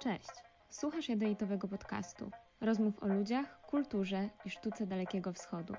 Cześć! 0.00 0.30
Słuchasz 0.70 1.08
jadeitowego 1.08 1.68
podcastu. 1.68 2.30
Rozmów 2.60 3.02
o 3.02 3.08
ludziach, 3.08 3.60
kulturze 3.60 4.30
i 4.44 4.50
sztuce 4.50 4.86
Dalekiego 4.86 5.32
Wschodu. 5.32 5.74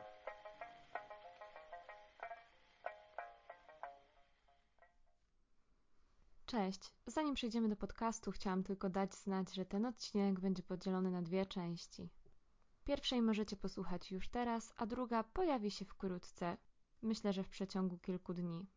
Cześć! 6.46 6.94
Zanim 7.08 7.34
przejdziemy 7.34 7.70
do 7.70 7.76
podcastu, 7.76 8.32
chciałam 8.32 8.64
tylko 8.64 8.90
dać 8.90 9.16
znać, 9.16 9.54
że 9.56 9.66
ten 9.66 9.86
odcinek 9.86 10.40
będzie 10.40 10.64
podzielony 10.64 11.12
na 11.12 11.22
dwie 11.22 11.46
części. 11.46 12.10
Pierwszej 12.84 13.22
możecie 13.22 13.56
posłuchać 13.56 14.12
już 14.12 14.30
teraz, 14.30 14.74
a 14.78 14.86
druga 14.86 15.24
pojawi 15.24 15.72
się 15.72 15.86
wkrótce, 15.86 16.58
myślę, 17.02 17.34
że 17.34 17.44
w 17.44 17.50
przeciągu 17.50 17.98
kilku 17.98 18.34
dni. 18.34 18.68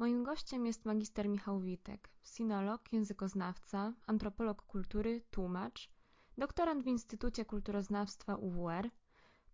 Moim 0.00 0.24
gościem 0.24 0.66
jest 0.66 0.84
magister 0.84 1.28
Michał 1.28 1.60
Witek, 1.60 2.10
sinolog, 2.24 2.92
językoznawca, 2.92 3.92
antropolog 4.06 4.62
kultury, 4.62 5.22
tłumacz, 5.30 5.90
doktorant 6.38 6.84
w 6.84 6.86
Instytucie 6.86 7.44
Kulturoznawstwa 7.44 8.34
UWR. 8.36 8.90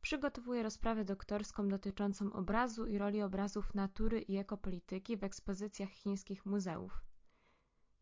Przygotowuje 0.03 0.63
rozprawę 0.63 1.05
doktorską 1.05 1.69
dotyczącą 1.69 2.33
obrazu 2.33 2.87
i 2.87 2.99
roli 2.99 3.23
obrazów 3.23 3.75
natury 3.75 4.21
i 4.21 4.37
ekopolityki 4.37 5.17
w 5.17 5.25
ekspozycjach 5.25 5.91
chińskich 5.91 6.47
muzeów. 6.47 7.05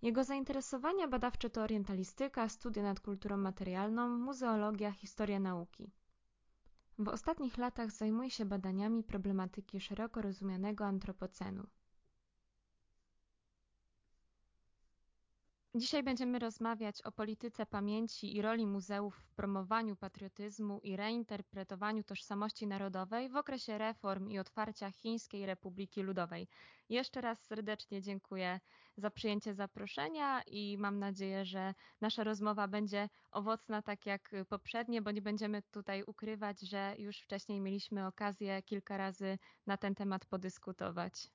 Jego 0.02 0.24
zainteresowania 0.24 1.08
badawcze 1.08 1.50
to 1.50 1.62
orientalistyka, 1.62 2.48
studia 2.48 2.82
nad 2.82 3.00
kulturą 3.00 3.36
materialną, 3.36 4.08
muzeologia, 4.08 4.92
historia 4.92 5.40
nauki. 5.40 5.92
W 6.98 7.08
ostatnich 7.08 7.58
latach 7.58 7.90
zajmuje 7.90 8.30
się 8.30 8.44
badaniami 8.44 9.02
problematyki 9.02 9.80
szeroko 9.80 10.22
rozumianego 10.22 10.84
antropocenu. 10.86 11.66
Dzisiaj 15.76 16.02
będziemy 16.02 16.38
rozmawiać 16.38 17.02
o 17.02 17.12
polityce 17.12 17.66
pamięci 17.66 18.36
i 18.36 18.42
roli 18.42 18.66
muzeów 18.66 19.16
w 19.16 19.30
promowaniu 19.34 19.96
patriotyzmu 19.96 20.80
i 20.82 20.96
reinterpretowaniu 20.96 22.04
tożsamości 22.04 22.66
narodowej 22.66 23.28
w 23.28 23.36
okresie 23.36 23.78
reform 23.78 24.30
i 24.30 24.38
otwarcia 24.38 24.90
Chińskiej 24.90 25.46
Republiki 25.46 26.02
Ludowej. 26.02 26.48
Jeszcze 26.88 27.20
raz 27.20 27.44
serdecznie 27.46 28.02
dziękuję 28.02 28.60
za 28.96 29.10
przyjęcie 29.10 29.54
zaproszenia 29.54 30.42
i 30.46 30.78
mam 30.78 30.98
nadzieję, 30.98 31.44
że 31.44 31.74
nasza 32.00 32.24
rozmowa 32.24 32.68
będzie 32.68 33.08
owocna 33.30 33.82
tak 33.82 34.06
jak 34.06 34.30
poprzednie, 34.48 35.02
bo 35.02 35.10
nie 35.10 35.22
będziemy 35.22 35.62
tutaj 35.62 36.02
ukrywać, 36.06 36.60
że 36.60 36.94
już 36.98 37.18
wcześniej 37.18 37.60
mieliśmy 37.60 38.06
okazję 38.06 38.62
kilka 38.62 38.96
razy 38.96 39.38
na 39.66 39.76
ten 39.76 39.94
temat 39.94 40.26
podyskutować. 40.26 41.30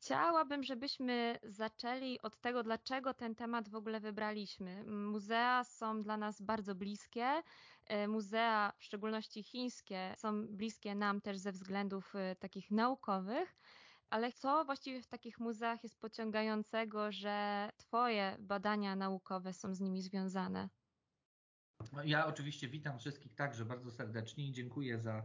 Chciałabym, 0.00 0.62
żebyśmy 0.62 1.38
zaczęli 1.42 2.20
od 2.22 2.40
tego, 2.40 2.62
dlaczego 2.62 3.14
ten 3.14 3.34
temat 3.34 3.68
w 3.68 3.74
ogóle 3.74 4.00
wybraliśmy. 4.00 4.84
Muzea 4.84 5.64
są 5.64 6.02
dla 6.02 6.16
nas 6.16 6.42
bardzo 6.42 6.74
bliskie. 6.74 7.42
E, 7.86 8.08
muzea, 8.08 8.72
w 8.78 8.84
szczególności 8.84 9.42
chińskie, 9.42 10.14
są 10.18 10.46
bliskie 10.46 10.94
nam 10.94 11.20
też 11.20 11.38
ze 11.38 11.52
względów 11.52 12.14
e, 12.14 12.36
takich 12.36 12.70
naukowych. 12.70 13.56
Ale 14.10 14.32
co 14.32 14.64
właściwie 14.64 15.02
w 15.02 15.06
takich 15.06 15.38
muzeach 15.40 15.82
jest 15.82 16.00
pociągającego, 16.00 17.12
że 17.12 17.68
Twoje 17.76 18.36
badania 18.40 18.96
naukowe 18.96 19.52
są 19.52 19.74
z 19.74 19.80
nimi 19.80 20.02
związane? 20.02 20.68
Ja 22.04 22.26
oczywiście 22.26 22.68
witam 22.68 22.98
wszystkich 22.98 23.34
także 23.34 23.64
bardzo 23.64 23.90
serdecznie 23.90 24.48
i 24.48 24.52
dziękuję 24.52 24.98
za 24.98 25.22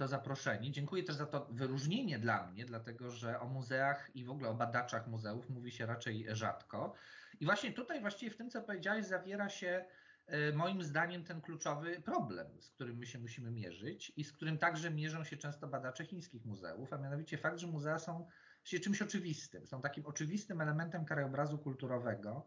to 0.00 0.08
zaproszenie. 0.08 0.70
Dziękuję 0.70 1.02
też 1.02 1.16
za 1.16 1.26
to 1.26 1.46
wyróżnienie 1.50 2.18
dla 2.18 2.46
mnie, 2.46 2.64
dlatego 2.64 3.10
że 3.10 3.40
o 3.40 3.48
muzeach 3.48 4.10
i 4.14 4.24
w 4.24 4.30
ogóle 4.30 4.48
o 4.48 4.54
badaczach 4.54 5.06
muzeów 5.06 5.50
mówi 5.50 5.70
się 5.70 5.86
raczej 5.86 6.26
rzadko. 6.32 6.94
I 7.40 7.44
właśnie 7.44 7.72
tutaj, 7.72 8.00
właściwie 8.00 8.30
w 8.30 8.36
tym, 8.36 8.50
co 8.50 8.62
powiedziałeś, 8.62 9.06
zawiera 9.06 9.48
się 9.48 9.84
e, 10.26 10.52
moim 10.52 10.82
zdaniem 10.82 11.24
ten 11.24 11.40
kluczowy 11.40 12.00
problem, 12.00 12.46
z 12.60 12.70
którym 12.70 12.96
my 12.96 13.06
się 13.06 13.18
musimy 13.18 13.50
mierzyć 13.50 14.12
i 14.16 14.24
z 14.24 14.32
którym 14.32 14.58
także 14.58 14.90
mierzą 14.90 15.24
się 15.24 15.36
często 15.36 15.68
badacze 15.68 16.04
chińskich 16.04 16.44
muzeów, 16.44 16.92
a 16.92 16.98
mianowicie 16.98 17.38
fakt, 17.38 17.58
że 17.58 17.66
muzea 17.66 17.98
są 17.98 18.28
czymś 18.64 19.02
oczywistym, 19.02 19.66
są 19.66 19.80
takim 19.80 20.06
oczywistym 20.06 20.60
elementem 20.60 21.04
krajobrazu 21.04 21.58
kulturowego. 21.58 22.46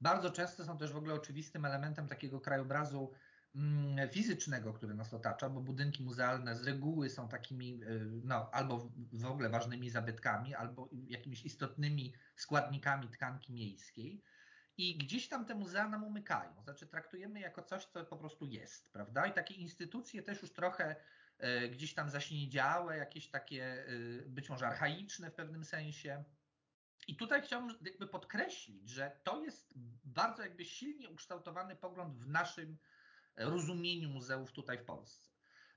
Bardzo 0.00 0.30
często 0.30 0.64
są 0.64 0.78
też 0.78 0.92
w 0.92 0.96
ogóle 0.96 1.14
oczywistym 1.14 1.64
elementem 1.64 2.08
takiego 2.08 2.40
krajobrazu 2.40 3.12
fizycznego, 4.12 4.72
który 4.72 4.94
nas 4.94 5.14
otacza, 5.14 5.48
bo 5.48 5.60
budynki 5.60 6.02
muzealne 6.02 6.56
z 6.56 6.62
reguły 6.64 7.10
są 7.10 7.28
takimi 7.28 7.82
y, 7.82 8.00
no, 8.24 8.50
albo 8.52 8.90
w 9.12 9.26
ogóle 9.26 9.48
ważnymi 9.48 9.90
zabytkami, 9.90 10.54
albo 10.54 10.88
jakimiś 11.06 11.44
istotnymi 11.44 12.14
składnikami 12.36 13.08
tkanki 13.08 13.52
miejskiej. 13.52 14.22
I 14.76 14.98
gdzieś 14.98 15.28
tam 15.28 15.44
te 15.44 15.54
muzea 15.54 15.88
nam 15.88 16.04
umykają. 16.04 16.62
Znaczy, 16.62 16.86
traktujemy 16.86 17.40
jako 17.40 17.62
coś, 17.62 17.84
co 17.84 18.04
po 18.04 18.16
prostu 18.16 18.46
jest, 18.46 18.92
prawda? 18.92 19.26
I 19.26 19.32
takie 19.32 19.54
instytucje 19.54 20.22
też 20.22 20.42
już 20.42 20.52
trochę 20.52 20.96
y, 21.64 21.68
gdzieś 21.68 21.94
tam 21.94 22.10
zaśniedziałe, 22.10 22.96
jakieś 22.96 23.30
takie 23.30 23.88
y, 23.88 24.24
być 24.28 24.50
może 24.50 24.66
archaiczne 24.66 25.30
w 25.30 25.34
pewnym 25.34 25.64
sensie. 25.64 26.24
I 27.08 27.16
tutaj 27.16 27.42
chciałbym 27.42 27.76
jakby 27.80 28.06
podkreślić, 28.06 28.88
że 28.88 29.20
to 29.24 29.44
jest 29.44 29.74
bardzo 30.04 30.42
jakby 30.42 30.64
silnie 30.64 31.10
ukształtowany 31.10 31.76
pogląd 31.76 32.16
w 32.16 32.28
naszym 32.28 32.78
rozumieniu 33.36 34.10
muzeów 34.10 34.52
tutaj 34.52 34.78
w 34.78 34.84
Polsce. 34.84 35.28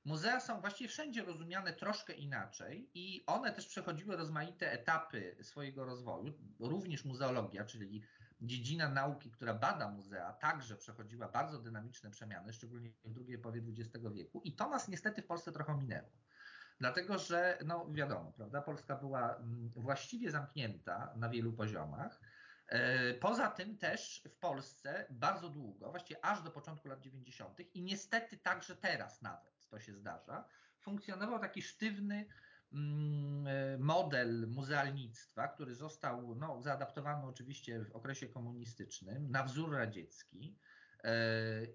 Muzea 0.06 0.40
są 0.40 0.62
właściwie 0.62 0.90
wszędzie 0.90 1.26
rozumiane 1.26 1.74
troszkę 1.74 2.14
inaczej 2.14 2.90
i 2.94 3.24
one 3.26 3.52
też 3.52 3.68
przechodziły 3.68 4.16
rozmaite 4.16 4.72
etapy 4.72 5.38
swojego 5.42 5.86
rozwoju. 5.86 6.34
Również 6.60 7.06
muzeologia, 7.06 7.66
czyli 7.66 8.04
dziedzina 8.42 8.90
nauki, 8.90 9.32
która 9.32 9.54
bada 9.54 9.90
muzea, 9.90 10.34
także 10.34 10.76
przechodziła 10.76 11.28
bardzo 11.30 11.60
dynamiczne 11.60 12.12
przemiany, 12.12 12.54
szczególnie 12.54 12.90
w 13.06 13.14
drugiej 13.14 13.38
połowie 13.38 13.62
XX 13.78 14.06
wieku 14.14 14.42
i 14.44 14.56
to 14.56 14.70
nas 14.70 14.88
niestety 14.88 15.22
w 15.22 15.28
Polsce 15.28 15.52
trochę 15.52 15.78
minęło. 15.78 16.10
Dlatego, 16.80 17.18
że 17.18 17.58
no 17.66 17.88
wiadomo, 17.92 18.32
prawda, 18.32 18.62
Polska 18.62 18.96
była 18.96 19.36
mm, 19.36 19.70
właściwie 19.76 20.32
zamknięta 20.32 21.14
na 21.16 21.30
wielu 21.30 21.54
poziomach 21.54 22.22
poza 23.20 23.48
tym 23.48 23.78
też 23.78 24.24
w 24.26 24.40
Polsce 24.40 25.06
bardzo 25.09 25.50
długo, 25.50 25.92
właściwie 25.92 26.26
aż 26.26 26.44
do 26.44 26.52
początku 26.52 26.88
lat 26.88 27.02
90. 27.02 27.59
i 27.76 27.82
niestety 27.82 28.38
także 28.38 28.76
teraz 28.76 29.22
nawet 29.22 29.68
to 29.70 29.80
się 29.80 29.94
zdarza, 29.94 30.46
funkcjonował 30.80 31.40
taki 31.40 31.62
sztywny 31.62 32.26
mm, 32.74 33.48
e, 33.48 33.78
model 33.78 34.48
muzealnictwa, 34.48 35.48
który 35.48 35.76
został 35.76 36.36
no, 36.36 36.62
zaadaptowany 36.62 37.26
oczywiście 37.26 37.86
w 37.86 37.92
okresie 37.92 38.28
komunistycznym 38.28 39.32
na 39.32 39.44
wzór 39.44 39.74
radziecki 39.74 40.58
e, 41.03 41.14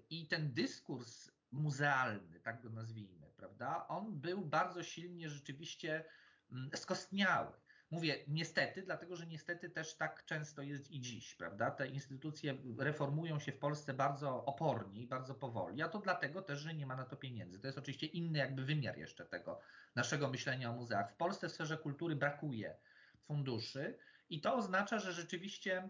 i 0.09 0.27
ten 0.27 0.53
dyskurs 0.53 1.31
muzealny, 1.51 2.39
tak 2.39 2.61
go 2.61 2.69
nazwijmy, 2.69 3.27
prawda, 3.37 3.87
on 3.87 4.19
był 4.21 4.45
bardzo 4.45 4.83
silnie 4.83 5.29
rzeczywiście 5.29 6.05
mm, 6.51 6.69
skostniały. 6.75 7.53
Mówię 7.91 8.23
niestety, 8.27 8.81
dlatego 8.81 9.15
że 9.15 9.27
niestety 9.27 9.69
też 9.69 9.97
tak 9.97 10.25
często 10.25 10.61
jest 10.61 10.91
i 10.91 11.01
dziś, 11.01 11.35
prawda? 11.35 11.71
Te 11.71 11.87
instytucje 11.87 12.57
reformują 12.77 13.39
się 13.39 13.51
w 13.51 13.59
Polsce 13.59 13.93
bardzo 13.93 14.45
opornie 14.45 15.01
i 15.01 15.07
bardzo 15.07 15.35
powoli, 15.35 15.81
a 15.81 15.89
to 15.89 15.99
dlatego 15.99 16.41
też, 16.41 16.59
że 16.59 16.73
nie 16.73 16.85
ma 16.85 16.95
na 16.95 17.05
to 17.05 17.17
pieniędzy. 17.17 17.59
To 17.59 17.67
jest 17.67 17.77
oczywiście 17.77 18.07
inny 18.07 18.39
jakby 18.39 18.65
wymiar 18.65 18.97
jeszcze 18.97 19.25
tego 19.25 19.59
naszego 19.95 20.29
myślenia 20.29 20.69
o 20.69 20.73
muzeach. 20.73 21.11
W 21.11 21.15
Polsce 21.15 21.49
w 21.49 21.51
sferze 21.51 21.77
kultury 21.77 22.15
brakuje 22.15 22.77
funduszy 23.21 23.97
i 24.29 24.41
to 24.41 24.55
oznacza, 24.55 24.99
że 24.99 25.13
rzeczywiście 25.13 25.89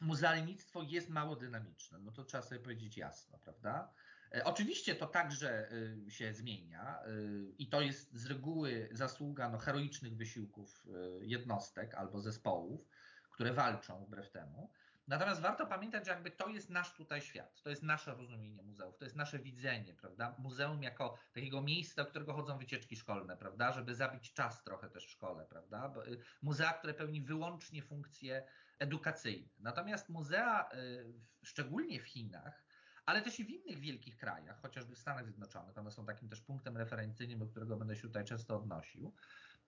muzealnictwo 0.00 0.82
jest 0.82 1.08
mało 1.08 1.36
dynamiczne. 1.36 1.98
No 1.98 2.12
to 2.12 2.24
trzeba 2.24 2.42
sobie 2.42 2.60
powiedzieć 2.60 2.96
jasno, 2.96 3.38
prawda? 3.38 3.92
E, 4.34 4.44
oczywiście 4.44 4.94
to 4.94 5.06
także 5.06 5.68
e, 6.06 6.10
się 6.10 6.34
zmienia 6.34 6.98
e, 7.02 7.08
i 7.58 7.68
to 7.68 7.80
jest 7.80 8.14
z 8.14 8.26
reguły 8.26 8.88
zasługa 8.92 9.48
no, 9.48 9.58
heroicznych 9.58 10.16
wysiłków 10.16 10.86
jednostek 11.20 11.94
albo 11.94 12.20
zespołów, 12.20 12.88
które 13.30 13.52
walczą 13.52 14.04
wbrew 14.04 14.30
temu. 14.30 14.70
Natomiast 15.08 15.40
warto 15.40 15.66
pamiętać, 15.66 16.06
że 16.06 16.10
jakby 16.10 16.30
to 16.30 16.48
jest 16.48 16.70
nasz 16.70 16.94
tutaj 16.94 17.22
świat, 17.22 17.62
to 17.62 17.70
jest 17.70 17.82
nasze 17.82 18.14
rozumienie 18.14 18.62
muzeów, 18.62 18.96
to 18.98 19.04
jest 19.04 19.16
nasze 19.16 19.38
widzenie, 19.38 19.94
prawda? 19.94 20.36
Muzeum 20.38 20.82
jako 20.82 21.18
takiego 21.32 21.62
miejsca, 21.62 22.04
do 22.04 22.10
którego 22.10 22.32
chodzą 22.32 22.58
wycieczki 22.58 22.96
szkolne, 22.96 23.36
prawda? 23.36 23.72
Żeby 23.72 23.94
zabić 23.94 24.32
czas 24.32 24.62
trochę 24.62 24.90
też 24.90 25.06
w 25.06 25.10
szkole, 25.10 25.46
prawda? 25.46 25.94
Muzea, 26.42 26.72
które 26.72 26.94
pełni 26.94 27.22
wyłącznie 27.22 27.82
funkcje 27.82 28.46
edukacyjne. 28.78 29.48
Natomiast 29.58 30.08
muzea, 30.08 30.68
szczególnie 31.42 32.00
w 32.00 32.06
Chinach, 32.06 32.67
ale 33.08 33.22
też 33.22 33.40
i 33.40 33.44
w 33.44 33.50
innych 33.50 33.80
wielkich 33.80 34.16
krajach, 34.16 34.60
chociażby 34.62 34.94
w 34.94 34.98
Stanach 34.98 35.24
Zjednoczonych, 35.24 35.78
one 35.78 35.90
są 35.90 36.06
takim 36.06 36.28
też 36.28 36.40
punktem 36.40 36.76
referencyjnym, 36.76 37.38
do 37.38 37.46
którego 37.46 37.76
będę 37.76 37.96
się 37.96 38.02
tutaj 38.02 38.24
często 38.24 38.56
odnosił, 38.56 39.14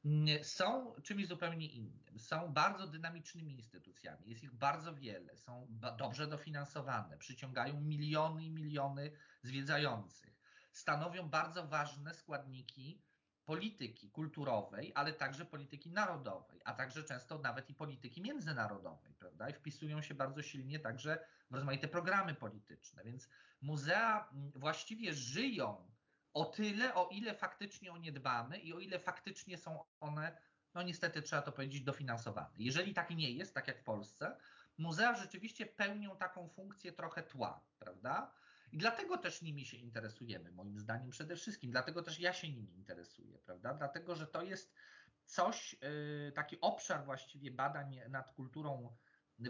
mm, 0.04 0.44
są 0.44 0.94
czymś 1.02 1.26
zupełnie 1.26 1.66
innym. 1.66 2.18
Są 2.18 2.52
bardzo 2.52 2.86
dynamicznymi 2.86 3.54
instytucjami, 3.54 4.30
jest 4.30 4.42
ich 4.42 4.54
bardzo 4.54 4.94
wiele, 4.94 5.36
są 5.36 5.66
dobrze 5.98 6.26
dofinansowane, 6.26 7.18
przyciągają 7.18 7.80
miliony 7.80 8.44
i 8.44 8.50
miliony 8.50 9.12
zwiedzających, 9.42 10.40
stanowią 10.72 11.28
bardzo 11.28 11.66
ważne 11.66 12.14
składniki 12.14 13.02
polityki 13.50 14.10
kulturowej, 14.10 14.92
ale 14.94 15.12
także 15.12 15.44
polityki 15.44 15.90
narodowej, 15.90 16.60
a 16.64 16.74
także 16.74 17.04
często 17.04 17.38
nawet 17.38 17.70
i 17.70 17.74
polityki 17.74 18.22
międzynarodowej, 18.22 19.14
prawda? 19.14 19.48
I 19.48 19.52
wpisują 19.52 20.02
się 20.02 20.14
bardzo 20.14 20.42
silnie 20.42 20.78
także 20.78 21.26
w 21.50 21.54
rozmaite 21.54 21.88
programy 21.88 22.34
polityczne. 22.34 23.04
Więc 23.04 23.28
muzea 23.60 24.30
właściwie 24.54 25.14
żyją 25.14 25.90
o 26.34 26.44
tyle, 26.44 26.94
o 26.94 27.08
ile 27.08 27.34
faktycznie 27.34 27.92
o 27.92 27.98
nie 27.98 28.12
dbamy 28.12 28.58
i 28.58 28.72
o 28.72 28.78
ile 28.78 28.98
faktycznie 28.98 29.58
są 29.58 29.84
one, 30.00 30.38
no 30.74 30.82
niestety 30.82 31.22
trzeba 31.22 31.42
to 31.42 31.52
powiedzieć, 31.52 31.82
dofinansowane. 31.82 32.54
Jeżeli 32.56 32.94
tak 32.94 33.10
nie 33.10 33.30
jest, 33.30 33.54
tak 33.54 33.68
jak 33.68 33.80
w 33.80 33.84
Polsce, 33.84 34.36
muzea 34.78 35.14
rzeczywiście 35.14 35.66
pełnią 35.66 36.16
taką 36.16 36.48
funkcję 36.48 36.92
trochę 36.92 37.22
tła, 37.22 37.64
prawda? 37.78 38.32
I 38.72 38.78
dlatego 38.78 39.18
też 39.18 39.42
nimi 39.42 39.64
się 39.64 39.76
interesujemy, 39.76 40.52
moim 40.52 40.78
zdaniem 40.78 41.10
przede 41.10 41.36
wszystkim. 41.36 41.70
Dlatego 41.70 42.02
też 42.02 42.20
ja 42.20 42.32
się 42.32 42.48
nimi 42.48 42.76
interesuję, 42.76 43.38
prawda? 43.38 43.74
Dlatego, 43.74 44.14
że 44.14 44.26
to 44.26 44.42
jest 44.42 44.74
coś, 45.24 45.76
y, 46.28 46.32
taki 46.32 46.60
obszar 46.60 47.04
właściwie 47.04 47.50
badań 47.50 48.00
nad 48.08 48.32
kulturą 48.32 48.96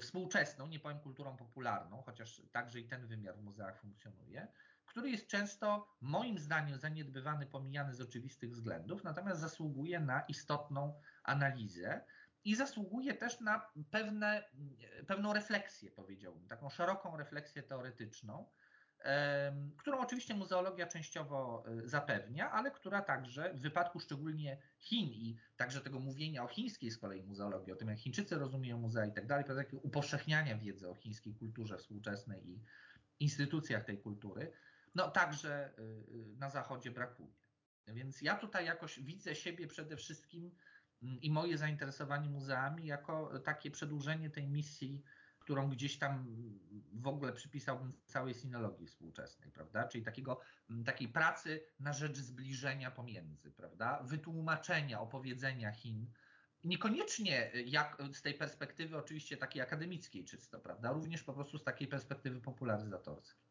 współczesną, 0.00 0.66
nie 0.66 0.80
powiem 0.80 1.00
kulturą 1.00 1.36
popularną, 1.36 2.02
chociaż 2.02 2.42
także 2.52 2.80
i 2.80 2.88
ten 2.88 3.06
wymiar 3.06 3.36
w 3.36 3.42
muzeach 3.42 3.80
funkcjonuje, 3.80 4.48
który 4.86 5.10
jest 5.10 5.26
często 5.26 5.88
moim 6.00 6.38
zdaniem 6.38 6.78
zaniedbywany, 6.78 7.46
pomijany 7.46 7.94
z 7.94 8.00
oczywistych 8.00 8.50
względów, 8.50 9.04
natomiast 9.04 9.40
zasługuje 9.40 10.00
na 10.00 10.20
istotną 10.20 11.00
analizę 11.22 12.04
i 12.44 12.56
zasługuje 12.56 13.14
też 13.14 13.40
na 13.40 13.70
pewne, 13.90 14.50
pewną 15.06 15.32
refleksję, 15.32 15.90
powiedziałbym, 15.90 16.48
taką 16.48 16.70
szeroką 16.70 17.16
refleksję 17.16 17.62
teoretyczną, 17.62 18.50
którą 19.76 19.98
oczywiście 19.98 20.34
muzeologia 20.34 20.86
częściowo 20.86 21.64
e, 21.66 21.88
zapewnia, 21.88 22.50
ale 22.50 22.70
która 22.70 23.02
także 23.02 23.54
w 23.54 23.60
wypadku 23.60 24.00
szczególnie 24.00 24.58
Chin 24.78 25.08
i 25.08 25.36
także 25.56 25.80
tego 25.80 26.00
mówienia 26.00 26.44
o 26.44 26.46
chińskiej 26.46 26.90
z 26.90 26.98
kolei 26.98 27.22
muzeologii, 27.22 27.72
o 27.72 27.76
tym 27.76 27.88
jak 27.88 27.98
Chińczycy 27.98 28.38
rozumieją 28.38 28.78
muzea 28.78 29.06
i 29.06 29.12
tak 29.12 29.26
dalej, 29.26 29.44
takiego 29.44 29.82
upowszechniania 29.82 30.58
wiedzy 30.58 30.88
o 30.88 30.94
chińskiej 30.94 31.34
kulturze 31.34 31.78
współczesnej 31.78 32.48
i 32.50 32.60
instytucjach 33.20 33.84
tej 33.84 33.98
kultury, 33.98 34.52
no 34.94 35.10
także 35.10 35.50
e, 35.54 35.68
e, 35.68 35.72
na 36.38 36.50
Zachodzie 36.50 36.90
brakuje. 36.90 37.34
Więc 37.86 38.22
ja 38.22 38.36
tutaj 38.36 38.66
jakoś 38.66 39.00
widzę 39.00 39.34
siebie 39.34 39.66
przede 39.66 39.96
wszystkim 39.96 40.50
mm, 41.02 41.20
i 41.20 41.30
moje 41.30 41.58
zainteresowanie 41.58 42.28
muzeami 42.28 42.86
jako 42.86 43.38
takie 43.38 43.70
przedłużenie 43.70 44.30
tej 44.30 44.48
misji 44.48 45.02
którą 45.50 45.70
gdzieś 45.70 45.98
tam 45.98 46.26
w 46.92 47.06
ogóle 47.06 47.32
przypisałbym 47.32 47.92
całej 48.04 48.34
sinologii 48.34 48.86
współczesnej, 48.86 49.50
prawda? 49.50 49.88
Czyli 49.88 50.04
takiego, 50.04 50.40
takiej 50.84 51.08
pracy 51.08 51.62
na 51.80 51.92
rzecz 51.92 52.18
zbliżenia 52.18 52.90
pomiędzy, 52.90 53.50
prawda? 53.50 54.02
Wytłumaczenia, 54.02 55.00
opowiedzenia 55.00 55.72
Chin. 55.72 56.06
Niekoniecznie 56.64 57.50
jak, 57.66 57.98
z 58.12 58.22
tej 58.22 58.34
perspektywy 58.34 58.96
oczywiście 58.96 59.36
takiej 59.36 59.62
akademickiej 59.62 60.24
czysto, 60.24 60.60
prawda? 60.60 60.92
Również 60.92 61.22
po 61.22 61.32
prostu 61.32 61.58
z 61.58 61.64
takiej 61.64 61.88
perspektywy 61.88 62.40
popularyzatorskiej. 62.40 63.50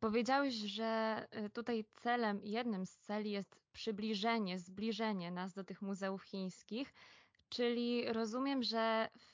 Powiedziałeś, 0.00 0.54
że 0.54 1.20
y, 1.46 1.50
tutaj 1.50 1.84
celem, 2.02 2.40
jednym 2.42 2.86
z 2.86 2.96
celi 2.96 3.30
jest 3.30 3.56
przybliżenie, 3.72 4.58
zbliżenie 4.58 5.30
nas 5.30 5.54
do 5.54 5.64
tych 5.64 5.82
muzeów 5.82 6.22
chińskich, 6.22 6.94
czyli 7.48 8.12
rozumiem, 8.12 8.62
że 8.62 9.08
w 9.18 9.33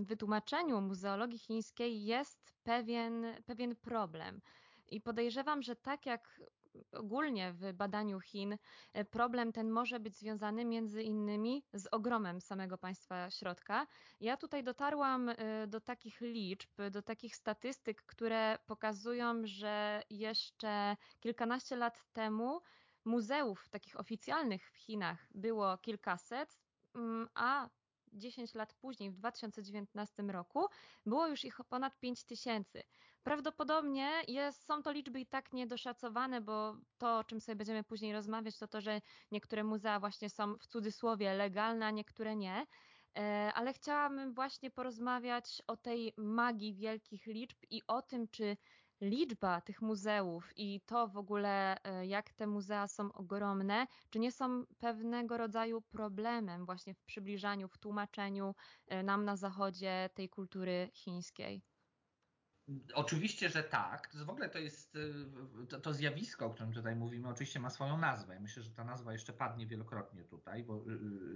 wytłumaczeniu 0.00 0.80
muzeologii 0.80 1.38
chińskiej 1.38 2.04
jest 2.04 2.54
pewien, 2.62 3.26
pewien 3.46 3.76
problem. 3.76 4.40
I 4.88 5.00
podejrzewam, 5.00 5.62
że 5.62 5.76
tak 5.76 6.06
jak 6.06 6.40
ogólnie 6.92 7.52
w 7.52 7.72
badaniu 7.72 8.20
Chin, 8.20 8.56
e, 8.92 9.04
problem 9.04 9.52
ten 9.52 9.70
może 9.70 10.00
być 10.00 10.16
związany 10.16 10.64
między 10.64 11.02
innymi 11.02 11.64
z 11.72 11.86
ogromem 11.90 12.40
samego 12.40 12.78
państwa 12.78 13.30
środka. 13.30 13.86
Ja 14.20 14.36
tutaj 14.36 14.64
dotarłam 14.64 15.28
e, 15.28 15.66
do 15.66 15.80
takich 15.80 16.20
liczb, 16.20 16.70
do 16.90 17.02
takich 17.02 17.36
statystyk, 17.36 18.02
które 18.02 18.58
pokazują, 18.66 19.42
że 19.44 20.02
jeszcze 20.10 20.96
kilkanaście 21.20 21.76
lat 21.76 22.04
temu 22.12 22.60
muzeów 23.04 23.68
takich 23.68 24.00
oficjalnych 24.00 24.70
w 24.70 24.76
Chinach 24.76 25.26
było 25.34 25.78
kilkaset, 25.78 26.58
mm, 26.94 27.28
a 27.34 27.68
10 28.16 28.54
lat 28.54 28.74
później, 28.74 29.10
w 29.10 29.14
2019 29.14 30.22
roku, 30.22 30.66
było 31.06 31.26
już 31.28 31.44
ich 31.44 31.56
ponad 31.68 31.98
5 31.98 32.24
tysięcy. 32.24 32.82
Prawdopodobnie 33.22 34.10
jest, 34.28 34.66
są 34.66 34.82
to 34.82 34.92
liczby 34.92 35.20
i 35.20 35.26
tak 35.26 35.52
niedoszacowane, 35.52 36.40
bo 36.40 36.76
to, 36.98 37.18
o 37.18 37.24
czym 37.24 37.40
sobie 37.40 37.56
będziemy 37.56 37.84
później 37.84 38.12
rozmawiać, 38.12 38.58
to 38.58 38.68
to, 38.68 38.80
że 38.80 39.00
niektóre 39.32 39.64
muzea 39.64 40.00
właśnie 40.00 40.30
są 40.30 40.54
w 40.58 40.66
cudzysłowie 40.66 41.34
legalne, 41.34 41.86
a 41.86 41.90
niektóre 41.90 42.36
nie. 42.36 42.66
E, 43.18 43.52
ale 43.54 43.72
chciałabym 43.72 44.34
właśnie 44.34 44.70
porozmawiać 44.70 45.62
o 45.66 45.76
tej 45.76 46.12
magii 46.16 46.74
wielkich 46.74 47.26
liczb 47.26 47.58
i 47.70 47.82
o 47.86 48.02
tym, 48.02 48.28
czy 48.28 48.56
liczba 49.00 49.60
tych 49.60 49.82
muzeów 49.82 50.52
i 50.56 50.80
to 50.86 51.08
w 51.08 51.16
ogóle, 51.16 51.82
e, 51.84 52.06
jak 52.06 52.32
te 52.32 52.46
muzea 52.46 52.88
są 52.88 53.12
ogromne, 53.12 53.86
czy 54.10 54.18
nie 54.18 54.32
są 54.32 54.64
pewnego 54.78 55.36
rodzaju 55.36 55.82
problemem 55.82 56.66
właśnie 56.66 56.94
w 56.94 57.04
przybliżaniu, 57.04 57.68
w 57.68 57.78
tłumaczeniu 57.78 58.54
e, 58.86 59.02
nam 59.02 59.24
na 59.24 59.36
zachodzie 59.36 60.10
tej 60.14 60.28
kultury 60.28 60.90
chińskiej? 60.94 61.62
Oczywiście, 62.94 63.48
że 63.48 63.62
tak. 63.62 64.06
To 64.06 64.24
w 64.24 64.30
ogóle 64.30 64.48
to 64.48 64.58
jest 64.58 64.96
e, 64.96 65.66
to, 65.66 65.80
to, 65.80 65.94
zjawisko, 65.94 66.46
o 66.46 66.50
którym 66.50 66.72
tutaj 66.72 66.96
mówimy, 66.96 67.28
oczywiście 67.28 67.60
ma 67.60 67.70
swoją 67.70 67.98
nazwę. 67.98 68.40
Myślę, 68.40 68.62
że 68.62 68.70
ta 68.70 68.84
nazwa 68.84 69.12
jeszcze 69.12 69.32
padnie 69.32 69.66
wielokrotnie 69.66 70.24
tutaj, 70.24 70.64
bo 70.64 70.84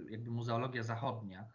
jakby 0.09 0.31
muzeologia 0.31 0.83
zachodnia 0.83 1.47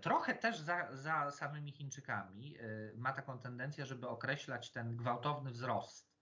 trochę 0.00 0.34
też 0.34 0.58
za, 0.58 0.96
za 0.96 1.30
samymi 1.30 1.72
Chińczykami 1.72 2.56
e, 2.58 2.62
ma 2.96 3.12
taką 3.12 3.38
tendencję, 3.38 3.86
żeby 3.86 4.08
określać 4.08 4.72
ten 4.72 4.96
gwałtowny 4.96 5.50
wzrost 5.50 6.16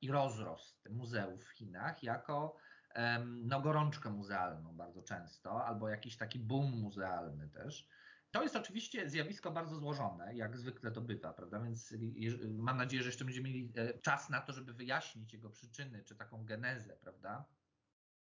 i 0.00 0.10
rozrost 0.10 0.88
muzeów 0.90 1.44
w 1.44 1.50
Chinach 1.50 2.02
jako 2.02 2.56
no, 3.26 3.60
gorączkę 3.60 4.10
muzealną 4.10 4.76
bardzo 4.76 5.02
często, 5.02 5.66
albo 5.66 5.88
jakiś 5.88 6.16
taki 6.16 6.38
boom 6.38 6.70
muzealny 6.70 7.48
też. 7.48 7.88
To 8.30 8.42
jest 8.42 8.56
oczywiście 8.56 9.10
zjawisko 9.10 9.50
bardzo 9.50 9.76
złożone, 9.76 10.34
jak 10.34 10.56
zwykle 10.56 10.90
to 10.90 11.00
bywa, 11.00 11.32
prawda? 11.32 11.60
Więc 11.60 11.94
mam 12.58 12.76
nadzieję, 12.76 13.02
że 13.02 13.08
jeszcze 13.08 13.24
będziemy 13.24 13.48
mieli 13.48 13.72
e, 13.76 13.98
czas 13.98 14.30
na 14.30 14.40
to, 14.40 14.52
żeby 14.52 14.72
wyjaśnić 14.72 15.32
jego 15.32 15.50
przyczyny, 15.50 16.04
czy 16.04 16.16
taką 16.16 16.44
genezę, 16.44 16.96
prawda? 16.96 17.44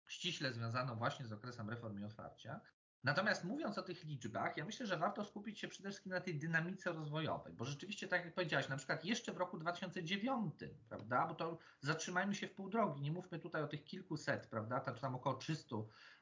Ściśle 0.07 0.53
związaną 0.53 0.95
właśnie 0.95 1.25
z 1.25 1.33
okresem 1.33 1.69
reformy 1.69 2.01
i 2.01 2.03
otwarcia. 2.03 2.61
Natomiast 3.03 3.43
mówiąc 3.43 3.77
o 3.77 3.81
tych 3.81 4.03
liczbach, 4.03 4.57
ja 4.57 4.65
myślę, 4.65 4.85
że 4.85 4.97
warto 4.97 5.25
skupić 5.25 5.59
się 5.59 5.67
przede 5.67 5.89
wszystkim 5.89 6.11
na 6.11 6.21
tej 6.21 6.35
dynamice 6.35 6.93
rozwojowej, 6.93 7.53
bo 7.53 7.65
rzeczywiście, 7.65 8.07
tak 8.07 8.25
jak 8.25 8.33
powiedziałaś, 8.33 8.69
na 8.69 8.77
przykład 8.77 9.05
jeszcze 9.05 9.33
w 9.33 9.37
roku 9.37 9.57
2009, 9.57 10.53
prawda, 10.89 11.27
bo 11.27 11.35
to 11.35 11.57
zatrzymajmy 11.81 12.35
się 12.35 12.47
w 12.47 12.53
pół 12.53 12.69
drogi, 12.69 13.01
nie 13.01 13.11
mówmy 13.11 13.39
tutaj 13.39 13.63
o 13.63 13.67
tych 13.67 13.83
kilkuset, 13.83 14.47
prawda, 14.47 14.93
czy 14.95 15.01
tam 15.01 15.15
około 15.15 15.35
300 15.35 15.75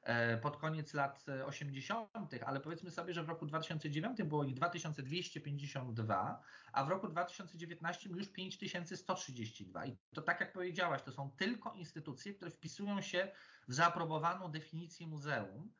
e, 0.03 0.37
pod 0.37 0.57
koniec 0.57 0.93
lat 0.93 1.25
80., 1.45 2.09
ale 2.45 2.59
powiedzmy 2.59 2.91
sobie, 2.91 3.13
że 3.13 3.23
w 3.23 3.29
roku 3.29 3.45
2009 3.45 4.23
było 4.23 4.43
ich 4.43 4.53
2252, 4.53 6.41
a 6.73 6.85
w 6.85 6.89
roku 6.89 7.07
2019 7.07 8.09
już 8.09 8.29
5132. 8.29 9.85
I 9.85 9.97
to 10.13 10.21
tak 10.21 10.39
jak 10.39 10.53
powiedziałaś, 10.53 11.01
to 11.01 11.11
są 11.11 11.31
tylko 11.31 11.73
instytucje, 11.73 12.33
które 12.33 12.51
wpisują 12.51 13.01
się 13.01 13.31
w 13.67 13.73
zaaprobowaną 13.73 14.51
definicję 14.51 15.07
muzeum, 15.07 15.71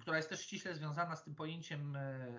która 0.00 0.16
jest 0.16 0.28
też 0.28 0.40
ściśle 0.40 0.74
związana 0.74 1.16
z 1.16 1.24
tym 1.24 1.34
pojęciem 1.34 1.96
e, 1.96 2.00
e, 2.00 2.30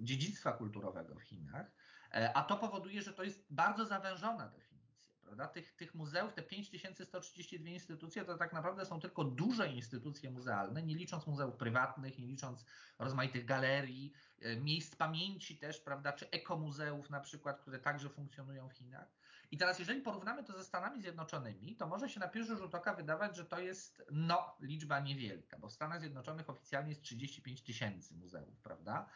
dziedzictwa 0.00 0.52
kulturowego 0.52 1.14
w 1.14 1.22
Chinach, 1.22 1.72
e, 2.14 2.36
a 2.36 2.44
to 2.44 2.56
powoduje, 2.56 3.02
że 3.02 3.12
to 3.12 3.22
jest 3.22 3.46
bardzo 3.50 3.86
zawężona 3.86 4.48
definicja 4.48 4.76
Prawda? 5.22 5.48
Tych, 5.48 5.76
tych 5.76 5.94
muzeów, 5.94 6.34
te 6.34 6.42
5132 6.42 7.70
instytucje, 7.70 8.24
to 8.24 8.38
tak 8.38 8.52
naprawdę 8.52 8.86
są 8.86 9.00
tylko 9.00 9.24
duże 9.24 9.68
instytucje 9.68 10.30
muzealne, 10.30 10.82
nie 10.82 10.94
licząc 10.94 11.26
muzeów 11.26 11.56
prywatnych, 11.56 12.18
nie 12.18 12.26
licząc 12.26 12.64
rozmaitych 12.98 13.44
galerii, 13.44 14.12
miejsc 14.60 14.96
pamięci 14.96 15.58
też, 15.58 15.80
prawda, 15.80 16.12
czy 16.12 16.30
ekomuzeów 16.30 17.10
na 17.10 17.20
przykład, 17.20 17.60
które 17.60 17.78
także 17.78 18.08
funkcjonują 18.08 18.68
w 18.68 18.72
Chinach. 18.72 19.08
I 19.50 19.58
teraz, 19.58 19.78
jeżeli 19.78 20.00
porównamy 20.00 20.44
to 20.44 20.52
ze 20.52 20.64
Stanami 20.64 21.00
Zjednoczonymi, 21.00 21.76
to 21.76 21.86
może 21.86 22.08
się 22.08 22.20
na 22.20 22.28
pierwszy 22.28 22.56
rzut 22.56 22.74
oka 22.74 22.94
wydawać, 22.94 23.36
że 23.36 23.44
to 23.44 23.58
jest 23.58 24.02
no, 24.10 24.56
liczba 24.60 25.00
niewielka, 25.00 25.58
bo 25.58 25.68
w 25.68 25.72
Stanach 25.72 26.00
Zjednoczonych 26.00 26.50
oficjalnie 26.50 26.88
jest 26.88 27.02
35 27.02 27.62
tysięcy 27.62 28.14
muzeów, 28.14 28.60
prawda? 28.60 29.08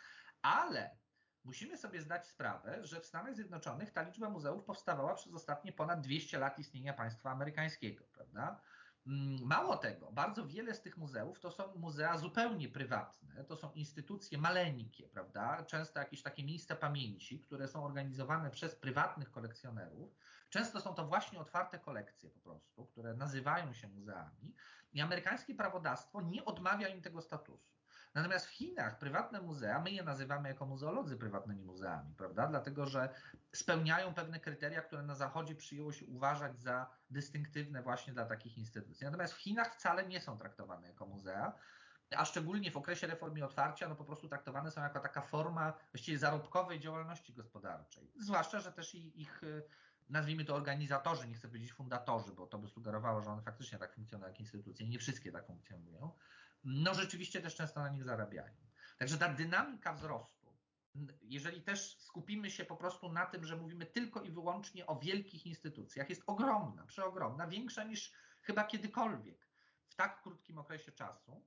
Ale 0.43 0.99
musimy 1.45 1.77
sobie 1.77 2.01
zdać 2.01 2.27
sprawę, 2.27 2.87
że 2.87 3.01
w 3.01 3.07
Stanach 3.07 3.35
Zjednoczonych 3.35 3.91
ta 3.91 4.03
liczba 4.03 4.31
muzeów 4.31 4.65
powstawała 4.65 5.15
przez 5.15 5.35
ostatnie 5.35 5.73
ponad 5.73 6.01
200 6.01 6.39
lat 6.39 6.59
istnienia 6.59 6.93
państwa 6.93 7.31
amerykańskiego, 7.31 8.05
prawda? 8.13 8.61
Mm, 9.07 9.47
mało 9.47 9.77
tego, 9.77 10.13
bardzo 10.13 10.47
wiele 10.47 10.75
z 10.75 10.83
tych 10.83 10.97
muzeów 10.97 11.41
to 11.41 11.51
są 11.51 11.75
muzea 11.77 12.19
zupełnie 12.19 12.69
prywatne, 12.69 13.45
to 13.45 13.57
są 13.57 13.73
instytucje 13.73 14.39
maleńkie, 14.39 15.09
prawda? 15.09 15.65
Często 15.65 15.99
jakieś 15.99 16.23
takie 16.23 16.45
miejsca 16.45 16.77
pamięci, 16.77 17.41
które 17.41 17.69
są 17.69 17.85
organizowane 17.85 18.51
przez 18.51 18.75
prywatnych 18.77 19.31
kolekcjonerów. 19.31 20.17
Często 20.49 20.81
są 20.81 20.95
to 20.95 21.07
właśnie 21.07 21.41
otwarte 21.41 21.79
kolekcje 21.79 22.31
po 22.31 22.41
prostu, 22.41 22.87
które 22.87 23.15
nazywają 23.15 23.73
się 23.73 23.89
muzeami 23.89 24.55
i 24.93 25.01
amerykańskie 25.01 25.55
prawodawstwo 25.55 26.23
nie 26.23 26.45
odmawia 26.45 26.89
im 26.89 27.03
tego 27.03 27.23
statusu. 27.23 27.80
Natomiast 28.15 28.47
w 28.47 28.51
Chinach 28.51 28.99
prywatne 28.99 29.41
muzea, 29.41 29.81
my 29.81 29.91
je 29.91 30.03
nazywamy 30.03 30.49
jako 30.49 30.67
muzeolodzy 30.67 31.17
prywatnymi 31.17 31.63
muzeami, 31.63 32.15
prawda? 32.15 32.47
Dlatego, 32.47 32.87
że 32.87 33.15
spełniają 33.53 34.15
pewne 34.15 34.41
kryteria, 34.41 34.83
które 34.83 35.03
na 35.03 35.15
Zachodzie 35.15 35.55
przyjęło 35.55 35.93
się 35.93 36.07
uważać 36.07 36.61
za 36.61 36.91
dystynktywne 37.11 37.83
właśnie 37.83 38.13
dla 38.13 38.27
takich 38.27 38.59
instytucji. 38.59 39.05
Natomiast 39.05 39.35
w 39.35 39.39
Chinach 39.39 39.75
wcale 39.75 40.07
nie 40.07 40.21
są 40.21 40.39
traktowane 40.39 40.89
jako 40.89 41.07
muzea, 41.07 41.53
a 42.17 42.25
szczególnie 42.25 42.71
w 42.71 42.77
okresie 42.77 43.07
reformy 43.07 43.45
otwarcia, 43.45 43.89
no 43.89 43.97
po 43.97 44.05
prostu 44.05 44.29
traktowane 44.29 44.71
są 44.71 44.83
jako 44.83 45.01
taka 45.01 45.23
forma 45.23 45.73
właściwie 45.93 46.19
zarobkowej 46.19 46.81
działalności 46.81 47.35
gospodarczej. 47.35 48.13
Zwłaszcza, 48.19 48.61
że 48.61 48.73
też 48.73 48.95
ich 48.95 49.41
nazwijmy 50.09 50.45
to 50.45 50.55
organizatorzy, 50.55 51.29
nie 51.29 51.35
chcę 51.35 51.49
powiedzieć 51.49 51.73
fundatorzy, 51.73 52.33
bo 52.33 52.47
to 52.47 52.59
by 52.59 52.69
sugerowało, 52.69 53.23
że 53.23 53.31
one 53.31 53.43
faktycznie 53.43 53.79
tak 53.79 53.93
funkcjonują 53.95 54.29
jak 54.29 54.41
instytucje, 54.41 54.89
nie 54.89 54.99
wszystkie 54.99 55.33
tak 55.33 55.47
funkcjonują, 55.47 56.13
no 56.65 56.95
rzeczywiście 56.95 57.41
też 57.41 57.55
często 57.55 57.81
na 57.81 57.89
nich 57.89 58.05
zarabiają. 58.05 58.57
Także 58.99 59.19
ta 59.19 59.35
dynamika 59.35 59.93
wzrostu, 59.93 60.41
jeżeli 61.23 61.63
też 61.63 61.99
skupimy 61.99 62.51
się 62.51 62.65
po 62.65 62.77
prostu 62.77 63.13
na 63.13 63.27
tym, 63.27 63.45
że 63.45 63.57
mówimy 63.57 63.87
tylko 63.87 64.23
i 64.23 64.31
wyłącznie 64.31 64.87
o 64.87 64.99
wielkich 64.99 65.47
instytucjach, 65.47 66.11
jest 66.11 66.23
ogromna, 66.27 66.87
przeogromna, 66.87 67.47
większa 67.47 67.85
niż 67.85 68.13
chyba 68.43 68.65
kiedykolwiek 68.65 69.49
w 69.89 69.95
tak 69.95 70.23
krótkim 70.23 70.59
okresie 70.59 70.93
czasu. 70.93 71.45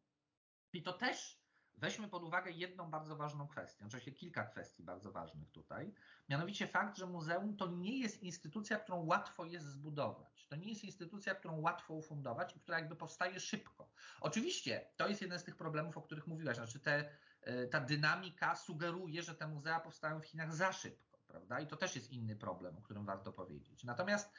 I 0.73 0.83
to 0.83 0.93
też 0.93 1.42
Weźmy 1.77 2.07
pod 2.07 2.23
uwagę 2.23 2.51
jedną 2.51 2.91
bardzo 2.91 3.15
ważną 3.15 3.47
kwestię, 3.47 3.85
oczywiście 3.85 4.11
kilka 4.11 4.43
kwestii 4.43 4.83
bardzo 4.83 5.11
ważnych 5.11 5.51
tutaj, 5.51 5.93
mianowicie 6.29 6.67
fakt, 6.67 6.97
że 6.97 7.05
muzeum 7.05 7.57
to 7.57 7.67
nie 7.67 7.99
jest 7.99 8.23
instytucja, 8.23 8.79
którą 8.79 9.05
łatwo 9.05 9.45
jest 9.45 9.65
zbudować. 9.65 10.47
To 10.47 10.55
nie 10.55 10.69
jest 10.69 10.83
instytucja, 10.83 11.35
którą 11.35 11.59
łatwo 11.61 11.93
ufundować 11.93 12.55
i 12.55 12.59
która 12.59 12.79
jakby 12.79 12.95
powstaje 12.95 13.39
szybko. 13.39 13.89
Oczywiście 14.21 14.87
to 14.95 15.07
jest 15.07 15.21
jeden 15.21 15.39
z 15.39 15.43
tych 15.43 15.55
problemów, 15.55 15.97
o 15.97 16.01
których 16.01 16.27
mówiłaś, 16.27 16.55
znaczy 16.55 16.79
te, 16.79 17.17
e, 17.41 17.67
ta 17.67 17.79
dynamika 17.79 18.55
sugeruje, 18.55 19.23
że 19.23 19.35
te 19.35 19.47
muzea 19.47 19.79
powstają 19.79 20.21
w 20.21 20.25
Chinach 20.25 20.53
za 20.53 20.73
szybko. 20.73 21.19
Prawda? 21.27 21.59
I 21.59 21.67
to 21.67 21.77
też 21.77 21.95
jest 21.95 22.11
inny 22.11 22.35
problem, 22.35 22.77
o 22.77 22.81
którym 22.81 23.05
warto 23.05 23.33
powiedzieć. 23.33 23.83
Natomiast 23.83 24.33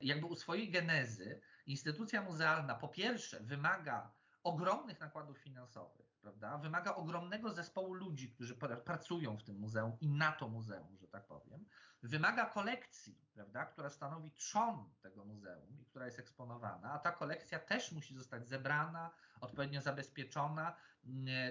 jakby 0.00 0.26
u 0.26 0.36
swojej 0.36 0.70
genezy 0.70 1.40
instytucja 1.66 2.22
muzealna 2.22 2.74
po 2.74 2.88
pierwsze 2.88 3.40
wymaga 3.40 4.12
ogromnych 4.42 5.00
nakładów 5.00 5.38
finansowych, 5.38 6.13
prawda? 6.24 6.58
Wymaga 6.58 6.94
ogromnego 6.94 7.52
zespołu 7.52 7.94
ludzi, 7.94 8.30
którzy 8.30 8.54
pracują 8.84 9.36
w 9.36 9.42
tym 9.42 9.56
muzeum 9.56 9.96
i 10.00 10.08
na 10.08 10.32
to 10.32 10.48
muzeum, 10.48 10.98
że 10.98 11.08
tak 11.08 11.26
powiem. 11.26 11.64
Wymaga 12.02 12.46
kolekcji, 12.46 13.18
prawda, 13.34 13.64
która 13.64 13.90
stanowi 13.90 14.30
trzon 14.30 14.90
tego 15.02 15.24
muzeum 15.24 15.80
i 15.80 15.84
która 15.84 16.06
jest 16.06 16.18
eksponowana, 16.18 16.92
a 16.92 16.98
ta 16.98 17.12
kolekcja 17.12 17.58
też 17.58 17.92
musi 17.92 18.14
zostać 18.14 18.48
zebrana, 18.48 19.10
odpowiednio 19.40 19.80
zabezpieczona. 19.80 20.76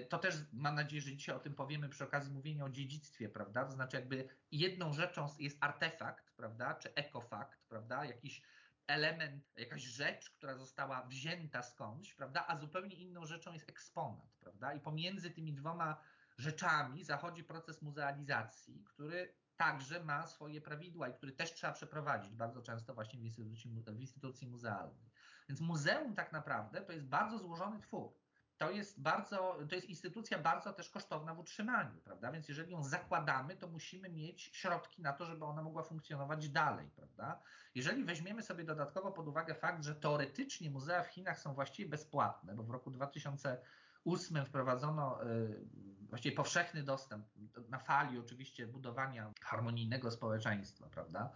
To 0.08 0.18
też 0.18 0.34
mam 0.52 0.74
nadzieję, 0.74 1.02
że 1.02 1.16
dzisiaj 1.16 1.36
o 1.36 1.40
tym 1.40 1.54
powiemy 1.54 1.88
przy 1.88 2.04
okazji 2.04 2.32
mówienia 2.32 2.64
o 2.64 2.70
dziedzictwie, 2.70 3.28
prawda? 3.28 3.64
To 3.64 3.72
znaczy 3.72 3.96
jakby 3.96 4.28
jedną 4.52 4.92
rzeczą 4.92 5.28
jest 5.38 5.58
artefakt, 5.60 6.32
prawda, 6.36 6.74
czy 6.74 6.94
ekofakt, 6.94 7.64
prawda, 7.68 8.04
jakiś 8.04 8.42
element, 8.86 9.44
jakaś 9.56 9.82
rzecz, 9.82 10.30
która 10.30 10.56
została 10.56 11.02
wzięta 11.02 11.62
skądś, 11.62 12.14
prawda, 12.14 12.44
a 12.46 12.56
zupełnie 12.56 12.94
inną 12.94 13.26
rzeczą 13.26 13.52
jest 13.52 13.68
eksponat, 13.68 14.36
prawda, 14.40 14.74
i 14.74 14.80
pomiędzy 14.80 15.30
tymi 15.30 15.54
dwoma 15.54 16.00
rzeczami 16.36 17.04
zachodzi 17.04 17.44
proces 17.44 17.82
muzealizacji, 17.82 18.84
który 18.84 19.34
także 19.56 20.04
ma 20.04 20.26
swoje 20.26 20.60
prawidła 20.60 21.08
i 21.08 21.14
który 21.14 21.32
też 21.32 21.54
trzeba 21.54 21.72
przeprowadzić 21.72 22.34
bardzo 22.34 22.62
często 22.62 22.94
właśnie 22.94 23.20
w 23.20 23.24
instytucji, 23.24 23.70
w 23.86 24.00
instytucji 24.00 24.46
muzealnej. 24.46 25.10
Więc 25.48 25.60
muzeum 25.60 26.14
tak 26.14 26.32
naprawdę 26.32 26.80
to 26.80 26.92
jest 26.92 27.06
bardzo 27.06 27.38
złożony 27.38 27.80
twór 27.80 28.23
to 28.58 28.70
jest 28.70 29.02
bardzo, 29.02 29.58
to 29.68 29.74
jest 29.74 29.88
instytucja 29.88 30.38
bardzo 30.38 30.72
też 30.72 30.90
kosztowna 30.90 31.34
w 31.34 31.38
utrzymaniu, 31.38 32.00
prawda? 32.04 32.32
Więc 32.32 32.48
jeżeli 32.48 32.72
ją 32.72 32.82
zakładamy, 32.82 33.56
to 33.56 33.68
musimy 33.68 34.08
mieć 34.08 34.42
środki 34.42 35.02
na 35.02 35.12
to, 35.12 35.26
żeby 35.26 35.44
ona 35.44 35.62
mogła 35.62 35.82
funkcjonować 35.82 36.48
dalej, 36.48 36.90
prawda? 36.96 37.42
Jeżeli 37.74 38.04
weźmiemy 38.04 38.42
sobie 38.42 38.64
dodatkowo 38.64 39.12
pod 39.12 39.28
uwagę 39.28 39.54
fakt, 39.54 39.84
że 39.84 39.94
teoretycznie 39.94 40.70
muzea 40.70 41.02
w 41.02 41.08
Chinach 41.08 41.38
są 41.38 41.54
właściwie 41.54 41.90
bezpłatne, 41.90 42.54
bo 42.54 42.62
w 42.62 42.70
roku 42.70 42.90
2008 42.90 44.46
wprowadzono 44.46 45.24
y, 45.24 45.64
właściwie 46.08 46.36
powszechny 46.36 46.82
dostęp 46.82 47.26
na 47.68 47.78
fali 47.78 48.18
oczywiście 48.18 48.66
budowania 48.66 49.32
harmonijnego 49.40 50.10
społeczeństwa, 50.10 50.88
prawda? 50.88 51.32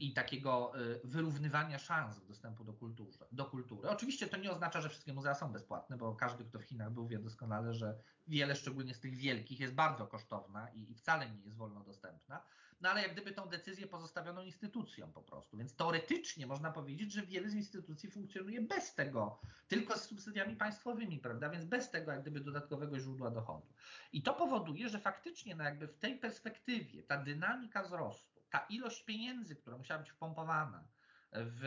I 0.00 0.12
takiego 0.12 0.72
y, 0.80 1.00
wyrównywania 1.04 1.78
szans 1.78 2.18
w 2.18 2.26
dostępu 2.26 2.64
do, 2.64 2.72
kulturze, 2.72 3.26
do 3.32 3.44
kultury. 3.44 3.88
Oczywiście 3.88 4.26
to 4.26 4.36
nie 4.36 4.50
oznacza, 4.50 4.80
że 4.80 4.88
wszystkie 4.88 5.12
muzea 5.12 5.34
są 5.34 5.52
bezpłatne, 5.52 5.96
bo 5.96 6.14
każdy, 6.14 6.44
kto 6.44 6.58
w 6.58 6.62
Chinach 6.62 6.90
był, 6.90 7.06
wie 7.06 7.18
doskonale, 7.18 7.74
że 7.74 7.98
wiele, 8.26 8.56
szczególnie 8.56 8.94
z 8.94 9.00
tych 9.00 9.14
wielkich, 9.14 9.60
jest 9.60 9.74
bardzo 9.74 10.06
kosztowna 10.06 10.68
i, 10.70 10.90
i 10.90 10.94
wcale 10.94 11.30
nie 11.30 11.40
jest 11.40 11.56
wolno 11.56 11.80
dostępna. 11.80 12.42
No 12.80 12.90
ale 12.90 13.02
jak 13.02 13.12
gdyby 13.12 13.32
tą 13.32 13.48
decyzję 13.48 13.86
pozostawiono 13.86 14.42
instytucjom 14.42 15.12
po 15.12 15.22
prostu. 15.22 15.56
Więc 15.56 15.76
teoretycznie 15.76 16.46
można 16.46 16.70
powiedzieć, 16.70 17.12
że 17.12 17.22
wiele 17.22 17.50
z 17.50 17.54
instytucji 17.54 18.10
funkcjonuje 18.10 18.60
bez 18.60 18.94
tego, 18.94 19.40
tylko 19.68 19.98
z 19.98 20.02
subsydiami 20.02 20.56
państwowymi, 20.56 21.18
prawda? 21.18 21.48
Więc 21.48 21.64
bez 21.64 21.90
tego 21.90 22.12
jak 22.12 22.22
gdyby 22.22 22.40
dodatkowego 22.40 22.98
źródła 22.98 23.30
dochodu. 23.30 23.66
I 24.12 24.22
to 24.22 24.34
powoduje, 24.34 24.88
że 24.88 24.98
faktycznie 24.98 25.54
no 25.54 25.64
jakby 25.64 25.86
w 25.88 25.98
tej 25.98 26.18
perspektywie 26.18 27.02
ta 27.02 27.16
dynamika 27.16 27.82
wzrostu 27.82 28.31
ta 28.52 28.66
ilość 28.68 29.04
pieniędzy, 29.04 29.56
która 29.56 29.78
musiała 29.78 30.00
być 30.00 30.10
wpompowana 30.10 30.88
w 31.32 31.64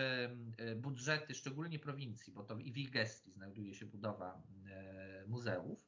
e, 0.57 0.75
budżety, 0.75 1.33
szczególnie 1.33 1.79
prowincji, 1.79 2.33
bo 2.33 2.43
to 2.43 2.57
i 2.57 2.71
w 2.71 2.77
ich 2.77 2.89
gestii 2.91 3.31
znajduje 3.31 3.73
się 3.73 3.85
budowa 3.85 4.41
e, 4.67 5.25
muzeów, 5.27 5.79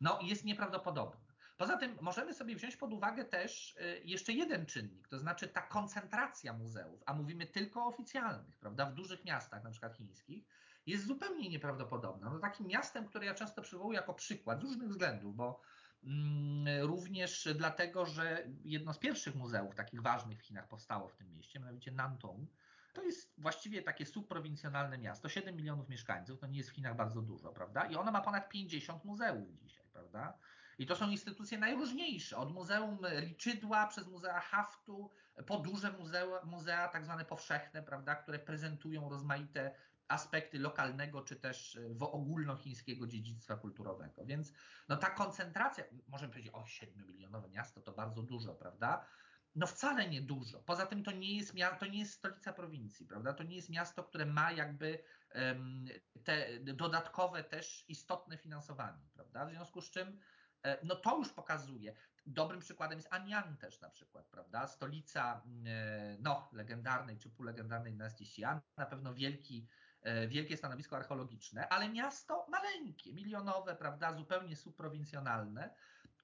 no 0.00 0.18
jest 0.22 0.44
nieprawdopodobna. 0.44 1.32
Poza 1.56 1.76
tym 1.76 1.98
możemy 2.00 2.34
sobie 2.34 2.56
wziąć 2.56 2.76
pod 2.76 2.92
uwagę 2.92 3.24
też 3.24 3.76
e, 3.80 3.98
jeszcze 3.98 4.32
jeden 4.32 4.66
czynnik, 4.66 5.08
to 5.08 5.18
znaczy 5.18 5.48
ta 5.48 5.62
koncentracja 5.62 6.52
muzeów, 6.52 7.02
a 7.06 7.14
mówimy 7.14 7.46
tylko 7.46 7.84
o 7.84 7.86
oficjalnych, 7.86 8.58
prawda, 8.58 8.86
w 8.86 8.94
dużych 8.94 9.24
miastach, 9.24 9.64
na 9.64 9.70
przykład 9.70 9.96
chińskich, 9.96 10.44
jest 10.86 11.06
zupełnie 11.06 11.50
nieprawdopodobna. 11.50 12.30
No, 12.30 12.38
takim 12.38 12.66
miastem, 12.66 13.06
które 13.06 13.26
ja 13.26 13.34
często 13.34 13.62
przywołuję 13.62 13.96
jako 13.96 14.14
przykład 14.14 14.60
z 14.60 14.62
różnych 14.62 14.88
względów, 14.88 15.36
bo 15.36 15.60
również 16.82 17.48
dlatego, 17.54 18.06
że 18.06 18.46
jedno 18.64 18.92
z 18.92 18.98
pierwszych 18.98 19.34
muzeów 19.34 19.74
takich 19.74 20.02
ważnych 20.02 20.38
w 20.38 20.42
Chinach 20.42 20.68
powstało 20.68 21.08
w 21.08 21.14
tym 21.14 21.32
mieście, 21.32 21.60
mianowicie 21.60 21.92
Nantong. 21.92 22.50
To 22.92 23.02
jest 23.02 23.32
właściwie 23.38 23.82
takie 23.82 24.06
subprowincjonalne 24.06 24.98
miasto, 24.98 25.28
7 25.28 25.56
milionów 25.56 25.88
mieszkańców, 25.88 26.40
to 26.40 26.46
nie 26.46 26.58
jest 26.58 26.70
w 26.70 26.74
Chinach 26.74 26.96
bardzo 26.96 27.22
dużo, 27.22 27.52
prawda? 27.52 27.84
I 27.84 27.96
ono 27.96 28.12
ma 28.12 28.20
ponad 28.20 28.48
50 28.48 29.04
muzeów 29.04 29.48
dzisiaj, 29.62 29.84
prawda? 29.92 30.38
I 30.78 30.86
to 30.86 30.96
są 30.96 31.10
instytucje 31.10 31.58
najróżniejsze, 31.58 32.36
od 32.36 32.52
Muzeum 32.52 32.98
Liczydła 33.20 33.86
przez 33.86 34.08
Muzea 34.08 34.40
Haftu, 34.40 35.10
po 35.46 35.58
duże 35.58 35.92
muzea, 35.92 36.26
muzea 36.44 36.88
tak 36.88 37.04
zwane 37.04 37.24
powszechne, 37.24 37.82
prawda, 37.82 38.14
które 38.14 38.38
prezentują 38.38 39.08
rozmaite 39.08 39.74
aspekty 40.08 40.58
lokalnego 40.58 41.22
czy 41.22 41.36
też 41.36 41.76
e, 41.76 41.98
ogólnochińskiego 41.98 43.06
dziedzictwa 43.06 43.56
kulturowego. 43.56 44.24
Więc 44.24 44.52
no, 44.88 44.96
ta 44.96 45.10
koncentracja, 45.10 45.84
możemy 46.08 46.32
powiedzieć, 46.32 46.52
o 46.54 46.62
7-milionowe 46.62 47.50
miasto 47.50 47.80
to 47.80 47.92
bardzo 47.92 48.22
dużo, 48.22 48.54
prawda? 48.54 49.06
No 49.54 49.66
wcale 49.66 50.08
nie 50.08 50.22
dużo. 50.22 50.62
Poza 50.62 50.86
tym 50.86 51.04
to 51.04 51.10
nie 51.10 51.36
jest, 51.36 51.54
to 51.80 51.86
nie 51.86 51.98
jest 51.98 52.12
stolica 52.12 52.52
prowincji, 52.52 53.06
prawda? 53.06 53.32
To 53.32 53.42
nie 53.42 53.56
jest 53.56 53.70
miasto, 53.70 54.04
które 54.04 54.26
ma 54.26 54.52
jakby 54.52 54.98
um, 55.34 55.84
te 56.24 56.60
dodatkowe 56.60 57.44
też 57.44 57.84
istotne 57.88 58.38
finansowanie, 58.38 59.08
prawda? 59.14 59.46
W 59.46 59.50
związku 59.50 59.80
z 59.80 59.90
czym 59.90 60.18
e, 60.62 60.78
no 60.84 60.96
to 60.96 61.18
już 61.18 61.32
pokazuje. 61.32 61.94
Dobrym 62.26 62.60
przykładem 62.60 62.98
jest 62.98 63.12
Anian 63.12 63.56
też 63.56 63.80
na 63.80 63.90
przykład, 63.90 64.28
prawda? 64.28 64.66
Stolica 64.66 65.42
e, 65.66 66.16
no, 66.20 66.50
legendarnej 66.52 67.18
czy 67.18 67.30
półlegendarnej 67.30 67.92
dynastii 67.92 68.24
Xi'an, 68.24 68.60
na 68.76 68.86
pewno 68.86 69.14
wielki 69.14 69.68
wielkie 70.28 70.56
stanowisko 70.56 70.96
archeologiczne, 70.96 71.68
ale 71.68 71.88
miasto 71.88 72.46
maleńkie, 72.50 73.12
milionowe, 73.12 73.76
prawda, 73.76 74.12
zupełnie 74.12 74.56
subprowincjonalne, 74.56 75.74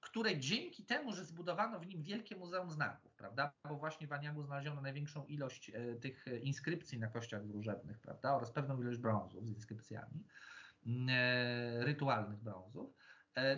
które 0.01 0.39
dzięki 0.39 0.85
temu, 0.85 1.13
że 1.13 1.25
zbudowano 1.25 1.79
w 1.79 1.87
nim 1.87 2.03
wielkie 2.03 2.35
Muzeum 2.35 2.71
Znaków, 2.71 3.13
prawda, 3.13 3.51
bo 3.67 3.75
właśnie 3.75 4.07
w 4.07 4.13
Aniagu 4.13 4.43
znaleziono 4.43 4.81
największą 4.81 5.25
ilość 5.25 5.69
e, 5.69 5.95
tych 5.95 6.25
inskrypcji 6.41 6.99
na 6.99 7.07
kościach 7.07 7.47
wróżebnych, 7.47 7.99
prawda, 7.99 8.35
oraz 8.35 8.51
pewną 8.51 8.81
ilość 8.81 8.99
brązów 8.99 9.45
z 9.45 9.49
inskrypcjami, 9.49 10.25
e, 11.09 11.83
rytualnych 11.83 12.39
brązów, 12.39 12.93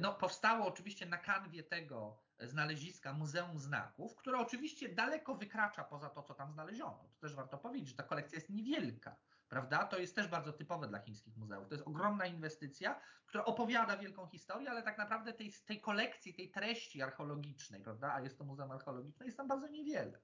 no, 0.01 0.13
powstało 0.13 0.67
oczywiście 0.67 1.05
na 1.05 1.17
kanwie 1.17 1.63
tego 1.63 2.19
znaleziska 2.39 3.13
Muzeum 3.13 3.59
Znaków, 3.59 4.15
które 4.15 4.39
oczywiście 4.39 4.89
daleko 4.89 5.35
wykracza 5.35 5.83
poza 5.83 6.09
to, 6.09 6.23
co 6.23 6.33
tam 6.33 6.51
znaleziono. 6.51 7.09
To 7.13 7.21
też 7.21 7.35
warto 7.35 7.57
powiedzieć, 7.57 7.89
że 7.89 7.95
ta 7.95 8.03
kolekcja 8.03 8.35
jest 8.35 8.49
niewielka 8.49 9.15
prawda? 9.51 9.85
To 9.85 9.99
jest 9.99 10.15
też 10.15 10.27
bardzo 10.27 10.53
typowe 10.53 10.87
dla 10.87 10.99
chińskich 10.99 11.37
muzeów. 11.37 11.67
To 11.67 11.75
jest 11.75 11.87
ogromna 11.87 12.25
inwestycja, 12.25 13.01
która 13.25 13.45
opowiada 13.45 13.97
wielką 13.97 14.27
historię, 14.27 14.71
ale 14.71 14.83
tak 14.83 14.97
naprawdę 14.97 15.33
tej, 15.33 15.53
tej 15.65 15.81
kolekcji, 15.81 16.33
tej 16.33 16.51
treści 16.51 17.01
archeologicznej, 17.01 17.81
prawda? 17.81 18.13
A 18.13 18.21
jest 18.21 18.37
to 18.37 18.43
muzeum 18.43 18.71
archeologiczne, 18.71 19.25
jest 19.25 19.37
tam 19.37 19.47
bardzo 19.47 19.67
niewiele. 19.67 20.19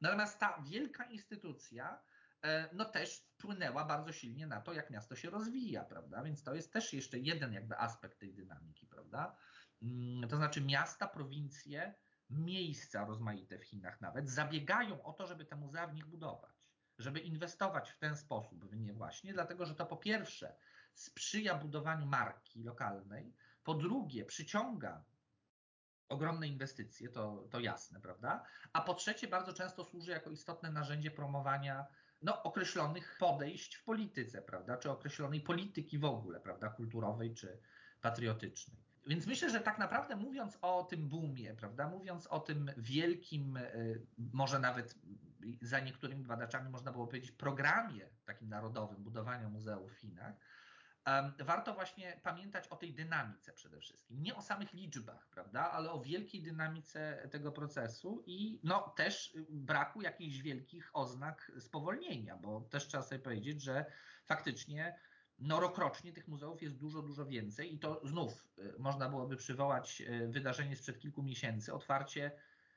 Natomiast 0.00 0.38
ta 0.38 0.62
wielka 0.70 1.04
instytucja, 1.04 2.02
e, 2.42 2.68
no 2.74 2.84
też 2.84 3.16
wpłynęła 3.16 3.84
bardzo 3.84 4.12
silnie 4.12 4.46
na 4.46 4.60
to, 4.60 4.72
jak 4.72 4.90
miasto 4.90 5.16
się 5.16 5.30
rozwija, 5.30 5.84
prawda? 5.84 6.22
Więc 6.22 6.42
to 6.42 6.54
jest 6.54 6.72
też 6.72 6.92
jeszcze 6.92 7.18
jeden 7.18 7.52
jakby 7.52 7.78
aspekt 7.78 8.18
tej 8.18 8.34
dynamiki, 8.34 8.86
prawda? 8.86 9.36
Mm, 9.82 10.28
to 10.28 10.36
znaczy 10.36 10.60
miasta, 10.60 11.08
prowincje, 11.08 11.94
miejsca 12.30 13.04
rozmaite 13.04 13.58
w 13.58 13.64
Chinach 13.64 14.00
nawet 14.00 14.30
zabiegają 14.30 15.02
o 15.02 15.12
to, 15.12 15.26
żeby 15.26 15.44
te 15.44 15.56
muzea 15.56 15.86
w 15.86 15.94
nich 15.94 16.06
budować, 16.06 16.57
żeby 16.98 17.20
inwestować 17.20 17.90
w 17.90 17.98
ten 17.98 18.16
sposób 18.16 18.64
w 18.64 18.76
nie 18.76 18.92
właśnie, 18.92 19.32
dlatego 19.32 19.66
że 19.66 19.74
to 19.74 19.86
po 19.86 19.96
pierwsze 19.96 20.56
sprzyja 20.94 21.54
budowaniu 21.54 22.06
marki 22.06 22.62
lokalnej, 22.62 23.34
po 23.64 23.74
drugie 23.74 24.24
przyciąga 24.24 25.04
ogromne 26.08 26.48
inwestycje, 26.48 27.08
to, 27.08 27.44
to 27.50 27.60
jasne, 27.60 28.00
prawda? 28.00 28.44
A 28.72 28.80
po 28.80 28.94
trzecie 28.94 29.28
bardzo 29.28 29.52
często 29.52 29.84
służy 29.84 30.10
jako 30.10 30.30
istotne 30.30 30.70
narzędzie 30.70 31.10
promowania 31.10 31.86
no, 32.22 32.42
określonych 32.42 33.16
podejść 33.18 33.74
w 33.74 33.84
polityce, 33.84 34.42
prawda? 34.42 34.76
Czy 34.76 34.90
określonej 34.90 35.40
polityki 35.40 35.98
w 35.98 36.04
ogóle, 36.04 36.40
prawda? 36.40 36.68
Kulturowej 36.68 37.34
czy 37.34 37.60
patriotycznej. 38.00 38.76
Więc 39.06 39.26
myślę, 39.26 39.50
że 39.50 39.60
tak 39.60 39.78
naprawdę 39.78 40.16
mówiąc 40.16 40.58
o 40.62 40.84
tym 40.84 41.08
boomie, 41.08 41.54
prawda, 41.54 41.88
mówiąc 41.88 42.26
o 42.26 42.40
tym 42.40 42.70
wielkim, 42.76 43.56
e, 43.56 43.70
może 44.18 44.58
nawet 44.58 44.94
za 45.62 45.80
niektórymi 45.80 46.24
badaczami 46.24 46.70
można 46.70 46.92
było 46.92 47.06
powiedzieć 47.06 47.30
programie 47.30 48.08
takim 48.24 48.48
narodowym 48.48 49.02
budowania 49.02 49.48
muzeów 49.48 49.92
w 49.92 49.96
Chinach, 49.96 50.34
warto 51.38 51.74
właśnie 51.74 52.20
pamiętać 52.22 52.68
o 52.68 52.76
tej 52.76 52.94
dynamice 52.94 53.52
przede 53.52 53.80
wszystkim. 53.80 54.22
Nie 54.22 54.34
o 54.34 54.42
samych 54.42 54.72
liczbach, 54.72 55.28
prawda, 55.30 55.70
ale 55.70 55.90
o 55.90 56.00
wielkiej 56.00 56.42
dynamice 56.42 57.28
tego 57.30 57.52
procesu 57.52 58.22
i 58.26 58.60
no, 58.64 58.92
też 58.96 59.36
braku 59.48 60.02
jakichś 60.02 60.38
wielkich 60.38 60.90
oznak 60.92 61.52
spowolnienia, 61.58 62.36
bo 62.36 62.60
też 62.60 62.86
trzeba 62.86 63.02
sobie 63.02 63.18
powiedzieć, 63.18 63.62
że 63.62 63.84
faktycznie 64.24 64.98
no 65.38 65.60
rokrocznie 65.60 66.12
tych 66.12 66.28
muzeów 66.28 66.62
jest 66.62 66.76
dużo, 66.76 67.02
dużo 67.02 67.26
więcej 67.26 67.74
i 67.74 67.78
to 67.78 68.00
znów 68.04 68.48
y, 68.58 68.74
można 68.78 69.08
byłoby 69.08 69.36
przywołać 69.36 70.00
y, 70.00 70.28
wydarzenie 70.28 70.76
sprzed 70.76 70.98
kilku 70.98 71.22
miesięcy, 71.22 71.74
otwarcie, 71.74 72.30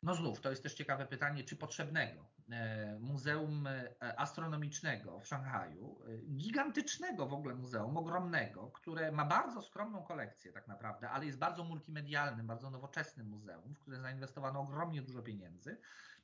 no 0.03 0.15
znów, 0.15 0.41
to 0.41 0.50
jest 0.50 0.63
też 0.63 0.74
ciekawe 0.74 1.05
pytanie, 1.05 1.43
czy 1.43 1.55
potrzebnego 1.55 2.25
e, 2.50 3.00
Muzeum 3.00 3.67
e, 3.67 4.20
Astronomicznego 4.20 5.20
w 5.20 5.27
Szanghaju, 5.27 6.00
e, 6.08 6.17
gigantycznego 6.17 7.27
w 7.27 7.34
ogóle 7.34 7.55
muzeum, 7.55 7.98
ogromnego, 7.98 8.72
które 8.72 9.12
ma 9.12 9.25
bardzo 9.25 9.62
skromną 9.62 10.03
kolekcję 10.03 10.51
tak 10.51 10.67
naprawdę, 10.67 11.10
ale 11.10 11.25
jest 11.25 11.38
bardzo 11.38 11.63
multimedialnym, 11.63 12.48
bardzo 12.48 12.70
nowoczesnym 12.70 13.27
muzeum, 13.27 13.75
w 13.75 13.79
które 13.79 14.00
zainwestowano 14.00 14.60
ogromnie 14.60 15.01
dużo 15.01 15.22
pieniędzy 15.22 15.77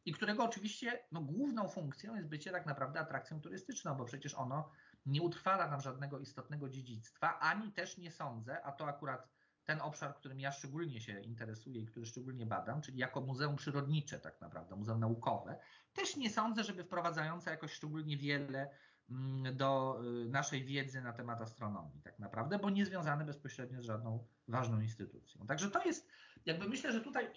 i 0.06 0.14
którego 0.14 0.44
oczywiście 0.44 1.00
no, 1.12 1.22
główną 1.22 1.70
funkcją 1.70 2.16
jest 2.16 2.28
bycie 2.28 2.52
tak 2.52 2.66
naprawdę 2.66 3.00
atrakcją 3.00 3.42
turystyczną, 3.42 3.96
bo 3.96 4.06
przecież 4.06 4.36
ono 4.36 4.70
nie 5.06 5.22
utrwala 5.22 5.68
nam 5.68 5.82
żadnego 5.82 6.20
istotnego 6.20 6.70
dziedzictwa, 6.70 7.40
ani 7.40 7.72
też 7.72 7.98
nie 7.98 8.12
sądzę, 8.12 8.66
a 8.66 8.72
to 8.72 8.88
akurat 8.88 9.28
ten 9.68 9.82
obszar, 9.82 10.16
którym 10.16 10.40
ja 10.40 10.52
szczególnie 10.52 11.02
się 11.02 11.20
interesuję 11.20 11.82
i 11.82 11.86
który 11.86 12.06
szczególnie 12.06 12.46
badam, 12.46 12.82
czyli 12.82 12.98
jako 12.98 13.22
muzeum 13.22 13.56
przyrodnicze 13.56 14.20
tak 14.20 14.42
naprawdę, 14.42 14.76
muzeum 14.76 15.00
naukowe, 15.00 15.60
też 15.94 16.16
nie 16.16 16.30
sądzę, 16.30 16.64
żeby 16.64 16.84
wprowadzające 16.84 17.52
jakoś 17.52 17.72
szczególnie 17.74 18.18
wiele 18.18 18.70
mm, 19.10 19.58
do 19.58 20.00
y, 20.26 20.30
naszej 20.30 20.64
wiedzy 20.64 21.02
na 21.02 21.14
temat 21.14 21.42
astronomii 21.42 22.02
tak 22.02 22.20
naprawdę, 22.20 22.60
bo 22.60 22.70
nie 22.70 22.86
związane 22.86 23.26
bezpośrednio 23.26 23.82
z 23.82 23.86
żadną 23.86 24.28
ważną 24.48 24.82
instytucją. 24.82 25.48
Także 25.48 25.72
to 25.72 25.84
jest, 25.84 26.08
jakby 26.46 26.70
myślę, 26.70 26.92
że 26.92 27.02
tutaj 27.02 27.30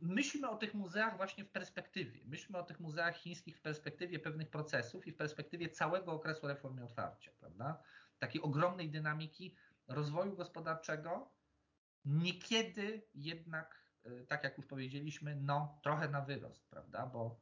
myślimy 0.00 0.48
o 0.48 0.56
tych 0.56 0.74
muzeach 0.74 1.16
właśnie 1.16 1.44
w 1.44 1.50
perspektywie. 1.50 2.20
Myślimy 2.24 2.58
o 2.58 2.62
tych 2.62 2.80
muzeach 2.80 3.16
chińskich 3.16 3.58
w 3.58 3.60
perspektywie 3.60 4.18
pewnych 4.18 4.50
procesów 4.50 5.06
i 5.06 5.12
w 5.12 5.16
perspektywie 5.16 5.68
całego 5.68 6.12
okresu 6.12 6.46
reformy 6.46 6.84
otwarcia, 6.84 7.30
prawda? 7.40 7.82
Takiej 8.18 8.42
ogromnej 8.42 8.90
dynamiki 8.90 9.54
rozwoju 9.88 10.36
gospodarczego, 10.36 11.30
niekiedy 12.04 13.02
jednak, 13.14 13.84
y, 14.06 14.26
tak 14.28 14.44
jak 14.44 14.56
już 14.56 14.66
powiedzieliśmy, 14.66 15.36
no 15.36 15.80
trochę 15.82 16.08
na 16.08 16.20
wyrost, 16.20 16.68
prawda? 16.70 17.06
Bo 17.06 17.40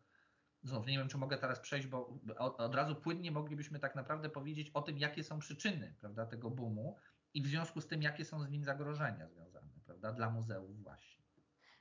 znów 0.62 0.86
nie 0.86 0.98
wiem, 0.98 1.08
czy 1.08 1.18
mogę 1.18 1.38
teraz 1.38 1.60
przejść, 1.60 1.86
bo 1.86 2.18
od 2.38 2.74
razu 2.74 2.96
płynnie 2.96 3.30
moglibyśmy 3.30 3.78
tak 3.78 3.94
naprawdę 3.94 4.30
powiedzieć 4.30 4.70
o 4.70 4.82
tym, 4.82 4.98
jakie 4.98 5.24
są 5.24 5.38
przyczyny 5.38 5.94
prawda, 6.00 6.26
tego 6.26 6.50
boomu 6.50 6.96
i 7.34 7.42
w 7.42 7.46
związku 7.46 7.80
z 7.80 7.86
tym, 7.86 8.02
jakie 8.02 8.24
są 8.24 8.42
z 8.44 8.50
nim 8.50 8.64
zagrożenia 8.64 9.28
związane 9.28 9.70
prawda, 9.84 10.12
dla 10.12 10.30
muzeów 10.30 10.82
właśnie. 10.82 11.22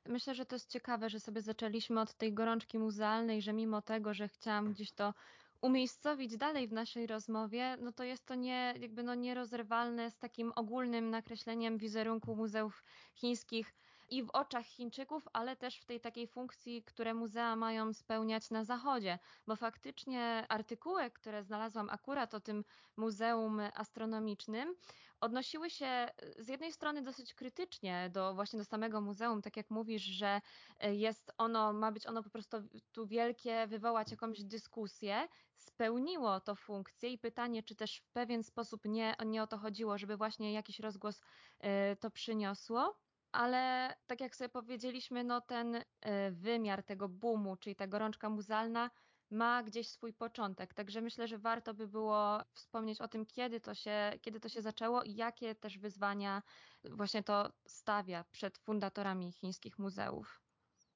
Myślę, 0.05 0.35
że 0.35 0.45
to 0.45 0.55
jest 0.55 0.69
ciekawe, 0.69 1.09
że 1.09 1.19
sobie 1.19 1.41
zaczęliśmy 1.41 2.01
od 2.01 2.13
tej 2.13 2.33
gorączki 2.33 2.79
muzealnej, 2.79 3.41
że 3.41 3.53
mimo 3.53 3.81
tego, 3.81 4.13
że 4.13 4.27
chciałam 4.27 4.73
gdzieś 4.73 4.91
to 4.91 5.13
umiejscowić 5.61 6.37
dalej 6.37 6.67
w 6.67 6.73
naszej 6.73 7.07
rozmowie, 7.07 7.77
no 7.79 7.91
to 7.91 8.03
jest 8.03 8.25
to 8.25 8.35
nie, 8.35 8.73
jakby 8.79 9.03
no 9.03 9.15
nierozerwalne 9.15 10.11
z 10.11 10.17
takim 10.17 10.51
ogólnym 10.55 11.09
nakreśleniem 11.09 11.77
wizerunku 11.77 12.35
muzeów 12.35 12.83
chińskich 13.15 13.73
i 14.11 14.23
w 14.23 14.29
oczach 14.29 14.65
Chińczyków, 14.65 15.27
ale 15.33 15.55
też 15.55 15.77
w 15.77 15.85
tej 15.85 15.99
takiej 15.99 16.27
funkcji, 16.27 16.83
które 16.83 17.13
muzea 17.13 17.55
mają 17.55 17.93
spełniać 17.93 18.49
na 18.49 18.63
Zachodzie, 18.63 19.19
bo 19.47 19.55
faktycznie 19.55 20.45
artykuły, 20.49 21.11
które 21.11 21.43
znalazłam 21.43 21.89
akurat 21.89 22.33
o 22.33 22.39
tym 22.39 22.63
Muzeum 22.97 23.59
Astronomicznym, 23.73 24.75
odnosiły 25.21 25.69
się 25.69 26.09
z 26.37 26.47
jednej 26.47 26.71
strony 26.71 27.01
dosyć 27.01 27.33
krytycznie 27.33 28.09
do 28.13 28.33
właśnie 28.33 28.59
do 28.59 28.65
samego 28.65 29.01
muzeum, 29.01 29.41
tak 29.41 29.57
jak 29.57 29.69
mówisz, 29.69 30.03
że 30.03 30.41
jest 30.81 31.31
ono, 31.37 31.73
ma 31.73 31.91
być 31.91 32.07
ono 32.07 32.23
po 32.23 32.29
prostu 32.29 32.57
tu 32.91 33.07
wielkie, 33.07 33.67
wywołać 33.67 34.11
jakąś 34.11 34.43
dyskusję, 34.43 35.27
spełniło 35.61 36.39
to 36.39 36.55
funkcję 36.55 37.09
i 37.09 37.17
pytanie, 37.17 37.63
czy 37.63 37.75
też 37.75 37.97
w 37.97 38.09
pewien 38.09 38.43
sposób 38.43 38.85
nie, 38.85 39.15
nie 39.25 39.43
o 39.43 39.47
to 39.47 39.57
chodziło, 39.57 39.97
żeby 39.97 40.17
właśnie 40.17 40.53
jakiś 40.53 40.79
rozgłos 40.79 41.21
e, 41.59 41.95
to 41.95 42.11
przyniosło 42.11 43.01
ale 43.31 43.93
tak 44.07 44.21
jak 44.21 44.35
sobie 44.35 44.49
powiedzieliśmy, 44.49 45.23
no 45.23 45.41
ten 45.41 45.75
e, 46.01 46.31
wymiar 46.31 46.83
tego 46.83 47.09
boomu, 47.09 47.55
czyli 47.55 47.75
ta 47.75 47.87
gorączka 47.87 48.29
muzealna 48.29 48.89
ma 49.31 49.63
gdzieś 49.63 49.89
swój 49.89 50.13
początek. 50.13 50.73
Także 50.73 51.01
myślę, 51.01 51.27
że 51.27 51.37
warto 51.37 51.73
by 51.73 51.87
było 51.87 52.39
wspomnieć 52.53 53.01
o 53.01 53.07
tym, 53.07 53.25
kiedy 53.25 53.59
to 53.59 53.75
się, 53.75 54.11
kiedy 54.21 54.39
to 54.39 54.49
się 54.49 54.61
zaczęło 54.61 55.03
i 55.03 55.15
jakie 55.15 55.55
też 55.55 55.77
wyzwania 55.77 56.41
właśnie 56.83 57.23
to 57.23 57.51
stawia 57.67 58.23
przed 58.31 58.57
fundatorami 58.57 59.31
chińskich 59.31 59.79
muzeów. 59.79 60.41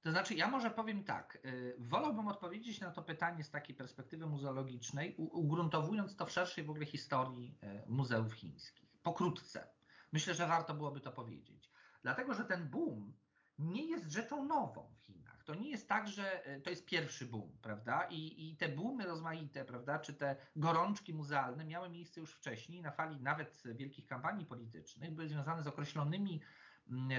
To 0.05 0.11
znaczy, 0.11 0.33
ja 0.33 0.47
może 0.47 0.71
powiem 0.71 1.03
tak. 1.03 1.37
Y, 1.45 1.75
wolałbym 1.79 2.27
odpowiedzieć 2.27 2.81
na 2.81 2.91
to 2.91 3.03
pytanie 3.03 3.43
z 3.43 3.49
takiej 3.49 3.75
perspektywy 3.75 4.25
muzeologicznej, 4.27 5.15
ugruntowując 5.17 6.15
to 6.15 6.25
w 6.25 6.31
szerszej 6.31 6.63
w 6.63 6.69
ogóle 6.69 6.85
historii 6.85 7.57
y, 7.63 7.89
muzeów 7.89 8.33
chińskich. 8.33 8.89
Pokrótce. 9.03 9.67
Myślę, 10.11 10.33
że 10.33 10.47
warto 10.47 10.73
byłoby 10.73 10.99
to 11.01 11.11
powiedzieć. 11.11 11.71
Dlatego, 12.01 12.33
że 12.33 12.45
ten 12.45 12.69
boom 12.69 13.13
nie 13.59 13.85
jest 13.85 14.11
rzeczą 14.11 14.45
nową 14.45 14.93
w 14.95 15.01
Chinach. 15.01 15.43
To 15.43 15.55
nie 15.55 15.69
jest 15.69 15.89
tak, 15.89 16.07
że 16.07 16.45
e, 16.45 16.61
to 16.61 16.69
jest 16.69 16.85
pierwszy 16.85 17.25
boom, 17.25 17.57
prawda? 17.61 18.07
I, 18.09 18.49
I 18.49 18.57
te 18.57 18.69
boomy 18.69 19.05
rozmaite, 19.05 19.65
prawda, 19.65 19.99
czy 19.99 20.13
te 20.13 20.35
gorączki 20.55 21.13
muzealne 21.13 21.65
miały 21.65 21.89
miejsce 21.89 22.21
już 22.21 22.33
wcześniej 22.33 22.81
na 22.81 22.91
fali 22.91 23.21
nawet 23.21 23.63
wielkich 23.65 24.05
kampanii 24.05 24.45
politycznych, 24.45 25.11
były 25.11 25.27
związane 25.27 25.63
z 25.63 25.67
określonymi 25.67 26.41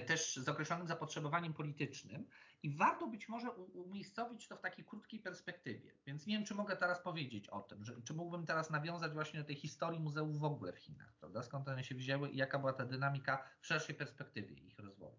też 0.06 0.36
z 0.36 0.48
określonym 0.48 0.86
zapotrzebowaniem 0.86 1.54
politycznym 1.54 2.26
i 2.62 2.76
warto 2.76 3.06
być 3.06 3.28
może 3.28 3.50
umiejscowić 3.50 4.48
to 4.48 4.56
w 4.56 4.60
takiej 4.60 4.84
krótkiej 4.84 5.20
perspektywie. 5.20 5.94
Więc 6.06 6.26
nie 6.26 6.36
wiem, 6.36 6.46
czy 6.46 6.54
mogę 6.54 6.76
teraz 6.76 7.00
powiedzieć 7.00 7.48
o 7.48 7.60
tym, 7.60 7.84
że, 7.84 8.02
czy 8.02 8.14
mógłbym 8.14 8.46
teraz 8.46 8.70
nawiązać 8.70 9.12
właśnie 9.12 9.40
do 9.40 9.46
tej 9.46 9.56
historii 9.56 10.00
muzeów 10.00 10.38
w 10.38 10.44
ogóle 10.44 10.72
w 10.72 10.78
Chinach, 10.78 11.12
prawda? 11.20 11.42
Skąd 11.42 11.68
one 11.68 11.84
się 11.84 11.94
wzięły 11.94 12.30
i 12.30 12.36
jaka 12.36 12.58
była 12.58 12.72
ta 12.72 12.84
dynamika 12.84 13.48
w 13.60 13.66
szerszej 13.66 13.94
perspektywie 13.94 14.54
ich 14.54 14.78
rozwoju. 14.78 15.16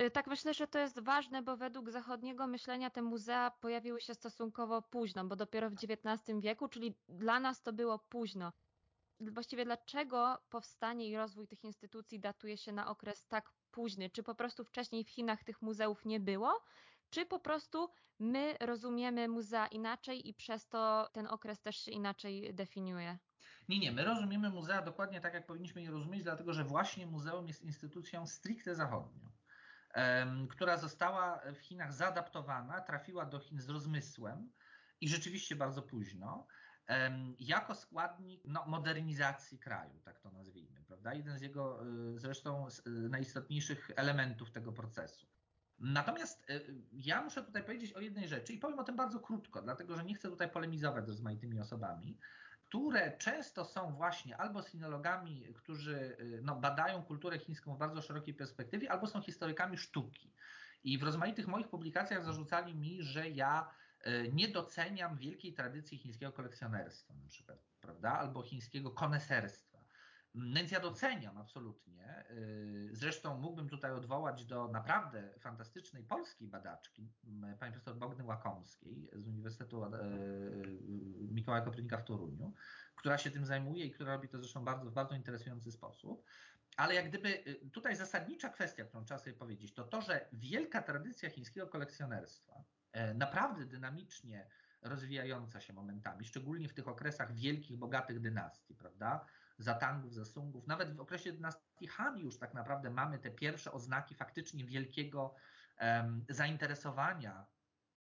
Y, 0.00 0.10
tak, 0.10 0.26
myślę, 0.26 0.54
że 0.54 0.66
to 0.66 0.78
jest 0.78 1.00
ważne, 1.00 1.42
bo 1.42 1.56
według 1.56 1.90
zachodniego 1.90 2.46
myślenia 2.46 2.90
te 2.90 3.02
muzea 3.02 3.50
pojawiły 3.50 4.00
się 4.00 4.14
stosunkowo 4.14 4.82
późno, 4.82 5.24
bo 5.24 5.36
dopiero 5.36 5.70
w 5.70 5.74
XIX 5.74 6.40
wieku, 6.40 6.68
czyli 6.68 6.94
dla 7.08 7.40
nas 7.40 7.62
to 7.62 7.72
było 7.72 7.98
późno. 7.98 8.52
Właściwie 9.20 9.64
dlaczego 9.64 10.38
powstanie 10.50 11.08
i 11.08 11.16
rozwój 11.16 11.48
tych 11.48 11.64
instytucji 11.64 12.20
datuje 12.20 12.56
się 12.56 12.72
na 12.72 12.90
okres 12.90 13.26
tak 13.26 13.50
późny? 13.70 14.10
Czy 14.10 14.22
po 14.22 14.34
prostu 14.34 14.64
wcześniej 14.64 15.04
w 15.04 15.10
Chinach 15.10 15.44
tych 15.44 15.62
muzeów 15.62 16.04
nie 16.04 16.20
było? 16.20 16.60
Czy 17.10 17.26
po 17.26 17.38
prostu 17.38 17.88
my 18.18 18.56
rozumiemy 18.60 19.28
muzea 19.28 19.66
inaczej 19.66 20.28
i 20.28 20.34
przez 20.34 20.68
to 20.68 21.08
ten 21.12 21.26
okres 21.26 21.60
też 21.60 21.76
się 21.76 21.90
inaczej 21.90 22.54
definiuje? 22.54 23.18
Nie, 23.68 23.78
nie, 23.78 23.92
my 23.92 24.04
rozumiemy 24.04 24.50
muzea 24.50 24.82
dokładnie 24.82 25.20
tak, 25.20 25.34
jak 25.34 25.46
powinniśmy 25.46 25.82
je 25.82 25.90
rozumieć, 25.90 26.22
dlatego 26.22 26.52
że 26.52 26.64
właśnie 26.64 27.06
muzeum 27.06 27.48
jest 27.48 27.62
instytucją 27.62 28.26
stricte 28.26 28.74
zachodnią 28.74 29.28
która 30.50 30.76
została 30.76 31.40
w 31.54 31.58
Chinach 31.58 31.92
zaadaptowana, 31.92 32.80
trafiła 32.80 33.26
do 33.26 33.38
Chin 33.38 33.60
z 33.60 33.68
rozmysłem 33.68 34.52
i 35.00 35.08
rzeczywiście 35.08 35.56
bardzo 35.56 35.82
późno. 35.82 36.46
Jako 37.38 37.74
składnik 37.74 38.42
no, 38.44 38.64
modernizacji 38.66 39.58
kraju, 39.58 40.00
tak 40.04 40.20
to 40.20 40.30
nazwijmy, 40.30 40.84
prawda? 40.86 41.14
Jeden 41.14 41.38
z 41.38 41.42
jego 41.42 41.80
zresztą 42.16 42.66
najistotniejszych 42.86 43.90
elementów 43.96 44.50
tego 44.50 44.72
procesu. 44.72 45.26
Natomiast 45.78 46.46
ja 46.92 47.22
muszę 47.22 47.42
tutaj 47.42 47.64
powiedzieć 47.64 47.92
o 47.92 48.00
jednej 48.00 48.28
rzeczy 48.28 48.52
i 48.52 48.58
powiem 48.58 48.78
o 48.78 48.84
tym 48.84 48.96
bardzo 48.96 49.20
krótko, 49.20 49.62
dlatego 49.62 49.96
że 49.96 50.04
nie 50.04 50.14
chcę 50.14 50.28
tutaj 50.28 50.50
polemizować 50.50 51.04
z 51.04 51.08
rozmaitymi 51.08 51.60
osobami, 51.60 52.18
które 52.68 53.18
często 53.18 53.64
są 53.64 53.94
właśnie 53.94 54.36
albo 54.36 54.62
sinologami, 54.62 55.54
którzy 55.54 56.16
no, 56.42 56.56
badają 56.56 57.02
kulturę 57.02 57.38
chińską 57.38 57.74
w 57.74 57.78
bardzo 57.78 58.02
szerokiej 58.02 58.34
perspektywie, 58.34 58.92
albo 58.92 59.06
są 59.06 59.22
historykami 59.22 59.78
sztuki. 59.78 60.32
I 60.84 60.98
w 60.98 61.02
rozmaitych 61.02 61.46
moich 61.46 61.68
publikacjach 61.68 62.24
zarzucali 62.24 62.74
mi, 62.74 63.02
że 63.02 63.28
ja 63.28 63.70
nie 64.32 64.48
doceniam 64.48 65.16
wielkiej 65.16 65.52
tradycji 65.52 65.98
chińskiego 65.98 66.32
kolekcjonerstwa 66.32 67.14
na 67.14 67.28
przykład, 67.28 67.58
prawda, 67.80 68.12
albo 68.12 68.42
chińskiego 68.42 68.90
koneserstwa. 68.90 69.78
Więc 70.34 70.70
ja 70.70 70.80
doceniam 70.80 71.38
absolutnie. 71.38 72.24
Y, 72.30 72.88
zresztą 72.92 73.38
mógłbym 73.38 73.68
tutaj 73.68 73.92
odwołać 73.92 74.44
do 74.44 74.68
naprawdę 74.68 75.30
fantastycznej 75.38 76.04
polskiej 76.04 76.48
badaczki, 76.48 77.12
pani 77.60 77.72
profesor 77.72 77.96
Bogny 77.96 78.24
Łakomskiej 78.24 79.10
z 79.12 79.28
Uniwersytetu 79.28 79.84
y, 79.84 79.88
Mikołaja 81.30 81.64
Kopernika 81.64 81.96
w 81.96 82.04
Toruniu, 82.04 82.54
która 82.94 83.18
się 83.18 83.30
tym 83.30 83.44
zajmuje 83.44 83.84
i 83.84 83.90
która 83.90 84.12
robi 84.12 84.28
to 84.28 84.38
zresztą 84.38 84.64
bardzo, 84.64 84.90
w 84.90 84.94
bardzo 84.94 85.14
interesujący 85.14 85.72
sposób. 85.72 86.24
Ale 86.76 86.94
jak 86.94 87.08
gdyby 87.08 87.44
tutaj 87.72 87.96
zasadnicza 87.96 88.48
kwestia, 88.48 88.84
którą 88.84 89.04
trzeba 89.04 89.18
sobie 89.18 89.36
powiedzieć, 89.36 89.74
to 89.74 89.84
to, 89.84 90.02
że 90.02 90.28
wielka 90.32 90.82
tradycja 90.82 91.30
chińskiego 91.30 91.66
kolekcjonerstwa 91.66 92.64
naprawdę 93.14 93.66
dynamicznie 93.66 94.48
rozwijająca 94.82 95.60
się 95.60 95.72
momentami, 95.72 96.24
szczególnie 96.24 96.68
w 96.68 96.74
tych 96.74 96.88
okresach 96.88 97.34
wielkich, 97.34 97.78
bogatych 97.78 98.20
dynastii, 98.20 98.74
prawda? 98.74 99.26
Zatangów, 99.58 100.14
Zasungów. 100.14 100.66
Nawet 100.66 100.96
w 100.96 101.00
okresie 101.00 101.32
dynastii 101.32 101.86
Han 101.86 102.18
już 102.18 102.38
tak 102.38 102.54
naprawdę 102.54 102.90
mamy 102.90 103.18
te 103.18 103.30
pierwsze 103.30 103.72
oznaki 103.72 104.14
faktycznie 104.14 104.64
wielkiego 104.64 105.34
um, 105.80 106.24
zainteresowania, 106.28 107.46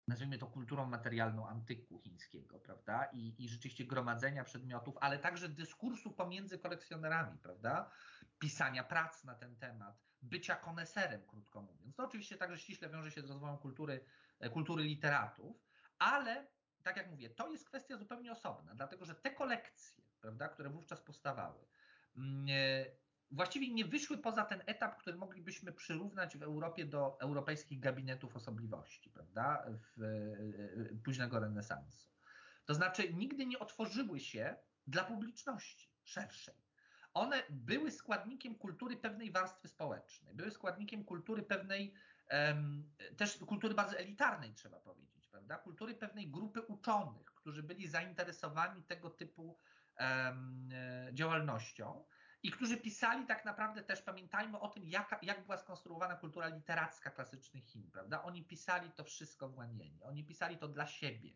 nazwijmy 0.09 0.39
to 0.39 0.47
kulturą 0.47 0.87
materialną 0.87 1.49
antyku 1.49 1.99
chińskiego, 1.99 2.61
prawda? 2.61 3.05
I, 3.05 3.35
I 3.39 3.49
rzeczywiście 3.49 3.85
gromadzenia 3.85 4.45
przedmiotów, 4.45 4.95
ale 5.01 5.19
także 5.19 5.49
dyskursu 5.49 6.11
pomiędzy 6.11 6.59
kolekcjonerami, 6.59 7.39
prawda? 7.39 7.91
Pisania 8.39 8.85
prac 8.85 9.25
na 9.25 9.35
ten 9.35 9.57
temat, 9.57 10.03
bycia 10.23 10.57
koneserem, 10.57 11.27
krótko 11.27 11.63
mówiąc. 11.63 11.97
To 11.97 12.05
oczywiście 12.05 12.37
także 12.37 12.59
ściśle 12.59 12.91
wiąże 12.91 13.11
się 13.11 13.23
z 13.23 13.31
rozwojem 13.31 13.59
kultury, 13.59 13.95
e, 13.95 14.24
kultury 14.53 14.85
literatów, 14.85 15.65
ale 15.99 16.47
tak 16.83 16.97
jak 16.97 17.11
mówię, 17.11 17.31
to 17.31 17.51
jest 17.51 17.65
kwestia 17.65 17.97
zupełnie 17.97 18.33
osobna, 18.33 18.75
dlatego 18.75 19.05
że 19.05 19.15
te 19.15 19.31
kolekcje, 19.31 20.05
prawda, 20.21 20.49
które 20.49 20.71
wówczas 20.71 21.01
powstawały, 21.01 21.67
mm, 22.17 22.47
e, 22.49 22.87
właściwie 23.31 23.75
nie 23.75 23.85
wyszły 23.85 24.19
poza 24.19 24.45
ten 24.45 24.63
etap, 24.67 24.97
który 24.97 25.17
moglibyśmy 25.17 25.73
przyrównać 25.73 26.37
w 26.37 26.43
Europie 26.43 26.85
do 26.85 27.21
europejskich 27.21 27.81
gabinetów 27.81 28.37
osobliwości, 28.37 29.11
prawda, 29.11 29.67
w, 29.97 30.03
e, 30.03 30.97
późnego 31.05 31.41
renesansu. 31.41 32.09
To 32.65 32.75
znaczy, 32.75 33.13
nigdy 33.13 33.47
nie 33.47 33.59
otworzyły 33.59 34.21
się 34.21 34.57
dla 34.87 35.05
publiczności 35.05 35.91
szerszej. 36.05 36.55
One 37.15 37.43
były 37.51 37.91
składnikiem 37.91 38.55
kultury 38.55 38.97
pewnej 38.97 39.33
warstwy 39.33 39.69
społecznej, 39.69 40.35
były 40.35 40.51
składnikiem 40.51 41.05
kultury 41.05 41.43
pewnej 41.43 41.95
też 43.17 43.39
kultury 43.39 43.75
bardzo 43.75 43.97
elitarnej, 43.97 44.55
trzeba 44.55 44.81
powiedzieć, 44.81 45.29
prawda? 45.29 45.59
Kultury 45.59 45.95
pewnej 45.95 46.31
grupy 46.31 46.63
uczonych, 46.63 47.35
którzy 47.35 47.63
byli 47.63 47.89
zainteresowani 47.89 48.83
tego 48.83 49.11
typu 49.11 49.59
e, 49.99 50.35
działalnością 51.13 52.05
i 52.43 52.51
którzy 52.51 52.77
pisali 52.77 53.27
tak 53.27 53.45
naprawdę 53.45 53.83
też, 53.83 54.03
pamiętajmy 54.03 54.61
o 54.61 54.69
tym, 54.69 54.85
jak, 54.85 55.19
jak 55.23 55.45
była 55.45 55.57
skonstruowana 55.57 56.17
kultura 56.17 56.49
literacka 56.49 57.11
klasycznych 57.11 57.65
Chin, 57.65 57.91
prawda? 57.91 58.23
Oni 58.23 58.45
pisali 58.45 58.91
to 58.91 59.05
wszystko 59.05 59.49
w 59.49 59.57
Łanienie, 59.57 60.05
oni 60.05 60.25
pisali 60.25 60.59
to 60.59 60.69
dla 60.69 60.87
siebie. 60.87 61.31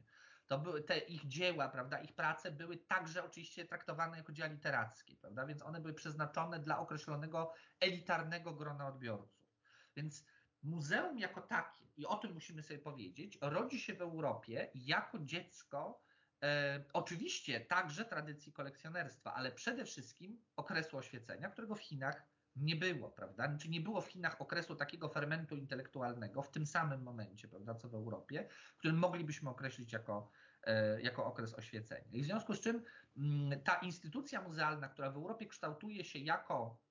To 0.46 0.58
były 0.58 0.82
te 0.82 0.98
ich 0.98 1.28
dzieła, 1.28 1.68
prawda, 1.68 1.98
ich 1.98 2.14
prace 2.14 2.50
były 2.50 2.76
także 2.76 3.24
oczywiście 3.24 3.64
traktowane 3.64 4.16
jako 4.16 4.32
dzieła 4.32 4.48
literackie, 4.48 5.16
prawda? 5.16 5.46
Więc 5.46 5.62
one 5.62 5.80
były 5.80 5.94
przeznaczone 5.94 6.58
dla 6.60 6.78
określonego 6.78 7.52
elitarnego 7.80 8.54
grona 8.54 8.88
odbiorców. 8.88 9.48
Więc 9.96 10.24
muzeum 10.62 11.18
jako 11.18 11.40
takie, 11.40 11.84
i 11.96 12.06
o 12.06 12.16
tym 12.16 12.34
musimy 12.34 12.62
sobie 12.62 12.78
powiedzieć, 12.78 13.38
rodzi 13.40 13.80
się 13.80 13.94
w 13.94 14.00
Europie 14.00 14.70
jako 14.74 15.18
dziecko 15.18 16.02
e, 16.42 16.84
oczywiście 16.92 17.60
także 17.60 18.04
tradycji 18.04 18.52
kolekcjonerstwa, 18.52 19.34
ale 19.34 19.52
przede 19.52 19.84
wszystkim 19.84 20.42
okresu 20.56 20.96
oświecenia, 20.96 21.50
którego 21.50 21.74
w 21.74 21.80
Chinach 21.80 22.22
nie 22.56 22.76
było, 22.76 23.10
prawda? 23.10 23.44
Czy 23.44 23.50
znaczy 23.50 23.68
nie 23.68 23.80
było 23.80 24.00
w 24.00 24.08
Chinach 24.08 24.40
okresu 24.40 24.76
takiego 24.76 25.08
fermentu 25.08 25.56
intelektualnego 25.56 26.42
w 26.42 26.50
tym 26.50 26.66
samym 26.66 27.02
momencie, 27.02 27.48
prawda, 27.48 27.74
co 27.74 27.88
w 27.88 27.94
Europie, 27.94 28.48
który 28.78 28.94
moglibyśmy 28.94 29.50
określić 29.50 29.92
jako, 29.92 30.30
e, 30.62 31.00
jako 31.00 31.24
okres 31.24 31.54
oświecenia. 31.54 32.10
I 32.12 32.22
w 32.22 32.24
związku 32.24 32.54
z 32.54 32.60
czym 32.60 32.76
m, 32.76 32.84
mm, 33.16 33.62
ta 33.62 33.74
instytucja 33.74 34.42
muzealna, 34.42 34.88
która 34.88 35.10
w 35.10 35.16
Europie 35.16 35.46
kształtuje 35.46 36.04
się 36.04 36.18
jako 36.18 36.87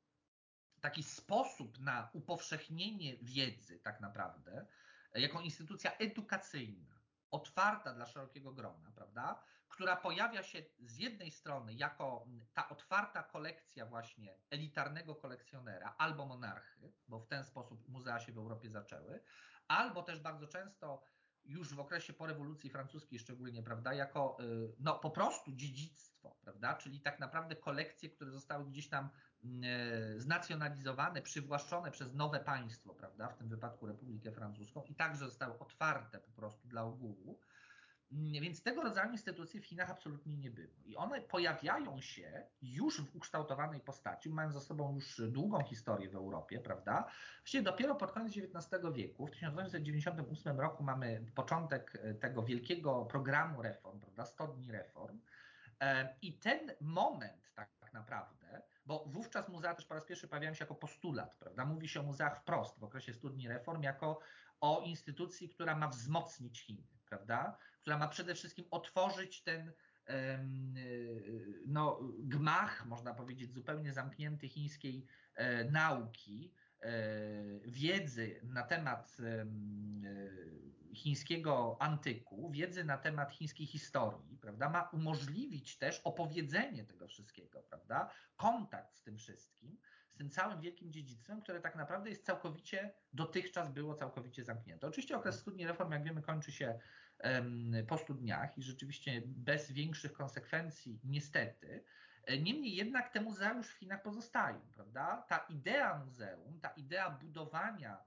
taki 0.81 1.03
sposób 1.03 1.79
na 1.79 2.09
upowszechnienie 2.13 3.17
wiedzy, 3.17 3.79
tak 3.79 4.01
naprawdę, 4.01 4.65
jako 5.13 5.41
instytucja 5.41 5.91
edukacyjna, 5.91 6.99
otwarta 7.31 7.93
dla 7.93 8.05
szerokiego 8.05 8.53
grona, 8.53 8.91
prawda, 8.95 9.43
która 9.69 9.95
pojawia 9.95 10.43
się 10.43 10.63
z 10.79 10.97
jednej 10.97 11.31
strony 11.31 11.73
jako 11.73 12.27
ta 12.53 12.69
otwarta 12.69 13.23
kolekcja 13.23 13.85
właśnie 13.85 14.37
elitarnego 14.49 15.15
kolekcjonera 15.15 15.95
albo 15.97 16.25
monarchy, 16.25 16.93
bo 17.07 17.19
w 17.19 17.27
ten 17.27 17.43
sposób 17.43 17.87
muzea 17.87 18.19
się 18.19 18.31
w 18.31 18.37
Europie 18.37 18.69
zaczęły, 18.69 19.23
albo 19.67 20.03
też 20.03 20.19
bardzo 20.19 20.47
często 20.47 21.03
już 21.47 21.73
w 21.73 21.79
okresie 21.79 22.13
po 22.13 22.25
rewolucji 22.25 22.69
francuskiej 22.69 23.19
szczególnie, 23.19 23.63
prawda, 23.63 23.93
jako 23.93 24.37
y, 24.39 24.75
no, 24.79 24.99
po 24.99 25.11
prostu 25.11 25.51
dziedzictwo, 25.51 26.37
prawda, 26.41 26.75
czyli 26.75 27.01
tak 27.01 27.19
naprawdę 27.19 27.55
kolekcje, 27.55 28.09
które 28.09 28.31
zostały 28.31 28.65
gdzieś 28.65 28.89
tam 28.89 29.09
y, 29.43 30.21
znacjonalizowane, 30.21 31.21
przywłaszczone 31.21 31.91
przez 31.91 32.13
nowe 32.13 32.39
państwo, 32.39 32.93
prawda, 32.93 33.29
w 33.29 33.37
tym 33.37 33.49
wypadku 33.49 33.87
Republikę 33.87 34.31
Francuską 34.31 34.83
i 34.83 34.95
także 34.95 35.25
zostały 35.25 35.59
otwarte 35.59 36.19
po 36.19 36.31
prostu 36.31 36.67
dla 36.67 36.83
ogółu. 36.83 37.39
Więc 38.11 38.63
tego 38.63 38.81
rodzaju 38.81 39.11
instytucji 39.11 39.59
w 39.59 39.65
Chinach 39.65 39.89
absolutnie 39.89 40.37
nie 40.37 40.51
było. 40.51 40.73
I 40.85 40.95
one 40.95 41.21
pojawiają 41.21 42.01
się 42.01 42.47
już 42.61 43.01
w 43.01 43.15
ukształtowanej 43.15 43.79
postaci, 43.79 44.29
mają 44.29 44.51
za 44.51 44.59
sobą 44.59 44.95
już 44.95 45.21
długą 45.27 45.63
historię 45.63 46.09
w 46.09 46.15
Europie, 46.15 46.59
prawda? 46.59 47.11
Właściwie 47.37 47.63
dopiero 47.63 47.95
pod 47.95 48.11
koniec 48.11 48.33
XIX 48.37 48.83
wieku, 48.93 49.27
w 49.27 49.31
1898 49.31 50.59
roku 50.59 50.83
mamy 50.83 51.25
początek 51.35 52.03
tego 52.19 52.43
wielkiego 52.43 53.05
programu 53.05 53.61
reform, 53.61 53.99
prawda? 53.99 54.25
100 54.25 54.47
dni 54.47 54.71
reform. 54.71 55.19
E, 55.79 56.15
I 56.21 56.33
ten 56.33 56.71
moment 56.81 57.51
tak 57.55 57.93
naprawdę, 57.93 58.61
bo 58.85 59.05
wówczas 59.07 59.49
muzea 59.49 59.75
też 59.75 59.85
po 59.85 59.93
raz 59.93 60.05
pierwszy 60.05 60.27
pojawiają 60.27 60.53
się 60.53 60.63
jako 60.63 60.75
postulat, 60.75 61.35
prawda? 61.35 61.65
Mówi 61.65 61.87
się 61.87 61.99
o 61.99 62.03
muzeach 62.03 62.41
wprost 62.41 62.79
w 62.79 62.83
okresie 62.83 63.13
studni 63.13 63.47
reform 63.47 63.81
jako 63.81 64.19
o 64.61 64.81
instytucji, 64.85 65.49
która 65.49 65.75
ma 65.75 65.87
wzmocnić 65.87 66.61
Chiny 66.61 66.96
prawda? 67.09 67.57
Która 67.81 67.97
ma 67.97 68.07
przede 68.07 68.35
wszystkim 68.35 68.65
otworzyć 68.71 69.43
ten 69.43 69.73
no, 71.65 71.99
gmach, 72.19 72.85
można 72.85 73.13
powiedzieć, 73.13 73.53
zupełnie 73.53 73.93
zamknięty 73.93 74.49
chińskiej 74.49 75.05
e, 75.35 75.63
nauki, 75.63 76.53
e, 76.81 76.91
wiedzy 77.65 78.41
na 78.43 78.63
temat 78.63 79.17
e, 79.19 79.45
chińskiego 80.95 81.77
antyku, 81.79 82.49
wiedzy 82.51 82.83
na 82.83 82.97
temat 82.97 83.31
chińskiej 83.31 83.67
historii, 83.67 84.37
prawda, 84.37 84.69
ma 84.69 84.81
umożliwić 84.81 85.77
też 85.77 86.01
opowiedzenie 86.03 86.85
tego 86.85 87.07
wszystkiego, 87.07 87.63
prawda, 87.63 88.11
kontakt 88.37 88.95
z 88.95 89.03
tym 89.03 89.17
wszystkim, 89.17 89.77
tym 90.17 90.29
całym 90.29 90.61
wielkim 90.61 90.91
dziedzictwem, 90.91 91.41
które 91.41 91.61
tak 91.61 91.75
naprawdę 91.75 92.09
jest 92.09 92.25
całkowicie, 92.25 92.93
dotychczas 93.13 93.69
było 93.69 93.95
całkowicie 93.95 94.43
zamknięte. 94.43 94.87
Oczywiście 94.87 95.17
okres 95.17 95.39
studni 95.39 95.67
reform, 95.67 95.91
jak 95.91 96.03
wiemy, 96.03 96.21
kończy 96.21 96.51
się 96.51 96.79
po 97.87 97.97
studniach 97.97 98.57
i 98.57 98.63
rzeczywiście 98.63 99.21
bez 99.25 99.71
większych 99.71 100.13
konsekwencji, 100.13 100.99
niestety. 101.03 101.83
Niemniej 102.39 102.75
jednak 102.75 103.13
te 103.13 103.21
muzea 103.21 103.53
już 103.53 103.67
w 103.67 103.77
Chinach 103.77 104.01
pozostają, 104.01 104.59
prawda? 104.75 105.25
Ta 105.29 105.37
idea 105.37 106.03
muzeum, 106.05 106.59
ta 106.59 106.69
idea 106.69 107.09
budowania 107.09 107.97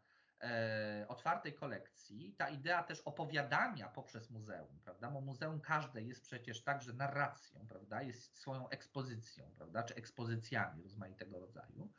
otwartej 1.09 1.55
kolekcji, 1.55 2.35
ta 2.39 2.49
idea 2.49 2.83
też 2.83 3.01
opowiadania 3.01 3.89
poprzez 3.89 4.31
muzeum, 4.31 4.79
prawda? 4.85 5.11
Bo 5.11 5.21
muzeum 5.21 5.61
każde 5.61 6.03
jest 6.03 6.23
przecież 6.23 6.63
także 6.63 6.93
narracją, 6.93 7.67
prawda? 7.69 8.03
Jest 8.03 8.39
swoją 8.39 8.69
ekspozycją, 8.69 9.51
prawda? 9.57 9.83
Czy 9.83 9.95
ekspozycjami 9.95 10.83
rozmaitego 10.83 11.41
rodzaju. 11.41 11.93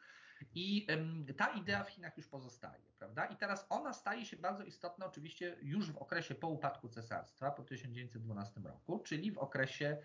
I 0.55 0.87
ta 1.37 1.47
idea 1.47 1.83
w 1.83 1.89
Chinach 1.89 2.17
już 2.17 2.27
pozostaje, 2.27 2.83
prawda? 2.99 3.25
I 3.25 3.37
teraz 3.37 3.65
ona 3.69 3.93
staje 3.93 4.25
się 4.25 4.37
bardzo 4.37 4.63
istotna 4.63 5.05
oczywiście 5.05 5.57
już 5.61 5.91
w 5.91 5.97
okresie 5.97 6.35
po 6.35 6.47
upadku 6.47 6.89
cesarstwa, 6.89 7.51
po 7.51 7.63
1912 7.63 8.61
roku, 8.61 8.99
czyli 8.99 9.31
w 9.31 9.37
okresie 9.37 9.97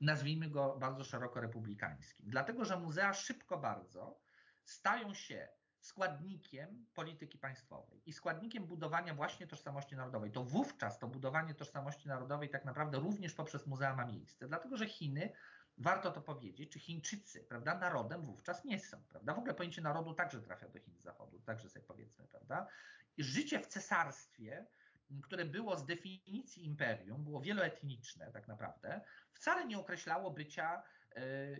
nazwijmy 0.00 0.50
go 0.50 0.76
bardzo 0.76 1.04
szeroko 1.04 1.40
republikańskim. 1.40 2.30
Dlatego, 2.30 2.64
że 2.64 2.78
muzea 2.78 3.12
szybko 3.12 3.58
bardzo 3.58 4.20
stają 4.64 5.14
się 5.14 5.48
składnikiem 5.86 6.86
polityki 6.94 7.38
państwowej 7.38 8.02
i 8.06 8.12
składnikiem 8.12 8.66
budowania 8.66 9.14
właśnie 9.14 9.46
tożsamości 9.46 9.96
narodowej. 9.96 10.32
To 10.32 10.44
wówczas 10.44 10.98
to 10.98 11.08
budowanie 11.08 11.54
tożsamości 11.54 12.08
narodowej 12.08 12.50
tak 12.50 12.64
naprawdę 12.64 12.98
również 12.98 13.34
poprzez 13.34 13.66
muzea 13.66 13.96
ma 13.96 14.04
miejsce, 14.04 14.48
dlatego 14.48 14.76
że 14.76 14.86
Chiny, 14.86 15.32
warto 15.78 16.10
to 16.10 16.20
powiedzieć, 16.20 16.72
czy 16.72 16.78
Chińczycy, 16.78 17.44
prawda, 17.44 17.78
narodem 17.78 18.22
wówczas 18.22 18.64
nie 18.64 18.80
są, 18.80 19.02
prawda? 19.08 19.34
W 19.34 19.38
ogóle 19.38 19.54
pojęcie 19.54 19.82
narodu 19.82 20.14
także 20.14 20.42
trafia 20.42 20.68
do 20.68 20.78
Chin 20.78 21.00
zachodu, 21.00 21.40
także 21.40 21.68
sobie 21.68 21.86
powiedzmy, 21.86 22.28
prawda? 22.28 22.66
Życie 23.18 23.60
w 23.60 23.66
cesarstwie 23.66 24.66
które 25.22 25.44
było 25.44 25.76
z 25.76 25.86
definicji 25.86 26.64
imperium, 26.64 27.24
było 27.24 27.40
wieloetniczne 27.40 28.32
tak 28.32 28.48
naprawdę, 28.48 29.00
wcale 29.32 29.66
nie 29.66 29.78
określało 29.78 30.30
bycia 30.30 30.82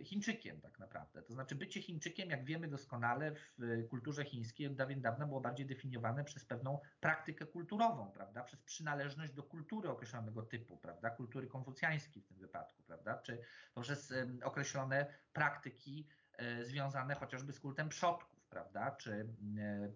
Chińczykiem 0.03 0.61
tak 0.61 0.79
naprawdę. 0.79 1.21
To 1.23 1.33
znaczy 1.33 1.55
bycie 1.55 1.81
Chińczykiem, 1.81 2.29
jak 2.29 2.45
wiemy 2.45 2.67
doskonale 2.67 3.31
w 3.57 3.87
kulturze 3.89 4.25
chińskiej 4.25 4.67
od 4.67 4.75
dawien 4.75 5.01
dawna 5.01 5.27
było 5.27 5.41
bardziej 5.41 5.65
definiowane 5.65 6.23
przez 6.23 6.45
pewną 6.45 6.79
praktykę 6.99 7.45
kulturową, 7.45 8.11
prawda, 8.11 8.43
przez 8.43 8.61
przynależność 8.61 9.33
do 9.33 9.43
kultury 9.43 9.89
określonego 9.89 10.43
typu, 10.43 10.77
prawda, 10.77 11.09
kultury 11.09 11.47
konfucjańskiej 11.47 12.23
w 12.23 12.27
tym 12.27 12.37
wypadku, 12.37 12.83
prawda, 12.83 13.17
czy 13.17 13.41
poprzez 13.73 14.13
określone 14.43 15.05
praktyki 15.33 16.07
e, 16.09 16.16
związane 16.61 17.15
chociażby 17.15 17.53
z 17.53 17.59
kultem 17.59 17.89
przodków 17.89 18.37
prawda, 18.49 18.91
czy 18.91 19.27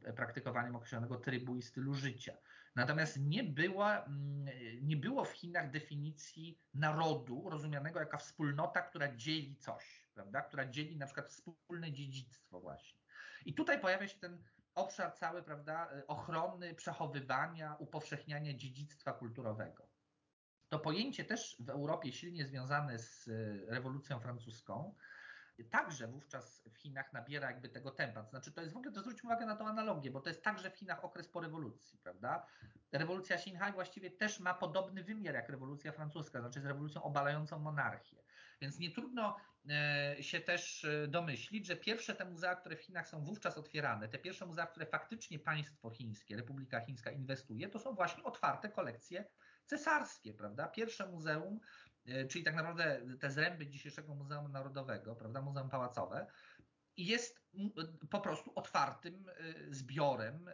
e, 0.06 0.13
praktykowaniem 0.13 0.75
określonego 0.75 1.17
trybu 1.17 1.56
i 1.56 1.62
stylu 1.62 1.93
życia. 1.93 2.34
Natomiast 2.75 3.19
nie, 3.19 3.41
mm, 3.41 4.45
nie 4.82 4.97
było 4.97 5.25
w 5.25 5.32
Chinach 5.32 5.71
definicji 5.71 6.60
narodu 6.73 7.49
rozumianego 7.49 7.99
jako 7.99 8.17
wspólnota, 8.17 8.82
która 8.82 9.15
dzieli 9.15 9.56
coś, 9.56 10.08
prawda, 10.13 10.41
która 10.41 10.65
dzieli 10.65 10.97
na 10.97 11.06
przykład 11.06 11.27
wspólne 11.30 11.91
dziedzictwo 11.91 12.62
właśnie. 12.62 12.99
I 13.45 13.54
tutaj 13.54 13.82
pojawia 13.82 14.08
się 14.08 14.19
ten 14.19 14.43
obszar 14.75 15.13
cały, 15.13 15.43
prawda, 15.43 15.89
ochrony, 16.08 16.75
przechowywania, 16.75 17.75
upowszechniania 17.80 18.54
dziedzictwa 18.54 19.13
kulturowego. 19.13 19.88
To 20.69 20.80
pojęcie 20.80 21.25
też 21.25 21.56
w 21.60 21.69
Europie 21.69 22.12
silnie 22.12 22.45
związane 22.45 22.99
z 22.99 23.30
rewolucją 23.67 24.19
francuską, 24.19 24.95
także 25.63 26.08
wówczas 26.08 26.63
w 26.74 26.78
Chinach 26.78 27.13
nabiera 27.13 27.52
jakby 27.52 27.69
tego 27.69 27.91
tempa. 27.91 28.24
To 28.24 28.30
znaczy, 28.30 28.52
to 28.52 28.62
jest 28.62 28.74
w 28.74 28.78
ogóle, 28.78 28.91
to 28.91 29.02
zwróćmy 29.02 29.30
uwagę 29.30 29.45
na 29.45 29.56
tą 29.56 29.67
analogię, 29.67 30.12
bo 30.12 30.21
to 30.21 30.30
jest 30.30 30.43
także 30.43 30.71
w 30.71 30.76
Chinach 30.76 31.06
okres 31.06 31.28
po 31.28 31.41
rewolucji, 31.41 32.00
prawda? 32.00 32.45
Rewolucja 32.91 33.36
Xinhai 33.36 33.74
właściwie 33.74 34.12
też 34.12 34.39
ma 34.39 34.54
podobny 34.54 35.04
wymiar 35.04 35.36
jak 35.36 35.50
rewolucja 35.50 35.91
francuska, 35.91 36.39
znaczy 36.39 36.60
jest 36.60 36.67
rewolucją 36.67 37.04
obalającą 37.04 37.60
monarchię. 37.60 38.24
Więc 38.62 38.80
nie 38.80 38.91
trudno 38.91 39.38
e, 39.69 40.15
się 40.24 40.39
też 40.39 40.84
e, 40.86 41.08
domyślić, 41.08 41.67
że 41.67 41.76
pierwsze 41.76 42.15
te 42.15 42.26
muzea, 42.26 42.56
które 42.56 42.76
w 42.76 42.82
Chinach 42.82 43.08
są 43.08 43.24
wówczas 43.24 43.58
otwierane, 43.58 44.08
te 44.08 44.17
pierwsze 44.17 44.45
muzea, 44.45 44.65
które 44.67 44.86
faktycznie 44.86 45.39
państwo 45.39 45.89
chińskie, 45.89 46.36
Republika 46.36 46.80
Chińska 46.80 47.12
inwestuje, 47.12 47.69
to 47.69 47.80
są 47.80 47.95
właśnie 47.95 48.24
otwarte 48.24 48.69
kolekcje 48.69 49.26
cesarskie, 49.65 50.34
prawda? 50.34 50.67
Pierwsze 50.67 51.08
muzeum, 51.08 51.60
czyli 52.29 52.43
tak 52.43 52.55
naprawdę 52.55 53.01
te 53.19 53.31
zręby 53.31 53.67
dzisiejszego 53.67 54.15
Muzeum 54.15 54.51
Narodowego, 54.51 55.15
prawda, 55.15 55.41
Muzeum 55.41 55.69
Pałacowe, 55.69 56.27
jest 56.97 57.41
po 58.09 58.21
prostu 58.21 58.51
otwartym 58.55 59.29
e, 59.29 59.33
zbiorem 59.73 60.47
e, 60.47 60.53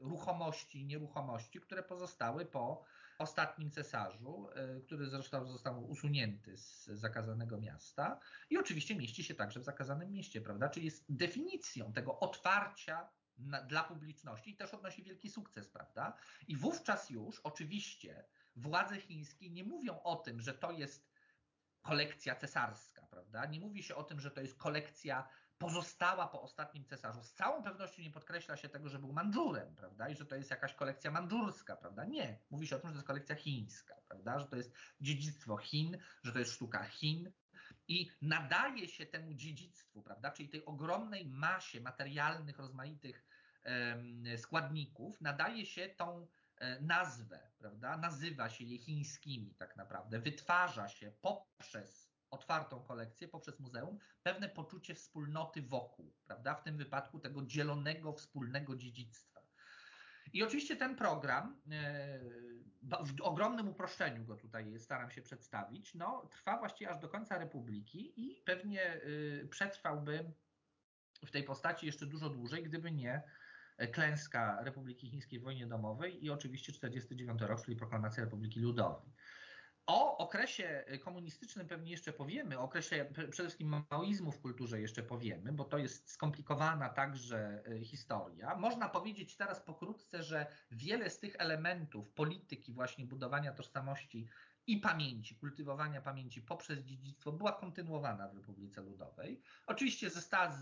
ruchomości 0.00 0.80
i 0.80 0.86
nieruchomości, 0.86 1.60
które 1.60 1.82
pozostały 1.82 2.46
po 2.46 2.84
ostatnim 3.18 3.70
cesarzu, 3.70 4.48
który 4.86 5.10
zresztą 5.10 5.46
został 5.46 5.90
usunięty 5.90 6.56
z 6.56 6.84
zakazanego 6.84 7.58
miasta 7.58 8.20
i 8.50 8.58
oczywiście 8.58 8.96
mieści 8.96 9.24
się 9.24 9.34
także 9.34 9.60
w 9.60 9.64
zakazanym 9.64 10.10
mieście, 10.10 10.40
prawda? 10.40 10.68
Czyli 10.68 10.86
jest 10.86 11.04
definicją 11.08 11.92
tego 11.92 12.20
otwarcia 12.20 13.08
na, 13.38 13.62
dla 13.62 13.84
publiczności 13.84 14.50
i 14.50 14.56
też 14.56 14.74
odnosi 14.74 15.02
wielki 15.02 15.30
sukces, 15.30 15.68
prawda? 15.68 16.16
I 16.48 16.56
wówczas 16.56 17.10
już 17.10 17.40
oczywiście 17.40 18.24
władze 18.60 19.00
chińskie 19.00 19.50
nie 19.50 19.64
mówią 19.64 20.02
o 20.02 20.16
tym, 20.16 20.40
że 20.40 20.54
to 20.54 20.72
jest 20.72 21.10
kolekcja 21.82 22.36
cesarska, 22.36 23.06
prawda? 23.06 23.46
Nie 23.46 23.60
mówi 23.60 23.82
się 23.82 23.94
o 23.94 24.04
tym, 24.04 24.20
że 24.20 24.30
to 24.30 24.40
jest 24.40 24.58
kolekcja 24.58 25.28
pozostała 25.58 26.28
po 26.28 26.42
ostatnim 26.42 26.84
cesarzu. 26.84 27.22
Z 27.22 27.32
całą 27.32 27.62
pewnością 27.62 28.02
nie 28.02 28.10
podkreśla 28.10 28.56
się 28.56 28.68
tego, 28.68 28.88
że 28.88 28.98
był 28.98 29.12
Mandżurem, 29.12 29.74
prawda? 29.74 30.08
I 30.08 30.16
że 30.16 30.26
to 30.26 30.36
jest 30.36 30.50
jakaś 30.50 30.74
kolekcja 30.74 31.10
mandżurska, 31.10 31.76
prawda? 31.76 32.04
Nie. 32.04 32.40
Mówi 32.50 32.66
się 32.66 32.76
o 32.76 32.78
tym, 32.78 32.88
że 32.88 32.92
to 32.92 32.98
jest 32.98 33.06
kolekcja 33.06 33.36
chińska, 33.36 33.94
prawda? 34.08 34.40
Że 34.40 34.46
to 34.46 34.56
jest 34.56 34.72
dziedzictwo 35.00 35.56
Chin, 35.56 35.98
że 36.22 36.32
to 36.32 36.38
jest 36.38 36.52
sztuka 36.52 36.84
Chin. 36.84 37.32
I 37.88 38.10
nadaje 38.22 38.88
się 38.88 39.06
temu 39.06 39.34
dziedzictwu, 39.34 40.02
prawda? 40.02 40.30
Czyli 40.30 40.48
tej 40.48 40.64
ogromnej 40.64 41.26
masie 41.26 41.80
materialnych, 41.80 42.58
rozmaitych 42.58 43.26
składników, 44.36 45.20
nadaje 45.20 45.66
się 45.66 45.88
tą 45.88 46.26
nazwę, 46.80 47.50
prawda? 47.58 47.96
Nazywa 47.96 48.48
się 48.48 48.64
je 48.64 48.78
chińskimi 48.78 49.54
tak 49.54 49.76
naprawdę, 49.76 50.18
wytwarza 50.18 50.88
się 50.88 51.12
poprzez 51.20 52.08
otwartą 52.30 52.82
kolekcję, 52.82 53.28
poprzez 53.28 53.60
muzeum, 53.60 53.98
pewne 54.22 54.48
poczucie 54.48 54.94
wspólnoty 54.94 55.62
wokół, 55.62 56.14
prawda? 56.26 56.54
W 56.54 56.62
tym 56.62 56.76
wypadku 56.76 57.18
tego 57.18 57.42
dzielonego, 57.42 58.12
wspólnego 58.12 58.76
dziedzictwa. 58.76 59.40
I 60.32 60.42
oczywiście 60.42 60.76
ten 60.76 60.96
program, 60.96 61.60
e, 61.70 62.20
w 62.82 63.22
ogromnym 63.22 63.68
uproszczeniu 63.68 64.24
go 64.24 64.36
tutaj 64.36 64.80
staram 64.80 65.10
się 65.10 65.22
przedstawić, 65.22 65.94
no, 65.94 66.28
trwa 66.30 66.58
właściwie 66.58 66.90
aż 66.90 66.98
do 66.98 67.08
końca 67.08 67.38
Republiki 67.38 68.12
i 68.16 68.42
pewnie 68.44 68.82
e, 68.82 69.00
przetrwałby 69.50 70.32
w 71.26 71.30
tej 71.30 71.44
postaci 71.44 71.86
jeszcze 71.86 72.06
dużo 72.06 72.30
dłużej, 72.30 72.62
gdyby 72.62 72.92
nie 72.92 73.22
klęska 73.86 74.62
Republiki 74.62 75.10
Chińskiej 75.10 75.40
w 75.40 75.42
wojnie 75.42 75.66
domowej 75.66 76.24
i 76.24 76.30
oczywiście 76.30 76.72
49 76.72 77.40
rok, 77.40 77.64
czyli 77.64 77.76
proklamacja 77.76 78.24
Republiki 78.24 78.60
Ludowej. 78.60 79.12
O 79.88 80.18
okresie 80.18 80.84
komunistycznym 81.04 81.66
pewnie 81.66 81.90
jeszcze 81.90 82.12
powiemy, 82.12 82.58
o 82.58 82.62
okresie 82.62 83.06
przede 83.14 83.32
wszystkim 83.32 83.84
maoizmu 83.90 84.32
w 84.32 84.40
kulturze 84.40 84.80
jeszcze 84.80 85.02
powiemy, 85.02 85.52
bo 85.52 85.64
to 85.64 85.78
jest 85.78 86.10
skomplikowana 86.10 86.88
także 86.88 87.62
e, 87.66 87.84
historia. 87.84 88.56
Można 88.56 88.88
powiedzieć 88.88 89.36
teraz 89.36 89.60
pokrótce, 89.60 90.22
że 90.22 90.46
wiele 90.70 91.10
z 91.10 91.18
tych 91.18 91.36
elementów 91.38 92.10
polityki 92.10 92.72
właśnie 92.72 93.06
budowania 93.06 93.52
tożsamości 93.52 94.28
i 94.68 94.76
pamięci, 94.76 95.36
kultywowania 95.36 96.00
pamięci 96.00 96.42
poprzez 96.42 96.78
dziedzictwo 96.78 97.32
była 97.32 97.52
kontynuowana 97.52 98.28
w 98.28 98.34
Republice 98.34 98.82
Ludowej. 98.82 99.42
Oczywiście 99.66 100.10
została 100.10 100.58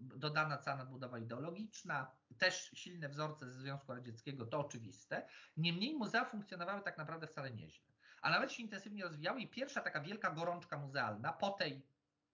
dodana 0.00 0.58
cała 0.58 0.76
nadbudowa 0.76 1.18
ideologiczna, 1.18 2.10
też 2.38 2.70
silne 2.74 3.08
wzorce 3.08 3.52
ze 3.52 3.60
Związku 3.60 3.94
Radzieckiego, 3.94 4.46
to 4.46 4.58
oczywiste. 4.60 5.28
Niemniej 5.56 5.94
muzea 5.94 6.24
funkcjonowały 6.24 6.82
tak 6.82 6.98
naprawdę 6.98 7.26
wcale 7.26 7.50
nieźle. 7.50 7.92
A 8.22 8.30
nawet 8.30 8.52
się 8.52 8.62
intensywnie 8.62 9.04
rozwijały 9.04 9.40
i 9.40 9.50
pierwsza 9.50 9.80
taka 9.80 10.00
wielka 10.00 10.30
gorączka 10.30 10.78
muzealna 10.78 11.32
po 11.32 11.50
tej 11.50 11.86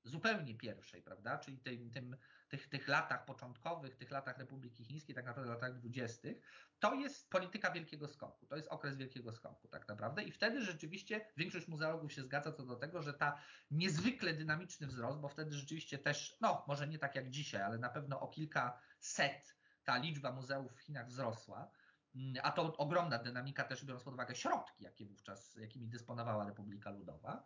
zupełnie 0.05 0.55
pierwszej, 0.55 1.03
prawda, 1.03 1.39
czyli 1.39 1.59
tym, 1.59 1.91
tym, 1.91 2.17
tych, 2.53 2.69
tych 2.69 2.89
latach 2.89 3.25
początkowych, 3.25 3.97
tych 3.97 4.11
latach 4.11 4.39
Republiki 4.39 4.85
Chińskiej, 4.85 5.15
tak 5.15 5.27
naprawdę 5.27 5.51
latach 5.51 5.75
dwudziestych, 5.75 6.41
to 6.79 6.95
jest 6.95 7.31
polityka 7.31 7.71
wielkiego 7.71 8.09
skoku, 8.09 8.47
to 8.47 8.57
jest 8.57 8.69
okres 8.69 8.97
wielkiego 8.97 9.33
skoku 9.33 9.69
tak 9.69 9.89
naprawdę. 9.89 10.23
I 10.23 10.33
wtedy 10.33 10.65
rzeczywiście 10.65 11.27
większość 11.37 11.69
muzeologów 11.69 12.13
się 12.13 12.23
zgadza 12.23 12.53
co 12.53 12.67
do 12.67 12.77
tego, 12.77 13.03
że 13.03 13.15
ta 13.15 13.39
niezwykle 13.71 14.35
dynamiczny 14.35 14.87
wzrost, 14.87 15.19
bo 15.19 15.29
wtedy 15.29 15.53
rzeczywiście 15.53 15.99
też, 15.99 16.37
no 16.41 16.65
może 16.69 16.89
nie 16.89 16.99
tak 16.99 17.15
jak 17.15 17.31
dzisiaj, 17.31 17.63
ale 17.63 17.79
na 17.79 17.89
pewno 17.89 18.21
o 18.21 18.29
kilka 18.29 18.79
set 19.01 19.57
ta 19.85 19.97
liczba 19.97 20.33
muzeów 20.33 20.73
w 20.77 20.81
Chinach 20.81 21.07
wzrosła, 21.07 21.71
mm, 22.15 22.35
a 22.43 22.53
to 22.53 22.77
ogromna 22.77 23.19
dynamika 23.19 23.65
też 23.65 23.85
biorąc 23.85 24.05
pod 24.05 24.15
uwagę 24.15 24.35
środki, 24.35 24.85
jakie 24.85 25.07
wówczas, 25.07 25.55
jakimi 25.55 25.89
dysponowała 25.89 26.47
Republika 26.47 26.91
Ludowa, 26.91 27.43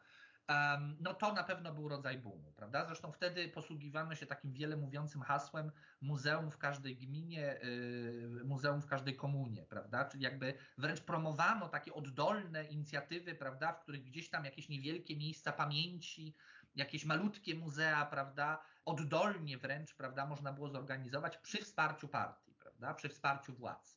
no 1.01 1.15
to 1.15 1.33
na 1.33 1.45
pewno 1.45 1.75
był 1.75 1.89
rodzaj 1.89 2.19
boomu, 2.19 2.53
prawda? 2.53 2.87
Zresztą 2.87 3.13
wtedy 3.13 3.49
posługiwano 3.49 4.15
się 4.15 4.27
takim 4.27 4.53
wiele 4.53 4.77
mówiącym 4.77 5.23
hasłem 5.23 5.73
muzeum 6.01 6.51
w 6.51 6.59
każdej 6.59 6.97
gminie, 6.97 7.63
y, 7.65 8.45
muzeum 8.45 8.83
w 8.83 8.87
każdej 8.87 9.17
komunie, 9.17 9.67
prawda? 9.67 10.05
Czyli 10.05 10.25
jakby 10.25 10.55
wręcz 10.79 11.01
promowano 11.01 11.69
takie 11.69 11.95
oddolne 11.95 12.65
inicjatywy, 12.65 13.35
prawda, 13.35 13.73
w 13.73 13.81
których 13.81 14.05
gdzieś 14.05 14.31
tam 14.31 14.45
jakieś 14.45 14.69
niewielkie 14.69 15.17
miejsca 15.17 15.53
pamięci, 15.53 16.35
jakieś 16.75 17.05
malutkie 17.05 17.55
muzea, 17.55 18.07
prawda, 18.07 18.63
oddolnie 18.85 19.59
wręcz, 19.59 19.95
prawda, 19.95 20.27
można 20.27 20.53
było 20.53 20.69
zorganizować 20.69 21.37
przy 21.37 21.59
wsparciu 21.59 22.09
partii, 22.09 22.55
prawda, 22.55 22.95
przy 22.95 23.09
wsparciu 23.09 23.55
władz. 23.55 23.96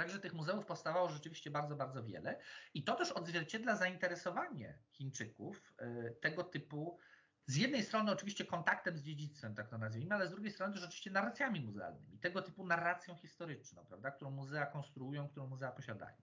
Także 0.00 0.20
tych 0.20 0.34
muzeów 0.34 0.66
powstawało 0.66 1.08
rzeczywiście 1.08 1.50
bardzo, 1.50 1.76
bardzo 1.76 2.04
wiele. 2.04 2.38
I 2.74 2.84
to 2.84 2.94
też 2.94 3.12
odzwierciedla 3.12 3.76
zainteresowanie 3.76 4.78
Chińczyków 4.90 5.74
e, 5.78 6.10
tego 6.10 6.44
typu, 6.44 6.98
z 7.46 7.56
jednej 7.56 7.82
strony 7.84 8.12
oczywiście 8.12 8.44
kontaktem 8.44 8.98
z 8.98 9.02
dziedzictwem, 9.02 9.54
tak 9.54 9.68
to 9.68 9.78
nazwijmy, 9.78 10.14
ale 10.14 10.28
z 10.28 10.30
drugiej 10.30 10.52
strony 10.52 10.74
też 10.74 10.84
oczywiście 10.84 11.10
narracjami 11.10 11.60
muzealnymi, 11.60 12.18
tego 12.18 12.42
typu 12.42 12.66
narracją 12.66 13.16
historyczną, 13.16 13.84
prawda, 13.86 14.10
którą 14.10 14.30
muzea 14.30 14.66
konstruują, 14.66 15.28
którą 15.28 15.46
muzea 15.46 15.72
posiadają. 15.72 16.16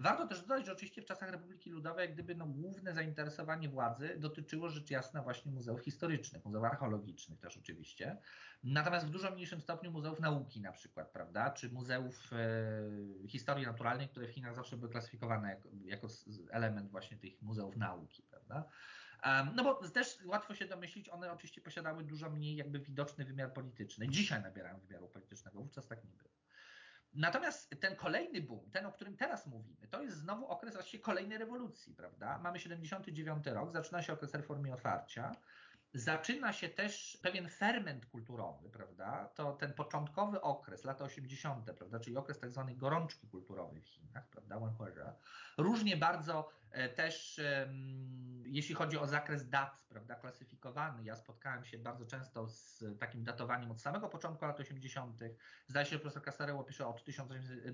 Warto 0.00 0.26
też 0.26 0.40
dodać, 0.40 0.66
że 0.66 0.72
oczywiście 0.72 1.02
w 1.02 1.04
czasach 1.04 1.30
Republiki 1.30 1.70
Ludowej 1.70 2.06
jak 2.06 2.14
gdyby 2.14 2.34
no, 2.34 2.46
główne 2.46 2.94
zainteresowanie 2.94 3.68
władzy 3.68 4.16
dotyczyło 4.18 4.68
rzecz 4.68 4.90
jasna 4.90 5.22
właśnie 5.22 5.52
muzeów 5.52 5.80
historycznych, 5.80 6.44
muzeów 6.44 6.64
archeologicznych 6.64 7.38
też 7.40 7.56
oczywiście, 7.56 8.16
natomiast 8.64 9.06
w 9.06 9.10
dużo 9.10 9.30
mniejszym 9.30 9.60
stopniu 9.60 9.90
muzeów 9.90 10.20
nauki 10.20 10.60
na 10.60 10.72
przykład, 10.72 11.10
prawda, 11.10 11.50
czy 11.50 11.70
muzeów 11.70 12.30
e, 13.24 13.28
historii 13.28 13.66
naturalnej, 13.66 14.08
które 14.08 14.28
w 14.28 14.30
Chinach 14.30 14.54
zawsze 14.54 14.76
były 14.76 14.90
klasyfikowane 14.90 15.48
jako, 15.48 15.68
jako 15.84 16.08
element 16.50 16.90
właśnie 16.90 17.16
tych 17.16 17.42
muzeów 17.42 17.76
nauki, 17.76 18.22
prawda. 18.22 18.68
No 19.54 19.64
bo 19.64 19.74
też 19.90 20.18
łatwo 20.24 20.54
się 20.54 20.66
domyślić, 20.66 21.08
one 21.08 21.32
oczywiście 21.32 21.60
posiadały 21.60 22.04
dużo 22.04 22.30
mniej 22.30 22.56
jakby 22.56 22.78
widoczny 22.78 23.24
wymiar 23.24 23.52
polityczny. 23.52 24.08
Dzisiaj 24.08 24.42
nabierają 24.42 24.80
wymiaru 24.80 25.08
politycznego, 25.08 25.58
wówczas 25.58 25.86
tak 25.86 26.04
nie 26.04 26.10
było. 26.10 26.37
Natomiast 27.14 27.80
ten 27.80 27.96
kolejny 27.96 28.40
boom, 28.42 28.70
ten 28.70 28.86
o 28.86 28.92
którym 28.92 29.16
teraz 29.16 29.46
mówimy, 29.46 29.88
to 29.88 30.02
jest 30.02 30.16
znowu 30.16 30.46
okres 30.46 30.74
właściwie 30.74 31.02
kolejnej 31.02 31.38
rewolucji, 31.38 31.94
prawda? 31.94 32.38
Mamy 32.38 32.58
79 32.58 33.46
rok, 33.46 33.72
zaczyna 33.72 34.02
się 34.02 34.12
okres 34.12 34.34
reformy 34.34 34.72
otwarcia, 34.72 35.36
zaczyna 35.94 36.52
się 36.52 36.68
też 36.68 37.18
pewien 37.22 37.48
ferment 37.48 38.06
kulturowy, 38.06 38.70
prawda? 38.70 39.30
To 39.34 39.52
ten 39.52 39.72
początkowy 39.72 40.40
okres, 40.40 40.84
lata 40.84 41.04
80., 41.04 41.72
prawda? 41.72 42.00
Czyli 42.00 42.16
okres 42.16 42.38
tak 42.38 42.50
zwanej 42.50 42.76
gorączki 42.76 43.28
kulturowej 43.28 43.82
w 43.82 43.88
Chinach, 43.88 44.28
prawda? 44.28 44.58
Różnie 45.58 45.96
bardzo 45.96 46.48
e, 46.70 46.88
też, 46.88 47.40
jeśli 48.44 48.74
chodzi 48.74 48.98
o 48.98 49.06
zakres 49.06 49.48
dat, 49.48 49.84
prawda? 49.88 50.14
Klasyfikowany. 50.14 51.04
Ja 51.04 51.16
spotkałem 51.16 51.64
się 51.64 51.78
bardzo 51.78 52.06
często 52.06 52.48
z 52.48 52.84
takim 52.98 53.24
datowaniem 53.24 53.70
od 53.70 53.80
samego 53.80 54.08
początku 54.08 54.44
lat 54.44 54.60
80. 54.60 55.20
Zdaje 55.66 55.86
się, 55.86 55.92
że 55.92 55.98
profesor 55.98 56.22
Casareło 56.22 56.64
pisze 56.64 56.86
od 56.86 57.04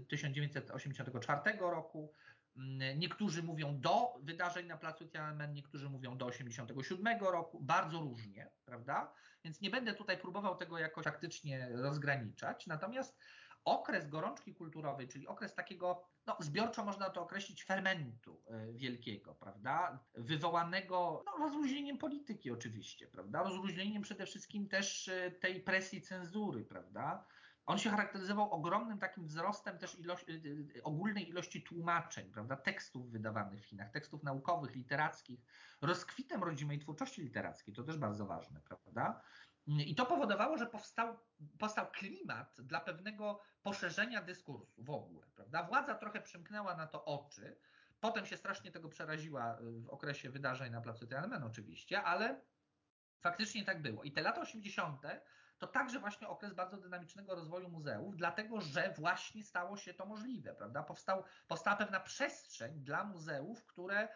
1984 0.09 1.59
roku, 1.59 2.13
niektórzy 2.97 3.43
mówią 3.43 3.81
do 3.81 4.15
wydarzeń 4.23 4.67
na 4.67 4.77
placu 4.77 5.09
Tiananmen, 5.09 5.53
niektórzy 5.53 5.91
mówią 5.91 6.17
do 6.17 6.27
87 6.27 7.19
roku, 7.21 7.61
bardzo 7.61 8.01
różnie, 8.01 8.51
prawda? 8.65 9.13
Więc 9.45 9.61
nie 9.61 9.71
będę 9.71 9.95
tutaj 9.95 10.19
próbował 10.19 10.57
tego 10.57 10.79
jakoś 10.79 11.05
faktycznie 11.05 11.69
rozgraniczać. 11.73 12.67
Natomiast 12.67 13.19
okres 13.65 14.09
gorączki 14.09 14.55
kulturowej, 14.55 15.09
czyli 15.09 15.27
okres 15.27 15.55
takiego, 15.55 16.09
no 16.27 16.37
zbiorczo 16.41 16.85
można 16.85 17.11
to 17.11 17.23
określić, 17.23 17.65
fermentu 17.65 18.43
e, 18.47 18.73
wielkiego, 18.73 19.35
prawda? 19.35 20.05
Wywołanego 20.15 21.23
no, 21.27 21.37
rozluźnieniem 21.39 21.99
polityki 21.99 22.51
oczywiście, 22.51 23.07
prawda? 23.07 23.43
Rozluźnieniem 23.43 24.03
przede 24.03 24.27
wszystkim 24.27 24.69
też 24.69 25.09
e, 25.09 25.31
tej 25.31 25.61
presji 25.61 26.03
cenzury, 26.03 26.65
prawda? 26.65 27.27
On 27.67 27.79
się 27.79 27.91
charakteryzował 27.91 28.51
ogromnym 28.51 28.99
takim 28.99 29.27
wzrostem 29.27 29.79
też 29.79 29.99
ilości, 29.99 30.33
y, 30.33 30.77
y, 30.77 30.83
ogólnej 30.83 31.29
ilości 31.29 31.63
tłumaczeń, 31.63 32.31
prawda, 32.31 32.57
tekstów 32.57 33.11
wydawanych 33.11 33.61
w 33.61 33.65
Chinach, 33.65 33.91
tekstów 33.91 34.23
naukowych, 34.23 34.75
literackich, 34.75 35.41
rozkwitem 35.83 36.45
rodzimej 36.45 36.79
twórczości 36.79 37.23
literackiej, 37.23 37.75
to 37.75 37.83
też 37.83 37.99
bardzo 37.99 38.27
ważne, 38.27 38.61
prawda? 38.61 39.23
I 39.67 39.95
to 39.95 40.07
powodowało, 40.07 40.59
że 40.59 40.67
powstał, 40.67 41.19
powstał 41.59 41.87
klimat 41.91 42.57
dla 42.61 42.81
pewnego 42.81 43.41
poszerzenia 43.63 44.23
dyskursu 44.23 44.85
w 44.85 44.91
ogóle, 44.91 45.27
prawda? 45.35 45.63
Władza 45.63 45.95
trochę 45.95 46.21
przymknęła 46.21 46.77
na 46.77 46.87
to 46.87 47.05
oczy, 47.05 47.57
potem 48.01 48.27
się 48.27 48.37
strasznie 48.37 48.71
tego 48.71 48.89
przeraziła 48.89 49.59
y, 49.61 49.81
w 49.81 49.89
okresie 49.89 50.31
wydarzeń 50.31 50.73
na 50.73 50.81
placu 50.81 51.07
Tiananmen 51.07 51.43
oczywiście, 51.43 52.03
ale 52.03 52.41
faktycznie 53.21 53.65
tak 53.65 53.83
było. 53.83 54.03
I 54.03 54.13
te 54.13 54.23
lata 54.23 54.41
80 54.41 55.03
to 55.67 55.73
także 55.73 55.99
właśnie 55.99 56.29
okres 56.29 56.55
bardzo 56.55 56.77
dynamicznego 56.77 57.35
rozwoju 57.35 57.69
muzeów, 57.69 58.17
dlatego 58.17 58.61
że 58.61 58.95
właśnie 58.99 59.43
stało 59.43 59.77
się 59.77 59.95
to 59.95 60.07
możliwe, 60.07 60.55
prawda? 60.55 60.83
Powstał, 60.83 61.25
powstała 61.49 61.77
pewna 61.77 62.01
przestrzeń 62.01 62.81
dla 62.81 63.05
muzeów, 63.05 63.67
które 63.67 64.09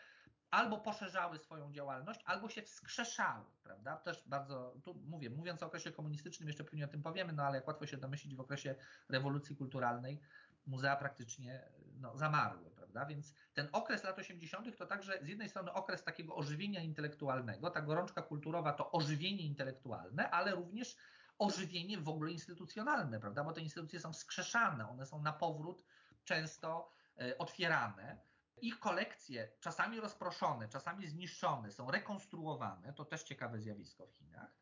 albo 0.50 0.78
poszerzały 0.78 1.38
swoją 1.38 1.72
działalność, 1.72 2.20
albo 2.24 2.48
się 2.48 2.62
wskrzeszały, 2.62 3.44
prawda? 3.62 3.96
Też 3.96 4.22
bardzo, 4.26 4.74
tu 4.84 4.94
mówię, 4.94 5.30
mówiąc 5.30 5.62
o 5.62 5.66
okresie 5.66 5.92
komunistycznym, 5.92 6.48
jeszcze 6.48 6.64
pewnie 6.64 6.84
o 6.84 6.88
tym 6.88 7.02
powiemy, 7.02 7.32
no 7.32 7.42
ale 7.42 7.56
jak 7.56 7.68
łatwo 7.68 7.86
się 7.86 7.96
domyślić, 7.96 8.36
w 8.36 8.40
okresie 8.40 8.74
rewolucji 9.08 9.56
kulturalnej 9.56 10.20
muzea 10.66 10.96
praktycznie 10.96 11.68
no, 12.00 12.16
zamarły, 12.16 12.70
prawda? 12.70 13.06
Więc 13.06 13.34
ten 13.54 13.68
okres 13.72 14.04
lat 14.04 14.18
80. 14.18 14.76
to 14.76 14.86
także 14.86 15.18
z 15.22 15.28
jednej 15.28 15.48
strony 15.48 15.72
okres 15.72 16.04
takiego 16.04 16.36
ożywienia 16.36 16.80
intelektualnego, 16.80 17.70
ta 17.70 17.80
gorączka 17.80 18.22
kulturowa 18.22 18.72
to 18.72 18.92
ożywienie 18.92 19.46
intelektualne, 19.46 20.30
ale 20.30 20.54
również 20.54 20.96
ożywienie 21.38 21.98
w 21.98 22.08
ogóle 22.08 22.30
instytucjonalne, 22.30 23.20
prawda? 23.20 23.44
Bo 23.44 23.52
te 23.52 23.60
instytucje 23.60 24.00
są 24.00 24.12
skrzeszane, 24.12 24.88
one 24.90 25.06
są 25.06 25.22
na 25.22 25.32
powrót 25.32 25.84
często 26.24 26.92
e, 27.20 27.38
otwierane. 27.38 28.20
Ich 28.60 28.78
kolekcje, 28.78 29.52
czasami 29.60 30.00
rozproszone, 30.00 30.68
czasami 30.68 31.06
zniszczone, 31.06 31.70
są 31.70 31.90
rekonstruowane. 31.90 32.92
To 32.92 33.04
też 33.04 33.22
ciekawe 33.22 33.58
zjawisko 33.58 34.06
w 34.06 34.12
Chinach. 34.12 34.58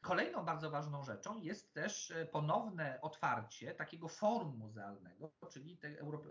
Kolejną 0.00 0.44
bardzo 0.44 0.70
ważną 0.70 1.04
rzeczą 1.04 1.36
jest 1.36 1.74
też 1.74 2.10
e, 2.10 2.26
ponowne 2.26 3.00
otwarcie 3.00 3.74
takiego 3.74 4.08
forum 4.08 4.56
muzealnego, 4.56 5.30
czyli 5.50 5.78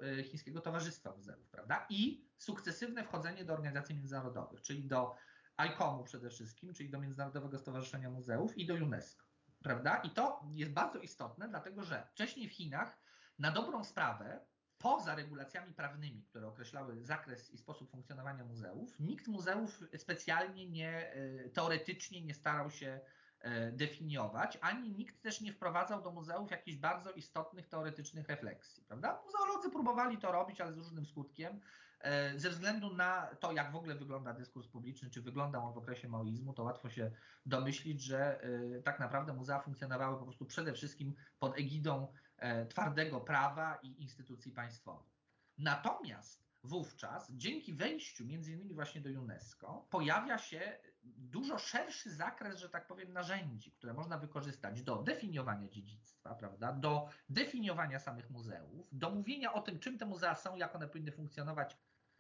e, 0.02 0.24
Chińskiego 0.24 0.62
Towarzystwa 0.62 1.12
Muzeów, 1.16 1.50
prawda? 1.50 1.86
I 1.90 2.28
sukcesywne 2.38 3.04
wchodzenie 3.04 3.46
do 3.46 3.54
organizacji 3.54 3.96
międzynarodowych, 3.96 4.62
czyli 4.62 4.84
do 4.84 5.16
ICOM-u 5.58 6.04
przede 6.04 6.30
wszystkim, 6.30 6.74
czyli 6.74 6.90
do 6.90 7.00
Międzynarodowego 7.00 7.58
Stowarzyszenia 7.58 8.10
Muzeów 8.10 8.58
i 8.58 8.66
do 8.66 8.74
UNESCO 8.74 9.27
prawda? 9.64 9.96
I 9.96 10.10
to 10.10 10.44
jest 10.52 10.72
bardzo 10.72 11.00
istotne, 11.00 11.48
dlatego 11.50 11.84
że 11.84 12.08
wcześniej 12.12 12.50
w 12.50 12.54
Chinach 12.54 12.98
na 13.40 13.52
dobrą 13.52 13.84
sprawę 13.84 14.40
poza 14.78 15.16
regulacjami 15.16 15.74
prawnymi, 15.74 16.24
które 16.24 16.48
określały 16.48 17.06
zakres 17.06 17.50
i 17.50 17.58
sposób 17.58 17.92
funkcjonowania 17.92 18.46
muzeów, 18.46 19.00
nikt 19.00 19.28
muzeów 19.28 19.84
specjalnie 19.98 20.68
nie, 20.68 21.14
e, 21.14 21.50
teoretycznie 21.50 22.22
nie 22.22 22.34
starał 22.34 22.72
się 22.72 23.00
e, 23.40 23.72
definiować, 23.72 24.58
ani 24.62 24.92
nikt 24.92 25.22
też 25.22 25.42
nie 25.42 25.54
wprowadzał 25.54 26.02
do 26.02 26.12
muzeów 26.12 26.52
jakichś 26.52 26.78
bardzo 26.78 27.12
istotnych 27.12 27.68
teoretycznych 27.68 28.28
refleksji, 28.28 28.84
prawda? 28.84 29.22
Muzeolodzy 29.26 29.70
próbowali 29.70 30.18
to 30.18 30.32
robić, 30.32 30.62
ale 30.62 30.74
z 30.74 30.78
różnym 30.78 31.06
skutkiem. 31.06 31.60
E, 32.00 32.40
ze 32.40 32.50
względu 32.50 32.94
na 32.94 33.36
to, 33.40 33.52
jak 33.52 33.72
w 33.72 33.76
ogóle 33.76 33.96
wygląda 33.96 34.34
dyskurs 34.34 34.68
publiczny, 34.68 35.10
czy 35.10 35.22
wyglądał 35.22 35.68
on 35.68 35.74
w 35.74 35.78
okresie 35.78 36.10
maoizmu, 36.10 36.54
to 36.54 36.64
łatwo 36.64 36.90
się 36.90 37.12
domyślić, 37.46 38.02
że 38.02 38.42
e, 38.42 38.82
tak 38.82 39.00
naprawdę 39.00 39.34
muzea 39.34 39.60
funkcjonowały 39.60 40.18
po 40.18 40.24
prostu 40.24 40.46
przede 40.46 40.74
wszystkim 40.74 41.16
pod 41.40 41.60
egidą 41.60 42.14
e, 42.38 42.66
twardego 42.66 43.22
prawa 43.22 43.80
i 43.84 44.02
instytucji 44.02 44.52
państwowych. 44.52 45.18
Natomiast 45.58 46.48
wówczas, 46.64 47.32
dzięki 47.32 47.74
wejściu 47.74 48.26
między 48.26 48.52
innymi 48.52 48.74
właśnie 48.74 49.02
do 49.02 49.22
UNESCO, 49.22 49.88
pojawia 49.90 50.38
się 50.38 50.80
dużo 51.04 51.58
szerszy 51.58 52.16
zakres, 52.16 52.60
że 52.60 52.70
tak 52.70 52.88
powiem, 52.88 53.14
narzędzi, 53.14 53.72
które 53.72 53.94
można 53.94 54.18
wykorzystać 54.18 54.82
do 54.82 54.96
definiowania 54.96 55.70
dziedzictwa, 55.70 56.36
prawda, 56.36 56.74
do 56.74 57.10
definiowania 57.30 58.00
samych 58.00 58.30
muzeów, 58.30 58.88
do 58.92 59.10
mówienia 59.10 59.54
o 59.54 59.62
tym, 59.62 59.80
czym 59.80 59.98
te 59.98 60.06
muzea 60.06 60.36
są, 60.36 60.56
jak 60.56 60.76
one 60.76 60.88
powinny 60.88 61.12
funkcjonować 61.12 61.78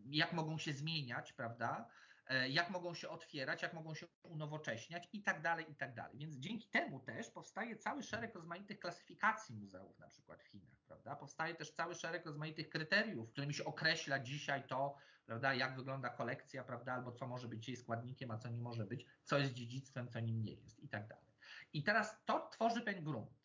jak 0.10 0.34
mogą 0.34 0.58
się 0.58 0.74
zmieniać, 0.74 1.34
prawda? 1.34 1.89
E, 2.30 2.50
jak 2.50 2.70
mogą 2.70 2.93
się 2.93 3.10
otwierać, 3.10 3.62
jak 3.62 3.74
mogą 3.74 3.93
się 3.93 4.08
unowocześniać 4.24 5.10
i 5.13 5.24
tak 5.24 5.41
dalej, 5.41 5.72
i 5.72 5.76
tak 5.76 5.93
dalej. 5.93 6.17
Więc 6.17 6.36
dzięki 6.36 6.70
temu 6.70 7.00
też 7.00 7.30
powstaje 7.30 7.78
cały 7.78 8.04
szereg 8.04 8.36
rozmaitych 8.36 8.80
klasyfikacji 8.80 9.56
muzeów, 9.56 10.00
na 10.00 10.08
przykład 10.08 10.43
w 10.43 10.48
Chinach, 10.48 10.78
prawda? 10.88 11.15
Powstaje 11.15 11.56
też 11.56 11.72
cały 11.72 11.96
szereg 11.96 12.26
rozmaitych 12.26 12.70
kryteriów, 12.70 13.30
którymi 13.30 13.54
się 13.54 13.65
określa 13.65 14.20
dzisiaj 14.20 14.63
to, 14.67 14.96
prawda, 15.26 15.54
jak 15.54 15.76
wygląda 15.76 16.10
kolekcja, 16.10 16.63
prawda, 16.63 16.93
albo 16.93 17.12
co 17.12 17.28
może 17.28 17.48
być 17.48 17.67
jej 17.67 17.78
składnikiem, 17.78 18.32
a 18.32 18.38
co 18.38 18.50
nie 18.50 18.62
może 18.62 18.86
być, 18.86 19.06
co 19.24 19.38
jest 19.38 19.54
dziedzictwem, 19.54 20.08
co 20.10 20.20
nim 20.20 20.43
nie 20.43 20.54
jest 20.54 20.80
i 20.80 20.89
tak 20.89 21.08
dalej. 21.08 21.28
I 21.74 21.84
teraz 21.84 22.26
to 22.26 22.50
tworzy 22.50 22.82
pewien 22.82 23.04
grunt. 23.04 23.38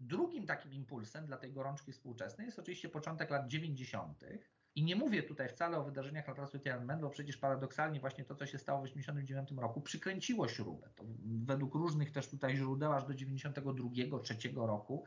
Drugim 0.00 0.46
takim 0.46 0.72
impulsem 0.72 1.26
dla 1.26 1.36
tej 1.36 1.52
gorączki 1.52 1.92
współczesnej 1.92 2.46
jest 2.46 2.58
oczywiście 2.58 2.88
początek 2.88 3.30
lat 3.30 3.48
90., 3.48 4.24
i 4.76 4.84
nie 4.84 4.96
mówię 4.96 5.22
tutaj 5.22 5.48
wcale 5.48 5.78
o 5.78 5.84
wydarzeniach 5.84 6.28
na 6.28 6.34
placu 6.34 6.58
Tiananmen, 6.58 7.00
bo 7.00 7.10
przecież 7.10 7.36
paradoksalnie 7.36 8.00
właśnie 8.00 8.24
to, 8.24 8.34
co 8.34 8.46
się 8.46 8.58
stało 8.58 8.80
w 8.80 8.82
1989 8.82 9.62
roku, 9.62 9.80
przykręciło 9.80 10.48
śrubę. 10.48 10.90
To 10.94 11.04
według 11.44 11.74
różnych 11.74 12.12
też 12.12 12.28
tutaj 12.28 12.56
źródeł 12.56 12.92
aż 12.92 13.04
do 13.04 13.14
1992-1993 13.14 14.66
roku 14.66 15.04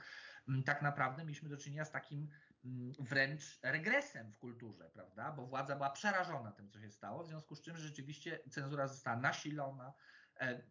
mm, 0.48 0.64
tak 0.64 0.82
naprawdę 0.82 1.24
mieliśmy 1.24 1.50
do 1.50 1.58
czynienia 1.58 1.86
z 1.86 1.92
takim 1.92 2.30
mm, 2.66 2.94
wręcz 3.00 3.60
regresem 3.64 4.32
w 4.32 4.38
kulturze, 4.38 4.90
prawda? 4.94 5.32
Bo 5.32 5.46
władza 5.46 5.76
była 5.76 5.90
przerażona 5.90 6.52
tym, 6.52 6.70
co 6.70 6.82
się 6.82 6.92
stało, 6.92 7.24
w 7.24 7.28
związku 7.28 7.56
z 7.56 7.62
czym 7.62 7.78
rzeczywiście 7.78 8.40
cenzura 8.50 8.88
została 8.88 9.18
nasilona, 9.18 9.94
e, 10.40 10.62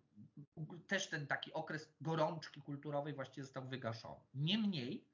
też 0.87 1.09
ten 1.09 1.27
taki 1.27 1.53
okres 1.53 1.95
gorączki 2.01 2.63
kulturowej 2.63 3.15
właściwie 3.15 3.45
został 3.45 3.69
wygaszony. 3.69 4.21
Niemniej 4.35 5.09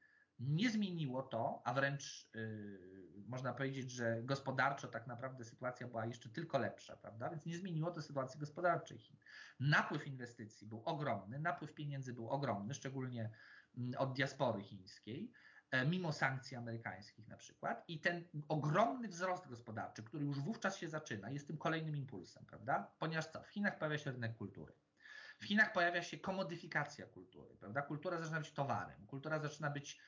nie 0.48 0.70
zmieniło 0.70 1.22
to, 1.22 1.62
a 1.64 1.74
wręcz 1.74 2.30
yy, 2.34 3.02
można 3.26 3.52
powiedzieć, 3.52 3.90
że 3.90 4.22
gospodarczo 4.22 4.88
tak 4.88 5.06
naprawdę 5.06 5.44
sytuacja 5.44 5.88
była 5.88 6.06
jeszcze 6.06 6.28
tylko 6.28 6.58
lepsza, 6.58 6.96
prawda? 6.96 7.30
Więc 7.30 7.46
nie 7.46 7.58
zmieniło 7.58 7.90
to 7.90 8.02
sytuacji 8.02 8.40
gospodarczej 8.40 8.98
Chin. 8.98 9.16
Napływ 9.60 10.06
inwestycji 10.06 10.66
był 10.66 10.82
ogromny, 10.84 11.38
napływ 11.38 11.74
pieniędzy 11.74 12.12
był 12.12 12.28
ogromny, 12.30 12.74
szczególnie 12.74 13.30
mm, 13.78 13.92
od 13.98 14.12
diaspory 14.12 14.62
chińskiej. 14.62 15.32
e, 15.70 15.86
mimo 15.86 16.12
sankcji 16.12 16.56
amerykańskich 16.56 17.28
na 17.28 17.36
przykład. 17.36 17.84
I 17.88 18.00
ten 18.00 18.24
ogromny 18.48 19.08
wzrost 19.08 19.48
gospodarczy, 19.48 20.02
który 20.02 20.24
już 20.24 20.40
wówczas 20.40 20.76
się 20.76 20.88
zaczyna, 20.88 21.30
jest 21.30 21.46
tym 21.46 21.58
kolejnym 21.58 21.96
impulsem, 21.96 22.46
prawda? 22.46 22.92
Ponieważ 22.98 23.26
co? 23.26 23.42
W 23.42 23.48
Chinach 23.48 23.78
pojawia 23.78 23.98
się 23.98 24.10
rynek 24.10 24.36
kultury. 24.36 24.72
W 25.42 25.44
Chinach 25.44 25.72
pojawia 25.72 26.02
się 26.02 26.18
komodyfikacja 26.18 27.06
kultury, 27.06 27.56
prawda? 27.56 27.82
Kultura 27.82 28.18
zaczyna 28.18 28.38
być 28.40 28.52
towarem, 28.52 29.06
kultura 29.06 29.38
zaczyna 29.38 29.70
być, 29.70 30.00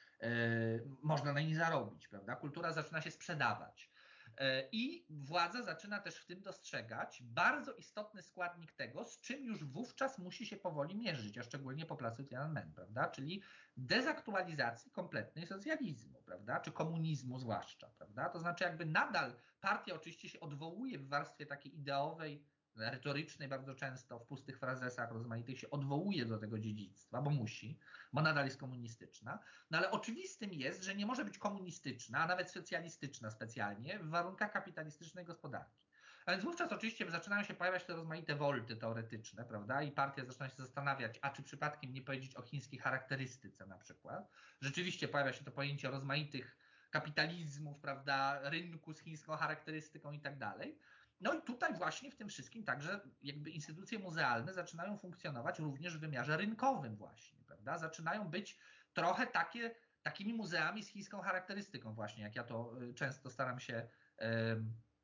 można 1.03 1.33
na 1.33 1.41
niej 1.41 1.55
zarobić, 1.55 2.09
prawda? 2.09 2.37
Kultura 2.37 2.73
zaczyna 2.73 3.01
się 3.01 3.11
sprzedawać. 3.11 3.95
E, 4.39 4.69
I 4.73 5.07
władza 5.11 5.63
zaczyna 5.63 5.99
też 5.99 6.17
w 6.17 6.27
tym 6.27 6.43
dostrzegać 6.43 7.23
bardzo 7.23 7.73
istotny 7.73 8.23
składnik 8.23 8.73
tego, 8.73 9.05
z 9.05 9.21
czym 9.21 9.45
już 9.45 9.65
wówczas 9.65 10.19
musi 10.19 10.47
się 10.47 10.57
powoli 10.57 10.97
mierzyć, 10.97 11.39
a 11.39 11.43
szczególnie 11.43 11.87
po 11.87 11.97
placu 11.97 12.25
Tiananmen, 12.25 12.73
prawda? 12.73 13.09
Czyli 13.09 13.43
dezaktualizacji 13.77 14.91
kompletnej 14.91 15.47
socjalizmu, 15.47 16.23
prawda? 16.23 16.61
Czy 16.61 16.73
komunizmu 16.73 17.39
zwłaszcza, 17.39 17.91
prawda? 17.99 18.29
To 18.29 18.41
znaczy 18.41 18.65
jakby 18.65 18.87
nadal 18.87 19.37
partia 19.61 19.95
oczywiście 19.95 20.29
się 20.29 20.41
odwołuje 20.41 20.99
w 20.99 21.09
warstwie 21.09 21.47
takiej 21.47 21.79
ideowej, 21.79 22.45
retorycznej 22.77 23.49
bardzo 23.49 23.75
często, 23.75 24.19
w 24.19 24.27
pustych 24.27 24.59
frazesach 24.59 25.11
rozmaitych 25.11 25.59
się 25.59 25.71
odwołuje 25.71 26.27
do 26.27 26.39
tego 26.39 26.59
dziedzictwa, 26.59 27.23
bo 27.23 27.31
musi, 27.31 27.79
bo 28.13 28.23
nadal 28.23 28.45
jest 28.45 28.61
komunistyczna. 28.61 29.39
No 29.71 29.79
ale 29.79 29.91
oczywistym 29.91 30.53
jest, 30.53 30.83
że 30.83 30.95
nie 30.95 31.07
może 31.07 31.25
być 31.25 31.39
komunistyczna, 31.39 32.19
a 32.19 32.27
nawet 32.27 32.51
socjalistyczna 32.51 33.31
specjalnie 33.31 33.99
w 33.99 34.09
warunkach 34.09 34.53
kapitalistycznej 34.53 35.25
gospodarki. 35.25 35.85
A 36.27 36.31
więc 36.33 36.45
wówczas 36.45 36.73
oczywiście 36.73 37.11
zaczynają 37.11 37.45
się 37.45 37.55
pojawiać 37.55 37.85
te 37.85 37.97
rozmaite 37.97 38.37
wolty 38.37 38.77
teoretyczne, 38.77 39.45
prawda? 39.45 39.83
I 39.83 39.93
partia 39.93 40.25
zaczyna 40.25 40.49
się 40.49 40.57
zastanawiać, 40.57 41.19
a 41.23 41.31
czy 41.31 41.43
przypadkiem 41.43 41.93
nie 41.93 42.03
powiedzieć 42.03 42.37
o 42.37 42.43
chińskiej 42.43 42.79
charakterystyce 42.79 43.67
na 43.67 43.79
przykład. 43.79 44.31
Rzeczywiście 44.61 45.09
pojawia 45.09 45.33
się 45.33 45.45
to 45.45 45.51
pojęcie 45.51 45.91
rozmaitych 45.91 46.57
kapitalizmów, 46.91 47.81
prawda, 47.81 48.41
rynku 48.51 48.93
z 48.93 49.01
chińską 49.01 49.37
charakterystyką 49.37 50.13
i 50.13 50.21
tak 50.21 50.39
dalej. 50.39 50.79
No 51.25 51.35
i 51.35 51.43
tutaj 51.43 51.75
właśnie 51.75 52.11
w 52.11 52.17
tym 52.17 52.29
wszystkim 52.29 52.65
także 52.65 53.01
jakby 53.23 53.51
instytucje 53.51 53.99
muzealne 53.99 54.55
zaczynają 54.55 54.97
funkcjonować 54.97 55.59
również 55.59 55.97
w 55.97 56.01
wymiarze 56.01 56.37
rynkowym 56.37 56.97
właśnie, 56.97 57.39
prawda? 57.47 57.79
Zaczynają 57.79 58.29
być 58.29 58.59
trochę 58.93 59.27
takie, 59.27 59.75
takimi 60.03 60.35
muzeami 60.35 60.83
z 60.83 60.89
chińską 60.89 61.21
charakterystyką 61.21 61.95
właśnie, 61.95 62.23
jak 62.23 62.37
ja 62.37 62.45
to 62.45 62.83
y, 62.83 62.95
często 62.95 63.31
staram 63.31 63.61
się 63.61 63.89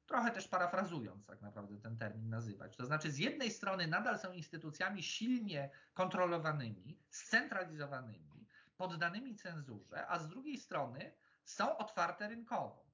trochę 0.07 0.31
też 0.31 0.49
parafrazując 0.49 1.27
tak 1.27 1.43
naprawdę 1.43 1.79
ten 1.79 1.97
termin 1.97 2.31
nazywać. 2.31 2.77
To 2.77 2.87
znaczy 2.87 3.11
z 3.11 3.19
jednej 3.19 3.51
strony 3.51 3.87
nadal 3.87 4.19
są 4.19 4.33
instytucjami 4.33 5.03
silnie 5.03 5.71
kontrolowanymi, 5.95 6.99
scentralizowanymi, 7.11 8.47
poddanymi 8.77 9.37
cenzurze, 9.37 10.07
a 10.07 10.19
z 10.19 10.29
drugiej 10.29 10.59
strony 10.59 11.13
są 11.45 11.77
otwarte 11.77 12.29
rynkowo 12.29 12.90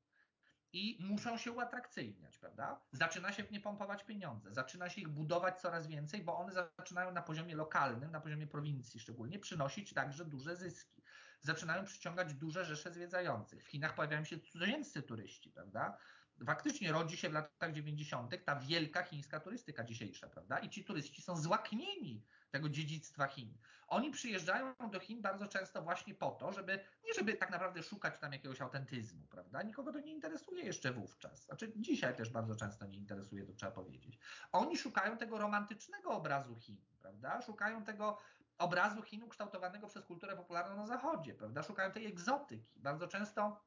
i 0.77 0.97
muszą 1.01 1.39
się 1.39 1.53
uatrakcyjniać, 1.53 2.39
prawda? 2.39 2.81
Zaczyna 2.93 3.33
się 3.33 3.45
w 3.45 3.51
nie 3.51 3.61
pompować 3.61 4.05
pieniądze, 4.05 4.55
zaczyna 4.55 4.89
się 4.89 5.01
ich 5.01 5.09
budować 5.09 5.61
coraz 5.61 5.87
więcej, 5.87 6.23
bo 6.23 6.39
one 6.39 6.53
zaczynają 6.53 7.13
na 7.13 7.23
poziomie 7.23 7.55
lokalnym, 7.55 8.11
na 8.11 8.21
poziomie 8.21 8.47
prowincji 8.47 9.01
szczególnie, 9.01 9.39
przynosić 9.39 9.93
także 9.93 10.25
duże 10.25 10.57
zyski. 10.57 11.03
Zaczynają 11.41 11.85
przyciągać 11.85 12.35
duże 12.35 12.65
rzesze 12.65 12.93
zwiedzających. 12.93 13.65
W 13.65 13.69
Chinach 13.69 13.95
pojawiają 13.95 14.25
się 14.25 14.41
cudzoziemscy 14.41 15.03
turyści, 15.03 15.51
prawda? 15.51 15.99
faktycznie 16.47 16.93
rodzi 16.93 17.17
się 17.17 17.29
w 17.29 17.33
latach 17.33 17.73
90. 17.73 18.45
ta 18.45 18.57
wielka 18.57 19.03
chińska 19.03 19.41
turystyka 19.41 19.85
dzisiejsza, 19.85 20.29
prawda? 20.29 20.59
I 20.59 20.71
ci 20.71 20.85
turyści 20.85 21.23
są 21.23 21.37
złaknieni 21.37 22.25
tego 22.51 22.69
dziedzictwa 22.69 23.27
Chin. 23.27 23.59
Oni 23.89 24.11
przyjeżdżają 24.11 24.75
do 24.91 25.01
Chin 25.01 25.23
bardzo 25.23 25.49
często 25.49 25.83
właśnie 25.83 26.15
po 26.15 26.31
to, 26.31 26.53
żeby, 26.53 26.85
nie 27.07 27.15
żeby 27.15 27.35
tak 27.35 27.51
naprawdę 27.51 27.83
szukać 27.83 28.19
tam 28.19 28.33
jakiegoś 28.33 28.61
autentyzmu, 28.61 29.27
prawda? 29.27 29.63
Nikogo 29.63 29.93
to 29.93 30.01
nie 30.01 30.13
interesuje 30.13 30.65
jeszcze 30.65 30.93
wówczas. 30.93 31.45
Znaczy 31.45 31.73
dzisiaj 31.77 32.17
też 32.17 32.31
bardzo 32.31 32.57
często 32.57 32.87
nie 32.87 32.99
interesuje, 32.99 33.47
to 33.47 33.53
trzeba 33.53 33.73
powiedzieć. 33.73 34.19
Oni 34.53 34.77
szukają 34.77 35.19
tego 35.19 35.39
romantycznego 35.39 36.11
obrazu 36.11 36.57
Chin, 36.57 36.85
prawda? 37.01 37.43
Szukają 37.43 37.85
tego 37.85 38.19
obrazu 38.59 39.03
Chin 39.03 39.23
ukształtowanego 39.23 39.87
przez 39.87 40.05
kulturę 40.05 40.37
popularną 40.37 40.77
na 40.77 40.87
Zachodzie, 40.87 41.35
prawda? 41.35 41.63
Szukają 41.63 41.93
tej 41.93 42.07
egzotyki. 42.07 42.81
Bardzo 42.81 43.09
często 43.09 43.61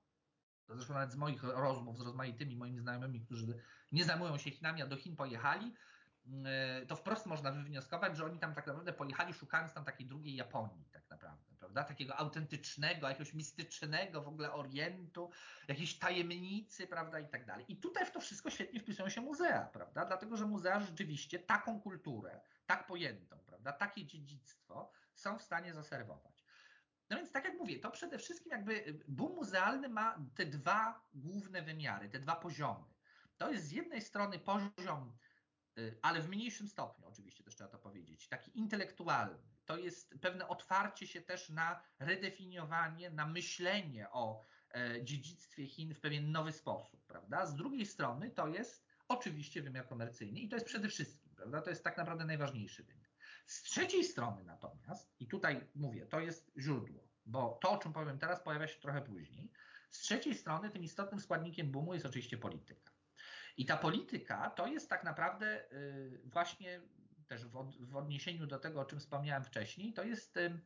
to 0.70 0.76
zresztą 0.76 0.94
nawet 0.94 1.12
z 1.12 1.16
moich 1.16 1.44
rozmów 1.44 1.98
z 1.98 2.02
rozmaitymi 2.02 2.56
moimi 2.56 2.80
znajomymi, 2.80 3.22
którzy 3.22 3.62
nie 3.92 4.06
zajmują 4.06 4.38
się 4.38 4.52
Chinami, 4.52 4.82
a 4.82 4.88
do 4.88 4.96
Chin 4.96 5.16
pojechali, 5.16 5.74
to 6.88 6.96
wprost 6.96 7.26
można 7.26 7.52
wywnioskować, 7.52 8.18
że 8.18 8.26
oni 8.26 8.40
tam 8.40 8.56
tak 8.56 8.68
naprawdę 8.68 8.94
pojechali 8.94 9.34
szukając 9.34 9.74
tam 9.74 9.86
takiej 9.86 10.08
drugiej 10.08 10.36
Japonii 10.36 10.86
tak 10.92 11.10
naprawdę, 11.10 11.56
prawda? 11.60 11.84
Takiego 11.84 12.16
autentycznego, 12.16 13.08
jakiegoś 13.08 13.34
mistycznego 13.34 14.22
w 14.22 14.28
ogóle 14.28 14.54
Orientu, 14.54 15.32
jakiejś 15.68 16.00
tajemnicy, 16.00 16.88
prawda? 16.88 17.20
I 17.20 17.28
tak 17.28 17.46
dalej. 17.46 17.66
I 17.68 17.78
tutaj 17.78 18.06
w 18.06 18.12
to 18.12 18.22
wszystko 18.22 18.50
świetnie 18.50 18.80
wpisują 18.80 19.10
się 19.10 19.22
muzea, 19.22 19.66
prawda? 19.66 20.06
Dlatego, 20.06 20.38
że 20.38 20.46
muzea 20.46 20.80
rzeczywiście 20.80 21.40
taką 21.40 21.82
kulturę, 21.82 22.42
tak 22.66 22.88
pojętą, 22.88 23.40
prawda? 23.40 23.74
Takie 23.74 24.06
dziedzictwo 24.06 24.92
są 25.16 25.38
w 25.38 25.42
stanie 25.42 25.74
zaserwować. 25.74 26.44
No 27.10 27.18
więc 27.18 27.32
tak 27.32 27.46
jak 27.46 27.58
mówię, 27.58 27.80
to 27.80 27.92
przede 27.92 28.18
wszystkim 28.18 28.52
jakby 28.52 28.88
y, 28.88 29.04
boom 29.08 29.36
muzealny 29.36 29.90
ma 29.90 30.18
te 30.36 30.46
dwa 30.46 31.08
główne 31.14 31.62
wymiary, 31.62 32.10
te 32.10 32.20
dwa 32.20 32.36
poziomy. 32.36 32.86
To 33.38 33.52
jest 33.52 33.66
z 33.66 33.72
jednej 33.72 34.02
strony 34.02 34.40
poziom, 34.40 35.18
ale 36.02 36.22
w 36.22 36.30
mniejszym 36.30 36.68
stopniu 36.68 37.08
oczywiście 37.08 37.44
też 37.44 37.56
trzeba 37.56 37.70
to 37.70 37.78
powiedzieć, 37.78 38.28
taki 38.28 38.60
intelektualny. 38.60 39.50
To 39.66 39.78
jest 39.78 40.16
pewne 40.22 40.48
otwarcie 40.48 41.08
się 41.08 41.22
też 41.22 41.50
na 41.50 41.82
redefiniowanie, 42.00 43.10
na 43.10 43.28
myślenie 43.28 44.12
o 44.12 44.46
e, 44.72 45.04
dziedzictwie 45.04 45.68
Chin 45.68 45.94
w 45.94 46.00
pewien 46.00 46.32
nowy 46.32 46.52
sposób, 46.52 47.06
prawda? 47.06 47.46
Z 47.46 47.56
drugiej 47.56 47.86
strony 47.86 48.32
to 48.32 48.48
jest 48.48 48.86
oczywiście 49.08 49.62
wymiar 49.62 49.88
komercyjny 49.88 50.40
i 50.40 50.50
to 50.50 50.56
jest 50.56 50.66
przede 50.66 50.90
wszystkim, 50.90 51.32
prawda? 51.36 51.62
To 51.62 51.70
jest 51.70 51.84
tak 51.84 51.98
naprawdę 51.98 52.26
najważniejszy 52.26 52.84
wymiar. 52.84 53.10
Z 53.46 53.62
trzeciej 53.62 54.04
strony 54.04 54.44
natomiast, 54.44 55.16
i 55.20 55.28
tutaj 55.28 55.68
mówię, 55.76 56.06
to 56.06 56.20
jest 56.20 56.52
źródło, 56.58 57.08
bo 57.26 57.60
to, 57.62 57.72
o 57.72 57.78
czym 57.78 57.94
powiem 57.94 58.20
teraz, 58.20 58.44
pojawia 58.44 58.68
się 58.68 58.80
trochę 58.80 59.02
później. 59.02 59.52
Z 59.92 60.00
trzeciej 60.00 60.36
strony 60.36 60.70
tym 60.70 60.84
istotnym 60.84 61.22
składnikiem 61.22 61.72
boomu 61.72 61.94
jest 61.94 62.06
oczywiście 62.06 62.38
polityka. 62.38 62.92
I 63.58 63.66
ta 63.66 63.78
polityka 63.78 64.50
to 64.50 64.68
jest 64.68 64.90
tak 64.90 65.04
naprawdę 65.04 65.72
y, 65.74 66.22
właśnie 66.26 66.82
też 67.28 67.46
w 67.80 67.96
odniesieniu 67.96 68.48
do 68.48 68.60
tego, 68.60 68.82
o 68.82 68.86
czym 68.86 69.00
wspomniałem 69.00 69.44
wcześniej, 69.44 69.94
to 69.94 70.04
jest 70.04 70.38
y, 70.38 70.60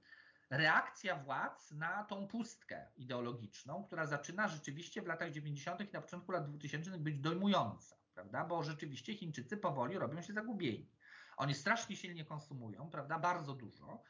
reakcja 0.50 1.16
władz 1.16 1.72
na 1.72 2.04
tą 2.04 2.28
pustkę 2.28 2.88
ideologiczną, 2.96 3.84
która 3.84 4.06
zaczyna 4.06 4.48
rzeczywiście 4.48 5.02
w 5.02 5.08
latach 5.08 5.32
90. 5.32 5.82
i 5.82 5.94
na 5.94 6.02
początku 6.02 6.32
lat 6.32 6.50
2000 6.50 6.98
być 6.98 7.20
dojmująca, 7.20 7.96
prawda? 8.14 8.46
Bo 8.46 8.64
rzeczywiście 8.64 9.16
Chińczycy 9.16 9.58
powoli 9.58 9.98
robią 9.98 10.22
się 10.22 10.34
zagubieni. 10.34 10.90
Oni 11.38 11.54
strasznie 11.54 11.96
silnie 11.96 12.26
konsumują, 12.26 12.90
prawda? 12.90 13.20
Bardzo 13.20 13.54
dużo. 13.54 14.04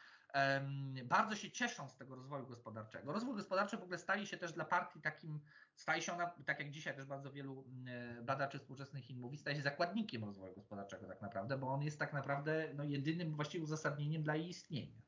Bardzo 1.03 1.35
się 1.35 1.51
cieszą 1.51 1.89
z 1.89 1.95
tego 1.95 2.15
rozwoju 2.15 2.47
gospodarczego. 2.47 3.13
Rozwój 3.13 3.35
gospodarczy 3.35 3.77
w 3.77 3.83
ogóle 3.83 3.97
staje 3.97 4.25
się 4.25 4.37
też 4.37 4.53
dla 4.53 4.65
partii 4.65 5.01
takim, 5.01 5.39
staje 5.75 6.01
się 6.01 6.13
ona, 6.13 6.31
tak 6.45 6.59
jak 6.59 6.71
dzisiaj 6.71 6.95
też 6.95 7.05
bardzo 7.05 7.31
wielu 7.31 7.65
mm, 7.67 8.19
e, 8.19 8.21
badaczy 8.21 8.59
współczesnych 8.59 9.03
Chin 9.03 9.19
mówi, 9.19 9.37
staje 9.37 9.55
się 9.55 9.61
zakładnikiem 9.61 10.23
rozwoju 10.23 10.55
gospodarczego 10.55 11.07
tak 11.07 11.21
naprawdę, 11.21 11.57
bo 11.57 11.67
on 11.67 11.81
jest 11.81 11.99
tak 11.99 12.13
naprawdę 12.13 12.69
no, 12.75 12.83
jedynym 12.83 13.35
właściwie 13.35 13.63
uzasadnieniem 13.63 14.23
dla 14.23 14.35
jej 14.35 14.49
istnienia 14.49 15.01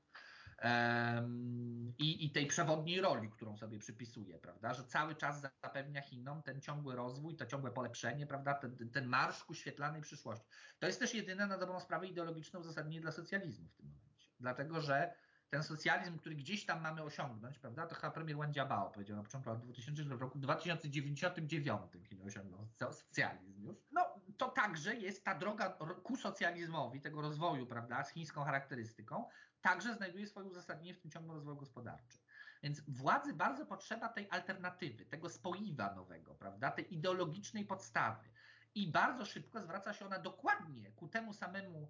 i, 1.98 2.26
i 2.26 2.32
tej 2.32 2.48
przewodniej 2.48 3.02
roli, 3.02 3.30
którą 3.30 3.58
sobie 3.58 3.80
przypisuje, 3.80 4.40
prawda, 4.40 4.74
że 4.74 4.84
cały 4.84 5.16
czas 5.16 5.42
zapewnia 5.64 6.02
Chinom 6.02 6.44
ten 6.44 6.62
ciągły 6.62 6.96
rozwój, 6.96 7.36
to 7.36 7.46
ciągłe 7.46 7.72
polepszenie, 7.72 8.28
prawda, 8.28 8.54
ten, 8.54 8.90
ten 8.90 9.06
marsz 9.08 9.44
ku 9.44 9.54
świetlanej 9.54 10.02
przyszłości. 10.02 10.46
To 10.80 10.88
jest 10.88 11.00
też 11.00 11.14
jedyne 11.14 11.48
na 11.48 11.58
dobrą 11.58 11.80
sprawę 11.80 12.08
ideologiczne 12.08 12.60
uzasadnienie 12.60 13.02
dla 13.02 13.12
socjalizmu 13.12 13.70
w 13.70 13.76
tym 13.76 13.86
momencie, 13.86 14.05
dlatego 14.40 14.82
że 14.82 15.16
ten 15.50 15.64
socjalizm, 15.64 16.18
który 16.18 16.36
gdzieś 16.36 16.66
tam 16.66 16.82
mamy 16.82 17.04
osiągnąć, 17.04 17.60
prawda, 17.60 17.88
to 17.88 17.96
chyba 17.96 18.12
premier 18.12 18.38
Wen 18.38 18.52
Jiabao 18.52 18.90
powiedział 18.90 19.18
na 19.18 19.24
początku 19.24 19.50
lat 19.50 19.60
2000, 19.62 20.04
że 20.04 20.18
w 20.18 20.22
roku 20.22 20.40
2099 20.40 21.82
Chiny 22.04 22.24
osiągną 22.24 22.68
socjalizm 22.68 23.64
już. 23.64 23.78
No, 23.92 24.22
to 24.38 24.50
także 24.50 24.96
jest 24.96 25.24
ta 25.24 25.36
droga 25.36 25.78
ku 26.04 26.16
socjalizmowi, 26.16 27.02
tego 27.02 27.22
rozwoju, 27.22 27.68
prawda, 27.68 28.04
z 28.04 28.12
chińską 28.12 28.44
charakterystyką, 28.44 29.30
także 29.62 29.96
znajduje 29.96 30.28
swoje 30.28 30.48
uzasadnienie 30.48 30.94
w 30.94 31.00
tym 31.00 31.12
ciągu 31.12 31.34
rozwoju 31.34 31.58
gospodarczym. 31.58 32.22
Więc 32.64 32.82
władzy 32.88 33.34
bardzo 33.34 33.66
potrzeba 33.66 34.10
tej 34.10 34.28
alternatywy, 34.30 35.06
tego 35.06 35.30
spoiwa 35.30 35.96
nowego, 35.96 36.36
prawda, 36.36 36.72
tej 36.72 36.94
ideologicznej 36.94 37.66
podstawy. 37.66 38.30
I 38.76 38.92
bardzo 38.92 39.26
szybko 39.26 39.62
zwraca 39.62 39.94
się 39.94 40.06
ona 40.06 40.20
dokładnie 40.20 40.92
ku 40.92 41.08
temu 41.08 41.34
samemu 41.34 41.90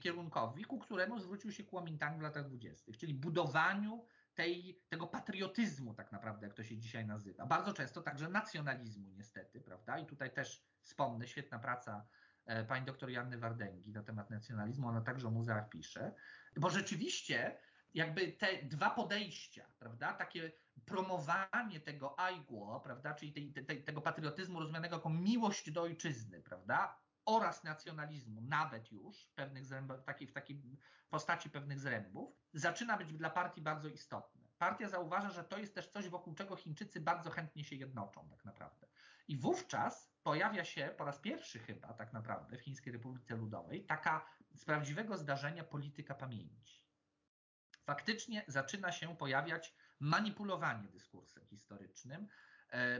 kierunkowi, 0.00 0.64
ku 0.64 0.78
któremu 0.78 1.20
zwrócił 1.20 1.52
się 1.52 1.64
Kuomintang 1.64 2.18
w 2.18 2.22
latach 2.22 2.46
dwudziestych, 2.46 2.98
czyli 2.98 3.14
budowaniu 3.14 4.04
tej, 4.34 4.82
tego 4.88 5.06
patriotyzmu 5.06 5.94
tak 5.94 6.12
naprawdę, 6.12 6.46
jak 6.46 6.54
to 6.54 6.64
się 6.64 6.78
dzisiaj 6.78 7.06
nazywa. 7.06 7.46
Bardzo 7.46 7.72
często 7.72 8.02
także 8.02 8.28
nacjonalizmu 8.28 9.08
niestety, 9.08 9.60
prawda? 9.60 9.98
I 9.98 10.06
tutaj 10.06 10.32
też 10.32 10.64
wspomnę, 10.82 11.28
świetna 11.28 11.58
praca 11.58 12.06
e, 12.46 12.64
pani 12.64 12.86
doktor 12.86 13.10
Janny 13.10 13.38
Wardęgi 13.38 13.92
na 13.92 14.02
temat 14.02 14.30
nacjonalizmu, 14.30 14.88
ona 14.88 15.00
także 15.00 15.28
o 15.28 15.30
muzeach 15.30 15.68
pisze, 15.68 16.14
bo 16.56 16.70
rzeczywiście 16.70 17.58
jakby 17.94 18.32
te 18.32 18.62
dwa 18.62 18.90
podejścia, 18.90 19.66
prawda, 19.78 20.12
takie 20.12 20.52
promowanie 20.86 21.80
tego 21.80 22.20
aigło, 22.20 22.80
prawda, 22.80 23.14
czyli 23.14 23.32
tej, 23.32 23.52
tej, 23.52 23.84
tego 23.84 24.00
patriotyzmu 24.00 24.60
rozumianego 24.60 24.96
jako 24.96 25.10
miłość 25.10 25.70
do 25.70 25.82
ojczyzny, 25.82 26.40
prawda, 26.42 26.98
oraz 27.28 27.64
nacjonalizmu, 27.64 28.40
nawet 28.40 28.92
już 28.92 29.26
pewnych 29.34 29.66
zrębach, 29.66 30.00
w, 30.00 30.04
takiej, 30.04 30.28
w 30.28 30.32
takiej 30.32 30.62
postaci 31.08 31.50
pewnych 31.50 31.80
zrębów, 31.80 32.36
zaczyna 32.52 32.96
być 32.96 33.12
dla 33.12 33.30
partii 33.30 33.62
bardzo 33.62 33.88
istotne. 33.88 34.48
Partia 34.58 34.88
zauważa, 34.88 35.30
że 35.30 35.44
to 35.44 35.58
jest 35.58 35.74
też 35.74 35.88
coś, 35.88 36.08
wokół 36.08 36.34
czego 36.34 36.56
Chińczycy 36.56 37.00
bardzo 37.00 37.30
chętnie 37.30 37.64
się 37.64 37.76
jednoczą, 37.76 38.28
tak 38.30 38.44
naprawdę. 38.44 38.86
I 39.28 39.36
wówczas 39.36 40.12
pojawia 40.22 40.64
się 40.64 40.94
po 40.96 41.04
raz 41.04 41.18
pierwszy 41.18 41.58
chyba, 41.58 41.92
tak 41.94 42.12
naprawdę, 42.12 42.56
w 42.56 42.60
Chińskiej 42.60 42.92
Republice 42.92 43.36
Ludowej, 43.36 43.86
taka 43.86 44.26
z 44.54 44.64
prawdziwego 44.64 45.16
zdarzenia 45.16 45.64
polityka 45.64 46.14
pamięci. 46.14 46.84
Faktycznie 47.84 48.44
zaczyna 48.48 48.92
się 48.92 49.16
pojawiać 49.16 49.74
manipulowanie 50.00 50.88
dyskursem 50.88 51.46
historycznym, 51.46 52.28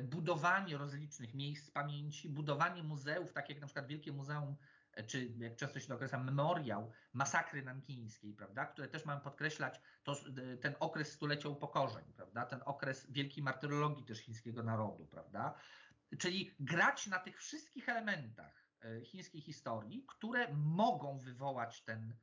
budowanie 0.03 0.79
rozlicznych 0.79 1.35
miejsc 1.35 1.71
pamięci, 1.71 2.29
budowanie 2.29 2.83
muzeów, 2.83 3.33
tak 3.33 3.49
jak 3.49 3.61
na 3.61 3.67
przykład 3.67 3.87
Wielkie 3.87 4.13
Muzeum, 4.13 4.57
e, 4.93 5.05
czy 5.05 5.33
jak 5.39 5.57
często 5.57 5.81
się 5.81 5.87
to 5.87 5.95
określa, 5.95 6.19
memoriał 6.19 6.93
masakry 7.13 7.63
nankińskiej, 7.63 8.35
prawda, 8.35 8.67
które 8.67 8.89
też 8.89 9.05
mamy 9.05 9.21
podkreślać 9.21 9.81
to, 10.03 10.13
e, 10.13 10.57
ten 10.57 10.75
okres 10.81 11.13
stulecia 11.13 11.49
upokorzeń, 11.49 12.05
prawda, 12.17 12.47
ten 12.47 12.61
okres 12.65 13.07
wielkiej 13.11 13.43
martyrologii 13.43 14.05
też 14.05 14.19
chińskiego 14.19 14.63
narodu, 14.63 15.07
prawda, 15.07 15.55
czyli 16.19 16.55
grać 16.61 17.07
na 17.07 17.19
tych 17.19 17.39
wszystkich 17.39 17.89
elementach 17.89 18.65
chińskiej 19.05 19.41
historii, 19.41 20.05
które 20.09 20.55
mogą 20.55 21.19
wywołać 21.19 21.83
ten 21.83 22.17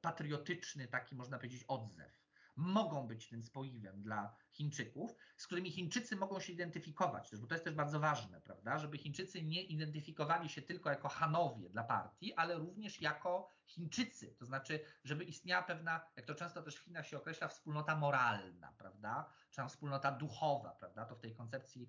patriotyczny, 0.00 0.88
taki 0.88 1.16
można 1.16 1.36
powiedzieć, 1.38 1.64
odzew 1.68 2.27
mogą 2.58 3.06
być 3.06 3.28
tym 3.28 3.42
spoiwem 3.42 4.02
dla 4.02 4.36
Chińczyków, 4.50 5.14
z 5.36 5.46
którymi 5.46 5.70
Chińczycy 5.70 6.16
mogą 6.16 6.40
się 6.40 6.52
identyfikować, 6.52 7.36
bo 7.36 7.46
to 7.46 7.54
jest 7.54 7.64
też 7.64 7.74
bardzo 7.74 8.00
ważne, 8.00 8.40
prawda, 8.40 8.78
żeby 8.78 8.98
Chińczycy 8.98 9.42
nie 9.42 9.62
identyfikowali 9.62 10.48
się 10.48 10.62
tylko 10.62 10.90
jako 10.90 11.08
Hanowie 11.08 11.70
dla 11.70 11.84
partii, 11.84 12.34
ale 12.34 12.58
również 12.58 13.02
jako 13.02 13.48
Chińczycy, 13.66 14.34
to 14.38 14.46
znaczy, 14.46 14.80
żeby 15.04 15.24
istniała 15.24 15.62
pewna, 15.62 16.00
jak 16.16 16.26
to 16.26 16.34
często 16.34 16.62
też 16.62 16.76
w 16.76 16.84
Chinach 16.84 17.06
się 17.06 17.18
określa, 17.18 17.48
wspólnota 17.48 17.96
moralna, 17.96 18.72
prawda, 18.78 19.32
czy 19.50 19.56
tam 19.56 19.68
wspólnota 19.68 20.12
duchowa, 20.12 20.70
prawda, 20.70 21.04
to 21.04 21.16
w 21.16 21.20
tej 21.20 21.34
koncepcji 21.34 21.88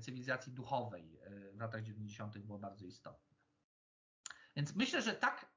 cywilizacji 0.00 0.52
duchowej 0.52 1.18
e, 1.20 1.52
w 1.52 1.60
latach 1.60 1.82
90. 1.82 2.38
było 2.38 2.58
bardzo 2.58 2.86
istotne. 2.86 3.36
Więc 4.56 4.74
myślę, 4.76 5.02
że 5.02 5.14
tak 5.14 5.49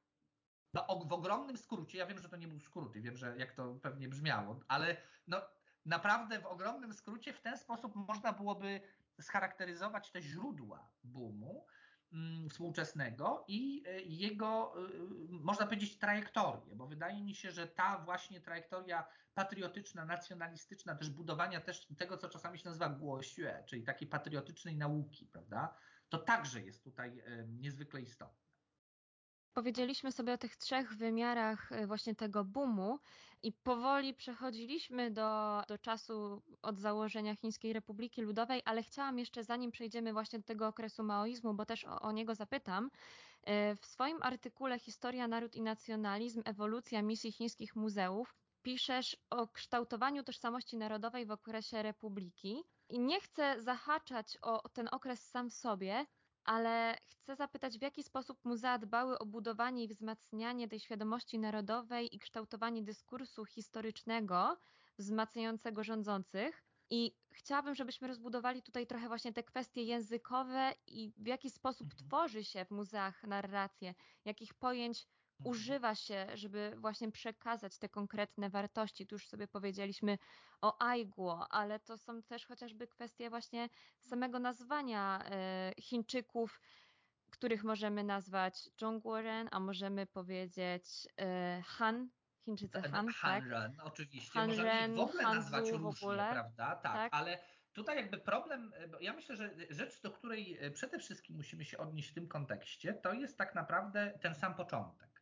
no, 0.74 1.06
w 1.06 1.14
ogromnym 1.14 1.58
skrócie, 1.58 1.98
ja 1.98 2.06
wiem, 2.06 2.20
że 2.20 2.30
to 2.30 2.38
nie 2.38 2.48
był 2.48 2.60
skrót 2.60 2.96
i 2.96 3.02
wiem, 3.02 3.18
że 3.18 3.38
jak 3.38 3.54
to 3.54 3.76
pewnie 3.82 4.10
brzmiało, 4.10 4.60
ale 4.68 4.98
no, 5.28 5.42
naprawdę 5.86 6.40
w 6.40 6.46
ogromnym 6.46 6.94
skrócie 6.94 7.34
w 7.34 7.42
ten 7.42 7.58
sposób 7.58 7.96
można 7.96 8.34
byłoby 8.34 8.82
scharakteryzować 9.22 10.12
te 10.12 10.22
źródła 10.22 10.90
boomu 11.04 11.66
mm, 12.14 12.50
współczesnego 12.50 13.46
i 13.48 13.84
y, 13.88 14.02
jego, 14.02 14.74
y, 14.90 14.92
można 15.30 15.66
powiedzieć, 15.66 15.98
trajektorię, 15.98 16.76
bo 16.76 16.88
wydaje 16.88 17.24
mi 17.24 17.36
się, 17.36 17.52
że 17.52 17.68
ta 17.68 18.00
właśnie 18.00 18.42
trajektoria 18.42 19.06
patriotyczna, 19.34 20.06
nacjonalistyczna, 20.06 20.96
też 20.96 21.10
budowania 21.10 21.62
też 21.62 21.88
tego, 21.98 22.18
co 22.18 22.30
czasami 22.30 22.60
się 22.60 22.66
nazywa 22.66 22.90
głosie, 22.90 23.64
czyli 23.66 23.84
takiej 23.84 24.08
patriotycznej 24.08 24.78
nauki, 24.78 25.26
prawda, 25.26 25.76
to 26.10 26.18
także 26.18 26.62
jest 26.62 26.84
tutaj 26.84 27.20
y, 27.20 27.48
niezwykle 27.48 28.02
istotne. 28.02 28.53
Powiedzieliśmy 29.54 30.12
sobie 30.12 30.34
o 30.34 30.38
tych 30.38 30.56
trzech 30.56 30.94
wymiarach 30.94 31.72
y, 31.72 31.88
właśnie 31.88 32.16
tego 32.16 32.44
boomu 32.44 33.00
i 33.44 33.52
powoli 33.52 34.14
przechodziliśmy 34.14 35.12
do, 35.12 35.62
do 35.68 35.78
czasu 35.78 36.42
od 36.62 36.80
założenia 36.80 37.36
Chińskiej 37.36 37.74
Republiki 37.74 38.22
Ludowej, 38.22 38.62
ale 38.66 38.84
chciałam 38.84 39.20
jeszcze 39.20 39.44
zanim 39.44 39.72
przejdziemy 39.72 40.14
właśnie 40.14 40.40
do 40.40 40.46
tego 40.46 40.68
okresu 40.68 41.04
maoizmu, 41.04 41.54
bo 41.54 41.66
też 41.66 41.86
o, 41.86 42.00
o 42.00 42.12
niego 42.12 42.36
zapytam, 42.36 42.86
y, 42.86 43.76
w 43.76 43.86
swoim 43.86 44.18
artykule 44.22 44.80
Historia, 44.80 45.28
Naród 45.28 45.56
i 45.56 45.62
Nacjonalizm, 45.62 46.42
ewolucja 46.46 47.02
misji 47.02 47.32
chińskich 47.32 47.76
muzeów 47.76 48.36
piszesz 48.62 49.18
o 49.30 49.48
kształtowaniu 49.48 50.24
tożsamości 50.24 50.78
narodowej 50.78 51.26
w 51.26 51.32
okresie 51.32 51.84
republiki. 51.84 52.64
I 52.90 53.00
nie 53.00 53.22
chcę 53.22 53.62
zahaczać 53.62 54.38
o 54.42 54.70
ten 54.70 54.90
okres 54.92 55.30
sam 55.30 55.50
w 55.50 55.54
sobie, 55.54 56.06
ale 56.46 56.98
chcę 57.24 57.36
zapytać, 57.36 57.78
w 57.78 57.82
jaki 57.82 58.04
sposób 58.04 58.46
muzea 58.46 58.78
dbały 58.78 59.20
o 59.20 59.26
budowanie 59.26 59.84
i 59.84 59.88
wzmacnianie 59.88 60.68
tej 60.68 60.80
świadomości 60.80 61.40
narodowej 61.40 62.16
i 62.16 62.20
kształtowanie 62.20 62.84
dyskursu 62.84 63.46
historycznego 63.46 64.58
wzmacniającego 64.98 65.84
rządzących. 65.84 66.64
I 66.90 67.16
chciałabym, 67.32 67.76
żebyśmy 67.76 68.08
rozbudowali 68.08 68.62
tutaj 68.62 68.88
trochę 68.88 69.08
właśnie 69.08 69.34
te 69.34 69.44
kwestie 69.44 69.84
językowe 69.84 70.74
i 70.88 71.12
w 71.18 71.28
jaki 71.28 71.50
sposób 71.50 71.88
mhm. 71.92 72.08
tworzy 72.08 72.44
się 72.44 72.66
w 72.66 72.72
muzeach 72.72 73.24
narrację, 73.24 73.94
jakich 74.26 74.54
pojęć. 74.54 75.08
Używa 75.44 75.96
się, 75.96 76.28
żeby 76.34 76.74
właśnie 76.78 77.12
przekazać 77.12 77.78
te 77.78 77.90
konkretne 77.90 78.50
wartości. 78.50 79.08
Tu 79.08 79.16
już 79.16 79.28
sobie 79.28 79.48
powiedzieliśmy 79.48 80.18
o 80.62 80.82
Aigło, 80.88 81.48
ale 81.52 81.80
to 81.80 81.98
są 81.98 82.24
też 82.24 82.46
chociażby 82.46 82.88
kwestie 82.88 83.30
właśnie 83.30 83.70
samego 84.00 84.40
nazwania 84.40 85.24
e, 85.26 85.74
Chińczyków, 85.80 86.62
których 87.30 87.64
możemy 87.64 88.04
nazwać 88.04 88.70
Zhongguoren, 88.80 89.50
a 89.52 89.60
możemy 89.60 90.06
powiedzieć 90.06 90.86
e, 91.22 91.62
Han, 91.66 92.10
Chińczycy 92.46 92.82
Han, 92.82 93.08
Hanren, 93.08 93.76
tak? 93.76 93.86
oczywiście. 93.86 94.34
Hanren, 94.34 94.58
możemy 94.58 94.88
ich 94.88 94.96
w 94.96 95.00
ogóle 95.00 95.24
Hanzu, 95.24 95.40
nazwać 95.40 95.72
różnie, 95.72 96.08
ogóle, 96.08 96.30
prawda? 96.32 96.76
Tak, 96.76 96.82
tak, 96.84 97.14
ale 97.14 97.40
tutaj 97.74 97.98
jakby 97.98 98.18
problem, 98.18 98.74
ja 99.00 99.14
myślę, 99.14 99.36
że 99.36 99.56
rzecz, 99.70 100.02
do 100.02 100.12
której 100.12 100.60
przede 100.74 101.00
wszystkim 101.00 101.36
musimy 101.36 101.66
się 101.66 101.78
odnieść 101.78 102.10
w 102.10 102.14
tym 102.14 102.28
kontekście, 102.28 102.94
to 102.94 103.14
jest 103.14 103.38
tak 103.38 103.56
naprawdę 103.56 104.20
ten 104.22 104.36
sam 104.36 104.56
początek. 104.56 105.13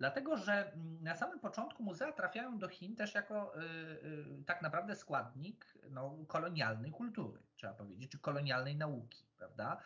Dlatego, 0.00 0.36
że 0.36 0.72
mm, 0.72 1.02
na 1.02 1.16
samym 1.16 1.40
początku 1.40 1.82
muzea 1.82 2.12
trafiają 2.12 2.58
do 2.58 2.68
Chin 2.68 2.96
też 2.96 3.14
jako 3.14 3.56
y, 3.56 3.62
y, 3.62 4.44
tak 4.46 4.62
naprawdę 4.62 4.96
składnik 4.96 5.74
no, 5.90 6.18
kolonialnej 6.28 6.90
kultury, 6.90 7.42
trzeba 7.56 7.72
powiedzieć, 7.72 8.10
czy 8.10 8.18
kolonialnej 8.18 8.76
nauki, 8.76 9.24
prawda? 9.38 9.80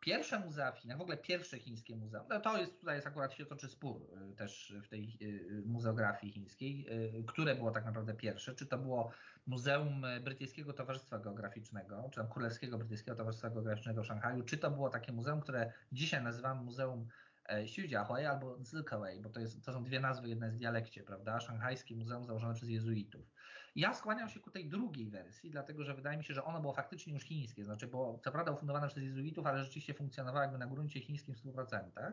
Pierwsze 0.00 0.38
muzea 0.38 0.72
w 0.72 0.78
Chinach, 0.78 0.98
w 0.98 1.00
ogóle 1.00 1.16
pierwsze 1.16 1.58
chińskie 1.58 1.96
muzea, 1.96 2.24
no 2.28 2.40
to 2.40 2.58
jest 2.58 2.80
tutaj 2.80 2.94
jest 2.94 3.06
akurat 3.06 3.32
się 3.34 3.46
toczy 3.46 3.68
spór 3.68 4.02
y, 4.32 4.36
też 4.36 4.74
w 4.84 4.88
tej 4.88 5.18
muzeografii 5.64 6.32
chińskiej, 6.32 6.86
które 7.26 7.54
było 7.54 7.70
tak 7.70 7.84
naprawdę 7.84 8.14
pierwsze, 8.14 8.54
czy 8.54 8.66
to 8.66 8.78
było 8.78 9.12
Muzeum 9.46 10.02
Brytyjskiego 10.24 10.72
Towarzystwa 10.72 11.18
Geograficznego, 11.18 12.08
czy 12.12 12.20
tam 12.20 12.28
Królewskiego 12.28 12.78
Brytyjskiego 12.78 13.16
Towarzystwa 13.16 13.50
Geograficznego 13.50 14.02
w 14.02 14.06
Szanghaju, 14.06 14.42
czy 14.42 14.58
to 14.58 14.70
było 14.70 14.90
takie 14.90 15.12
muzeum, 15.12 15.40
które 15.40 15.72
dzisiaj 15.92 16.22
nazywamy 16.22 16.62
Muzeum 16.62 17.08
Xiujiahui 17.50 18.24
albo 18.24 18.58
Zikawei, 18.64 19.20
bo 19.20 19.30
to, 19.30 19.40
jest, 19.40 19.64
to 19.64 19.72
są 19.72 19.84
dwie 19.84 20.00
nazwy, 20.00 20.28
jedna 20.28 20.46
jest 20.46 20.56
w 20.56 20.60
dialekcie, 20.60 21.02
prawda? 21.02 21.40
Szanghajskie 21.40 21.96
Muzeum 21.96 22.24
założone 22.24 22.54
przez 22.54 22.68
jezuitów. 22.68 23.30
Ja 23.76 23.94
skłaniam 23.94 24.28
się 24.28 24.40
ku 24.40 24.50
tej 24.50 24.68
drugiej 24.68 25.10
wersji, 25.10 25.50
dlatego 25.50 25.84
że 25.84 25.94
wydaje 25.94 26.18
mi 26.18 26.24
się, 26.24 26.34
że 26.34 26.44
ono 26.44 26.60
było 26.60 26.72
faktycznie 26.72 27.12
już 27.12 27.22
chińskie, 27.22 27.64
znaczy 27.64 27.86
było 27.86 28.18
co 28.18 28.32
prawda 28.32 28.52
ufundowane 28.52 28.88
przez 28.88 29.02
jezuitów, 29.02 29.46
ale 29.46 29.64
rzeczywiście 29.64 29.94
funkcjonowało 29.94 30.42
jakby 30.42 30.58
na 30.58 30.66
gruncie 30.66 31.00
chińskim 31.00 31.34
w 31.34 31.38
100%. 31.38 32.12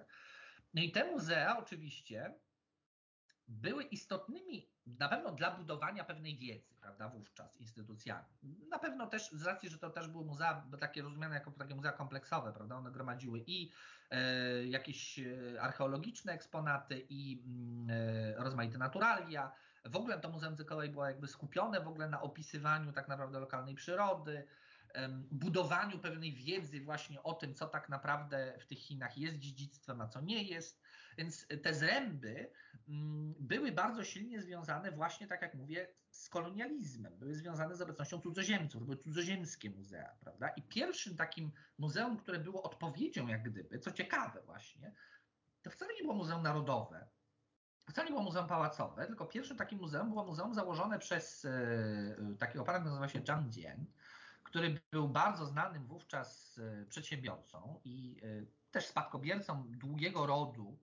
No 0.74 0.82
i 0.82 0.92
te 0.92 1.12
muzea 1.12 1.58
oczywiście 1.58 2.34
były 3.48 3.84
istotnymi 3.84 4.68
na 4.88 5.10
pewno 5.10 5.32
dla 5.32 5.52
budowania 5.52 6.04
pewnej 6.04 6.38
wiedzy, 6.38 6.76
prawda, 6.82 7.10
wówczas 7.10 7.58
instytucjami. 7.58 8.26
Na 8.70 8.80
pewno 8.80 9.08
też 9.08 9.32
z 9.32 9.44
racji, 9.44 9.70
że 9.70 9.78
to 9.78 9.90
też 9.90 10.08
były 10.08 10.26
muzea 10.26 10.66
takie 10.80 11.02
rozumiane 11.02 11.36
jako 11.36 11.52
takie 11.52 11.76
muzea 11.76 11.92
kompleksowe, 11.92 12.54
prawda, 12.54 12.76
one 12.76 12.92
gromadziły 12.92 13.44
i 13.48 13.72
e, 14.12 14.66
jakieś 14.66 15.20
e, 15.20 15.62
archeologiczne 15.62 16.34
eksponaty 16.34 17.06
i 17.10 17.44
mm, 17.46 17.90
e, 17.90 18.44
rozmaite 18.44 18.78
naturalia. 18.78 19.52
W 19.86 19.96
ogóle 19.96 20.20
to 20.20 20.30
Muzeum 20.30 20.56
Zykowej 20.56 20.90
było 20.90 21.06
jakby 21.06 21.28
skupione 21.28 21.82
w 21.82 21.88
ogóle 21.88 22.10
na 22.10 22.22
opisywaniu 22.22 22.92
tak 22.92 23.08
naprawdę 23.08 23.40
lokalnej 23.40 23.76
przyrody, 23.76 24.48
budowaniu 25.32 26.00
pewnej 26.00 26.34
wiedzy 26.34 26.82
właśnie 26.82 27.24
o 27.24 27.34
tym, 27.34 27.56
co 27.56 27.68
tak 27.68 27.90
naprawdę 27.90 28.54
w 28.60 28.66
tych 28.66 28.80
Chinach 28.80 29.18
jest 29.18 29.38
dziedzictwem, 29.38 30.02
a 30.02 30.08
co 30.08 30.22
nie 30.22 30.44
jest. 30.44 30.82
Więc 31.18 31.48
te 31.64 31.74
zręby 31.74 32.52
były 33.40 33.72
bardzo 33.72 34.04
silnie 34.04 34.42
związane 34.42 34.92
właśnie, 34.92 35.28
tak 35.28 35.42
jak 35.42 35.56
mówię, 35.56 35.88
z 36.10 36.30
kolonializmem, 36.30 37.18
były 37.18 37.36
związane 37.36 37.76
z 37.76 37.82
obecnością 37.82 38.22
cudzoziemców, 38.22 38.84
były 38.84 38.98
cudzoziemskie 38.98 39.70
muzea, 39.70 40.16
prawda? 40.20 40.50
I 40.50 40.62
pierwszym 40.62 41.16
takim 41.16 41.52
muzeum, 41.78 42.18
które 42.18 42.40
było 42.40 42.64
odpowiedzią 42.64 43.28
jak 43.28 43.44
gdyby, 43.44 43.80
co 43.80 43.92
ciekawe 43.92 44.42
właśnie, 44.42 44.94
to 45.62 45.70
wcale 45.70 45.94
nie 45.94 46.02
było 46.02 46.16
Muzeum 46.16 46.44
Narodowe, 46.44 47.08
wcale 47.90 48.06
nie 48.06 48.12
było 48.12 48.24
muzeum 48.24 48.48
pałacowe, 48.48 49.08
tylko 49.08 49.26
pierwszym 49.26 49.58
takim 49.58 49.80
muzeum 49.80 50.10
było 50.10 50.26
muzeum 50.26 50.54
założone 50.54 51.00
przez 51.00 51.46
e, 51.46 52.36
takiego 52.40 52.64
pana, 52.64 52.80
który 52.80 52.90
nazywa 52.90 53.08
się 53.08 53.26
Zhang 53.26 53.54
Jian, 53.54 53.86
który 54.44 54.80
był 54.92 55.10
bardzo 55.10 55.46
znanym 55.46 55.86
wówczas 55.86 56.60
e, 56.60 56.86
przedsiębiorcą 56.86 57.80
i 57.84 58.22
e, 58.24 58.46
też 58.72 58.86
spadkobiercą 58.86 59.64
długiego 59.68 60.26
rodu, 60.26 60.78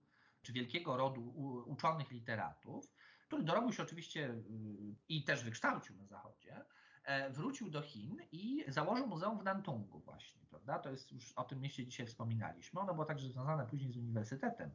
czy 0.45 0.53
wielkiego 0.53 0.97
rodu 0.97 1.33
uczonych 1.65 2.11
literatów, 2.11 2.93
który 3.27 3.43
dorobił 3.43 3.73
się 3.73 3.83
oczywiście 3.83 4.29
e, 4.29 4.43
i 5.09 5.23
też 5.23 5.43
wykształcił 5.43 5.95
na 5.95 6.05
Zachodzie, 6.05 6.65
e, 7.03 7.29
wrócił 7.29 7.69
do 7.69 7.81
Chin 7.81 8.17
i 8.31 8.65
założył 8.67 9.07
muzeum 9.07 9.39
w 9.39 9.43
Nantungu 9.43 9.99
właśnie, 9.99 10.45
prawda? 10.49 10.79
To 10.79 10.91
jest 10.91 11.11
już 11.11 11.31
o 11.31 11.43
tym 11.43 11.61
mieście 11.61 11.85
dzisiaj 11.85 12.07
wspominaliśmy. 12.07 12.81
Ono 12.81 12.93
było 12.93 13.05
także 13.05 13.29
związane 13.29 13.67
później 13.67 13.91
z 13.91 13.97
uniwersytetem. 13.97 14.71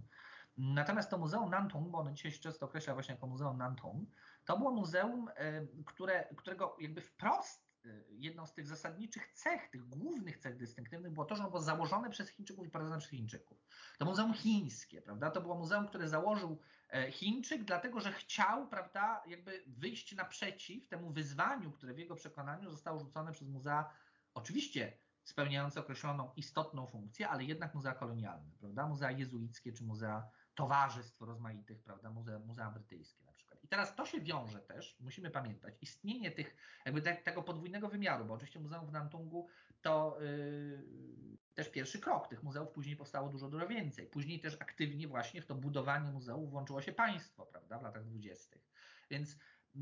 Natomiast 0.57 1.11
to 1.11 1.19
Muzeum 1.19 1.51
Nantung, 1.51 1.91
bo 1.91 1.99
ono 1.99 2.13
dzisiaj 2.13 2.33
się 2.33 2.39
często 2.39 2.67
określa 2.67 2.95
właśnie 2.95 3.15
jako 3.15 3.27
Muzeum 3.27 3.59
Nantung, 3.59 4.11
to 4.45 4.59
było 4.59 4.71
muzeum, 4.71 5.29
e, 5.37 5.67
które, 5.87 6.29
którego 6.37 6.77
jakby 6.81 7.01
wprost 7.01 7.70
jedną 8.09 8.47
z 8.47 8.53
tych 8.53 8.67
zasadniczych 8.67 9.33
cech, 9.33 9.71
tych 9.71 9.89
głównych 9.89 10.39
cech 10.39 10.57
dystynktywnych 10.57 11.13
było 11.13 11.27
to, 11.27 11.35
że 11.35 11.43
ono 11.43 11.51
było 11.51 11.63
założone 11.63 12.11
przez 12.11 12.29
Chińczyków 12.29 12.67
i 12.67 12.71
prowadzone 12.71 12.99
przez 12.99 13.11
Chińczyków. 13.11 13.59
To 13.99 14.05
muzeum 14.05 14.35
chińskie, 14.35 15.03
prawda? 15.03 15.31
To 15.31 15.41
było 15.41 15.59
muzeum, 15.59 15.89
które 15.89 16.09
założył 16.09 16.59
e, 16.91 17.13
Chińczyk, 17.13 17.65
dlatego 17.65 18.01
że 18.01 18.13
chciał, 18.13 18.69
prawda, 18.69 19.23
jakby 19.27 19.65
wyjść 19.67 20.17
naprzeciw 20.17 20.89
temu 20.89 21.11
wyzwaniu, 21.11 21.73
które 21.73 21.95
w 21.95 21.99
jego 21.99 22.15
przekonaniu 22.15 22.71
zostało 22.71 23.01
rzucone 23.01 23.33
przez 23.33 23.49
muzea, 23.49 23.91
oczywiście 24.35 24.99
spełniające 25.25 25.81
określoną 25.81 26.33
istotną 26.37 26.87
funkcję, 26.87 27.29
ale 27.29 27.45
jednak 27.45 27.75
muzea 27.75 27.95
kolonialne, 27.95 28.53
prawda? 28.61 28.87
Muzea 28.87 29.11
jezuickie 29.11 29.73
czy 29.73 29.85
muzea 29.85 30.29
towarzystw 30.55 31.21
rozmaitych, 31.21 31.83
prawda, 31.83 32.11
muzea, 32.11 32.39
muzea 32.39 32.71
brytyjskie 32.71 33.30
I 33.63 33.69
teraz 33.69 33.97
to 33.97 34.07
się 34.07 34.21
wiąże 34.21 34.61
też, 34.61 34.97
musimy 35.01 35.31
pamiętać, 35.31 35.75
istnienie 35.81 36.31
tych, 36.31 36.57
jakby 36.85 37.03
te, 37.03 37.17
tego 37.17 37.43
podwójnego 37.43 37.89
wymiaru, 37.89 38.25
bo 38.25 38.35
oczywiście 38.35 38.61
Muzeum 38.61 38.87
w 38.87 38.93
Nantungu 38.93 39.49
to 39.83 40.19
yy, 40.21 41.37
też 41.55 41.69
pierwszy 41.69 41.99
krok, 42.01 42.29
tych 42.29 42.43
muzeów 42.43 42.69
później 42.69 42.97
powstało 42.97 43.29
dużo, 43.29 43.49
dużo 43.49 43.69
więcej. 43.69 44.07
Później 44.07 44.41
też 44.41 44.57
aktywnie 44.61 45.09
właśnie 45.09 45.43
w 45.43 45.47
to 45.47 45.55
budowanie 45.55 46.11
muzeów 46.11 46.51
włączyło 46.51 46.83
się 46.83 46.93
państwo, 46.93 47.47
prawda, 47.47 47.79
w 47.79 47.83
latach 47.83 48.05
dwudziestych. 48.05 48.71
Więc 49.11 49.37
yy, 49.75 49.81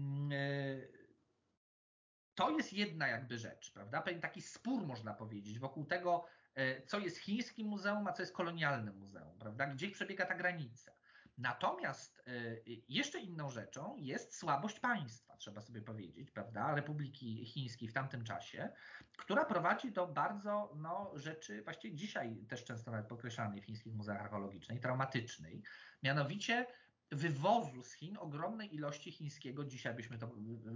to 2.34 2.50
jest 2.50 2.72
jedna 2.72 3.08
jakby 3.08 3.38
rzecz, 3.38 3.72
prawda? 3.72 4.02
Pewien 4.02 4.20
taki 4.20 4.42
spór 4.42 4.86
można 4.86 5.14
powiedzieć 5.14 5.58
wokół 5.58 5.84
tego, 5.84 6.24
E, 6.58 6.82
co 6.86 6.98
jest 6.98 7.18
chińskim 7.18 7.66
muzeum, 7.66 8.06
a 8.06 8.12
co 8.12 8.22
jest 8.22 8.34
kolonialnym 8.34 8.98
muzeum, 8.98 9.38
prawda? 9.38 9.66
Gdzie 9.66 9.90
przebiega 9.90 10.26
ta 10.26 10.34
granica. 10.34 10.92
Natomiast 11.38 12.22
e, 12.26 12.32
jeszcze 12.88 13.20
inną 13.20 13.50
rzeczą 13.50 13.96
jest 13.96 14.36
słabość 14.36 14.80
państwa, 14.80 15.36
trzeba 15.36 15.60
sobie 15.60 15.82
powiedzieć, 15.82 16.30
prawda, 16.30 16.74
Republiki 16.74 17.46
Chińskiej 17.46 17.88
w 17.88 17.92
tamtym 17.92 18.24
czasie, 18.24 18.68
która 19.16 19.44
prowadzi 19.44 19.92
do 19.92 20.06
bardzo 20.06 20.72
no, 20.76 21.12
rzeczy, 21.14 21.62
właściwie 21.62 21.96
dzisiaj 21.96 22.36
też 22.48 22.64
często 22.64 22.90
nawet 22.90 23.06
podkreślanej 23.06 23.60
w 23.60 23.64
chińskich 23.64 23.94
muzeach 23.94 24.20
archeologicznej, 24.20 24.80
traumatycznej, 24.80 25.62
mianowicie 26.02 26.66
wywozu 27.10 27.82
z 27.82 27.92
Chin 27.92 28.16
ogromnej 28.20 28.74
ilości 28.74 29.12
chińskiego, 29.12 29.64
dzisiaj 29.64 29.94
byśmy 29.94 30.18
to, 30.18 30.30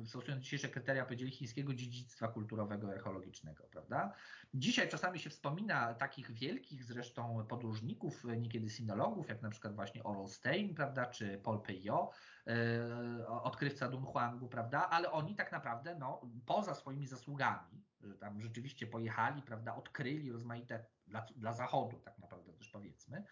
stosując 0.07 0.43
dzisiejsze 0.43 0.69
kryteria, 0.69 1.05
powiedzieli 1.05 1.31
chińskiego 1.31 1.75
dziedzictwa 1.75 2.29
kulturowego, 2.29 2.89
archeologicznego, 2.89 3.65
prawda? 3.71 4.15
Dzisiaj 4.55 4.89
czasami 4.89 5.19
się 5.19 5.31
wspomina 5.31 5.95
takich 5.95 6.33
wielkich 6.33 6.85
zresztą 6.85 7.47
podróżników, 7.49 8.25
niekiedy 8.25 8.71
sinologów, 8.71 9.29
jak 9.29 9.43
na 9.43 9.51
przykład 9.51 9.75
właśnie 9.75 10.03
Oral 10.03 10.29
Stein, 10.29 10.75
prawda, 10.75 11.07
czy 11.07 11.39
Paul 11.39 11.63
Peyo, 11.63 12.11
e, 12.47 13.27
odkrywca 13.29 13.89
Dunhuangu, 13.89 14.49
prawda, 14.49 14.91
ale 14.91 15.11
oni 15.11 15.35
tak 15.35 15.53
naprawdę, 15.53 15.97
no, 15.99 16.21
poza 16.47 16.75
swoimi 16.75 17.07
zasługami, 17.07 17.85
że 18.01 18.15
tam 18.15 18.41
rzeczywiście 18.41 18.87
pojechali, 18.87 19.43
prawda, 19.43 19.75
odkryli 19.75 20.33
rozmaite, 20.33 20.85
dla, 21.07 21.27
dla 21.37 21.53
Zachodu 21.53 22.01
tak 22.01 22.19
naprawdę 22.19 22.53
też 22.53 22.69
powiedzmy, 22.69 23.25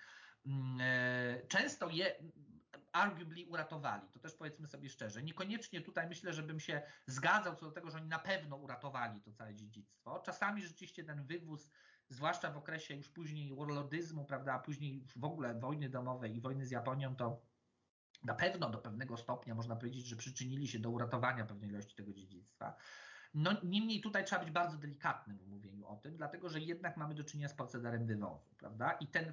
mm, 0.46 0.80
e, 0.80 1.46
często 1.48 1.88
je 1.88 2.14
arguably 2.92 3.46
uratowali. 3.46 4.08
To 4.12 4.18
też 4.18 4.34
powiedzmy 4.34 4.66
sobie 4.66 4.88
szczerze. 4.88 5.22
Niekoniecznie 5.22 5.80
tutaj 5.80 6.08
myślę, 6.08 6.32
żebym 6.32 6.60
się 6.60 6.82
zgadzał 7.06 7.56
co 7.56 7.66
do 7.66 7.72
tego, 7.72 7.90
że 7.90 7.98
oni 7.98 8.08
na 8.08 8.18
pewno 8.18 8.56
uratowali 8.56 9.20
to 9.20 9.32
całe 9.32 9.54
dziedzictwo. 9.54 10.20
Czasami 10.24 10.62
rzeczywiście 10.62 11.04
ten 11.04 11.26
wywóz, 11.26 11.70
zwłaszcza 12.08 12.50
w 12.50 12.56
okresie 12.56 12.94
już 12.94 13.08
później 13.08 13.56
warlordyzmu, 13.56 14.24
prawda, 14.24 14.52
a 14.54 14.58
później 14.58 15.06
w 15.16 15.24
ogóle 15.24 15.54
wojny 15.54 15.88
domowej 15.88 16.36
i 16.36 16.40
wojny 16.40 16.66
z 16.66 16.70
Japonią, 16.70 17.16
to 17.16 17.42
na 18.24 18.34
pewno 18.34 18.70
do 18.70 18.78
pewnego 18.78 19.16
stopnia 19.16 19.54
można 19.54 19.76
powiedzieć, 19.76 20.06
że 20.06 20.16
przyczynili 20.16 20.68
się 20.68 20.78
do 20.78 20.90
uratowania 20.90 21.46
pewnej 21.46 21.70
ilości 21.70 21.96
tego 21.96 22.12
dziedzictwa. 22.12 22.76
No, 23.34 23.50
niemniej 23.62 24.00
tutaj 24.00 24.24
trzeba 24.24 24.44
być 24.44 24.50
bardzo 24.50 24.78
delikatnym 24.78 25.38
o 25.91 25.97
tym, 25.97 26.16
dlatego 26.16 26.49
że 26.49 26.61
jednak 26.61 26.97
mamy 26.97 27.14
do 27.14 27.24
czynienia 27.24 27.49
z 27.49 27.55
procederem 27.55 28.07
wywozu, 28.07 28.55
prawda? 28.59 28.93
I 28.93 29.07
ten, 29.07 29.32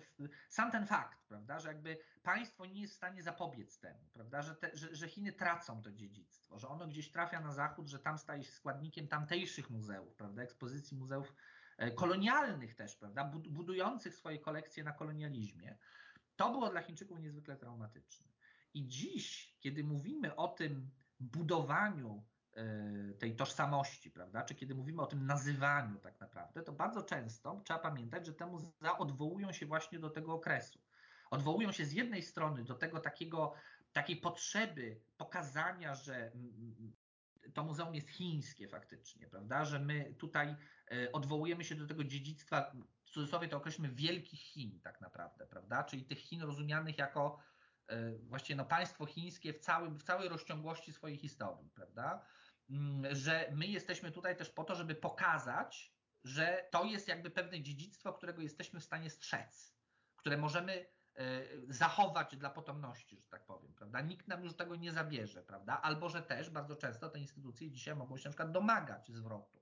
sam 0.50 0.72
ten 0.72 0.86
fakt, 0.86 1.26
prawda, 1.28 1.60
że 1.60 1.68
jakby 1.68 1.98
państwo 2.24 2.66
nie 2.66 2.82
jest 2.82 2.94
w 2.94 2.98
stanie 2.98 3.24
zapobiec 3.24 3.80
temu, 3.80 4.00
prawda, 4.14 4.42
że, 4.42 4.56
te, 4.56 4.72
że, 4.74 4.96
że 4.96 5.08
Chiny 5.08 5.34
tracą 5.34 5.82
to 5.82 5.92
dziedzictwo, 5.92 6.60
że 6.60 6.68
ono 6.68 6.88
gdzieś 6.88 7.12
trafia 7.12 7.42
na 7.42 7.52
zachód, 7.52 7.88
że 7.88 8.00
tam 8.00 8.18
staje 8.18 8.44
się 8.44 8.52
składnikiem 8.52 9.08
tamtejszych 9.08 9.70
muzeów, 9.70 10.16
prawda, 10.16 10.42
ekspozycji 10.42 10.98
muzeów 10.98 11.34
e, 11.78 11.92
kolonialnych 11.92 12.76
też, 12.76 12.96
prawda, 12.96 13.24
budujących 13.50 14.16
swoje 14.16 14.40
kolekcje 14.40 14.84
na 14.84 14.92
kolonializmie, 14.92 15.78
to 16.36 16.52
było 16.52 16.70
dla 16.70 16.82
Chińczyków 16.82 17.20
niezwykle 17.20 17.58
traumatyczne. 17.58 18.28
I 18.74 18.88
dziś, 18.88 19.58
kiedy 19.60 19.84
mówimy 19.84 20.36
o 20.36 20.48
tym 20.48 20.92
budowaniu 21.20 22.24
tej 23.20 23.36
tożsamości, 23.36 24.12
prawda? 24.12 24.44
Czy 24.44 24.56
kiedy 24.56 24.76
mówimy 24.76 25.02
o 25.02 25.06
tym 25.06 25.26
nazywaniu 25.26 26.00
tak 26.00 26.20
naprawdę, 26.20 26.64
to 26.64 26.72
bardzo 26.72 27.04
często 27.04 27.62
trzeba 27.66 27.80
pamiętać, 27.80 28.26
że 28.26 28.34
temu 28.34 28.74
odwołują 28.98 29.52
się 29.52 29.66
właśnie 29.66 30.00
do 30.00 30.10
tego 30.10 30.34
okresu. 30.34 30.80
Odwołują 31.32 31.72
się 31.72 31.86
z 31.86 31.92
jednej 31.94 32.22
strony 32.22 32.64
do 32.64 32.76
tego 32.76 33.00
takiego, 33.00 33.54
takiej 33.94 34.18
potrzeby 34.18 35.02
pokazania, 35.18 35.96
że 35.96 36.32
to 37.54 37.64
muzeum 37.64 37.96
jest 37.96 38.10
chińskie 38.10 38.68
faktycznie, 38.68 39.28
prawda? 39.28 39.66
Że 39.66 39.80
my 39.80 40.16
tutaj 40.18 40.56
e, 40.92 41.12
odwołujemy 41.12 41.64
się 41.64 41.76
do 41.76 41.88
tego 41.88 42.04
dziedzictwa, 42.04 42.72
w 43.06 43.10
cudzysłowie 43.10 43.48
to 43.48 43.58
określmy 43.58 43.90
wielkich 43.90 44.40
Chin 44.40 44.80
tak 44.82 45.02
naprawdę, 45.02 45.48
prawda? 45.48 45.84
Czyli 45.84 46.06
tych 46.06 46.20
Chin 46.20 46.42
rozumianych 46.42 46.98
jako 46.98 47.40
e, 47.88 48.12
właściwie 48.18 48.58
no, 48.58 48.66
państwo 48.66 49.06
chińskie 49.06 49.54
w, 49.54 49.60
całym, 49.60 49.98
w 49.98 50.04
całej 50.04 50.30
rozciągłości 50.30 50.94
swojej 50.94 51.18
historii, 51.18 51.70
prawda? 51.70 52.26
Mm, 52.70 53.16
że 53.16 53.52
my 53.56 53.68
jesteśmy 53.68 54.12
tutaj 54.12 54.38
też 54.38 54.50
po 54.50 54.64
to, 54.64 54.76
żeby 54.76 54.96
pokazać, 54.96 55.98
że 56.24 56.68
to 56.72 56.84
jest 56.84 57.08
jakby 57.08 57.30
pewne 57.30 57.62
dziedzictwo, 57.62 58.14
którego 58.14 58.42
jesteśmy 58.42 58.80
w 58.80 58.84
stanie 58.84 59.10
strzec, 59.10 59.78
które 60.16 60.38
możemy 60.38 60.86
e, 61.16 61.44
zachować 61.70 62.38
dla 62.38 62.50
potomności, 62.50 63.20
że 63.22 63.30
tak 63.30 63.46
powiem, 63.46 63.74
prawda? 63.74 64.02
Nikt 64.02 64.28
nam 64.28 64.44
już 64.44 64.56
tego 64.56 64.76
nie 64.76 64.92
zabierze, 64.92 65.44
prawda? 65.44 65.82
Albo 65.82 66.10
że 66.10 66.22
też 66.22 66.50
bardzo 66.50 66.76
często 66.76 67.10
te 67.10 67.20
instytucje 67.20 67.72
dzisiaj 67.72 67.96
mogą 67.96 68.18
się 68.18 68.30
na 68.30 68.32
przykład 68.32 68.52
domagać 68.52 69.12
zwrotu 69.12 69.57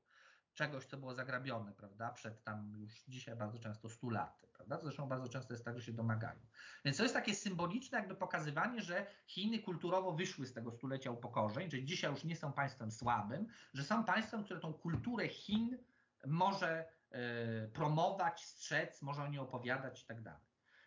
czegoś, 0.56 0.86
co 0.86 0.98
było 0.98 1.14
zagrabione, 1.14 1.74
prawda, 1.74 2.10
przed 2.12 2.44
tam 2.44 2.74
już 2.78 3.04
dzisiaj 3.08 3.36
bardzo 3.36 3.60
często 3.60 3.90
100 3.90 4.10
laty, 4.10 4.48
prawda, 4.48 4.80
zresztą 4.84 5.08
bardzo 5.08 5.30
często 5.30 5.54
jest 5.54 5.66
tak, 5.66 5.80
że 5.80 5.86
się 5.86 5.94
domagają. 5.94 6.40
Więc 6.86 6.98
to 6.98 7.04
jest 7.04 7.16
takie 7.16 7.36
symboliczne 7.36 7.98
jakby 7.98 8.16
pokazywanie, 8.16 8.82
że 8.82 9.08
Chiny 9.28 9.60
kulturowo 9.60 10.14
wyszły 10.14 10.46
z 10.48 10.54
tego 10.54 10.72
stulecia 10.72 11.12
upokorzeń, 11.12 11.72
że 11.72 11.84
dzisiaj 11.84 12.12
już 12.12 12.24
nie 12.24 12.36
są 12.36 12.54
państwem 12.54 12.92
słabym, 12.92 13.48
że 13.74 13.84
są 13.84 14.04
państwem, 14.04 14.44
które 14.44 14.60
tą 14.60 14.74
kulturę 14.74 15.28
Chin 15.28 15.78
może 16.28 16.86
y, 17.66 17.70
promować, 17.74 18.46
strzec, 18.46 19.02
może 19.02 19.24
o 19.24 19.28
niej 19.28 19.40
opowiadać 19.40 20.04
i 20.04 20.06
tak 20.06 20.22
dalej. 20.22 20.46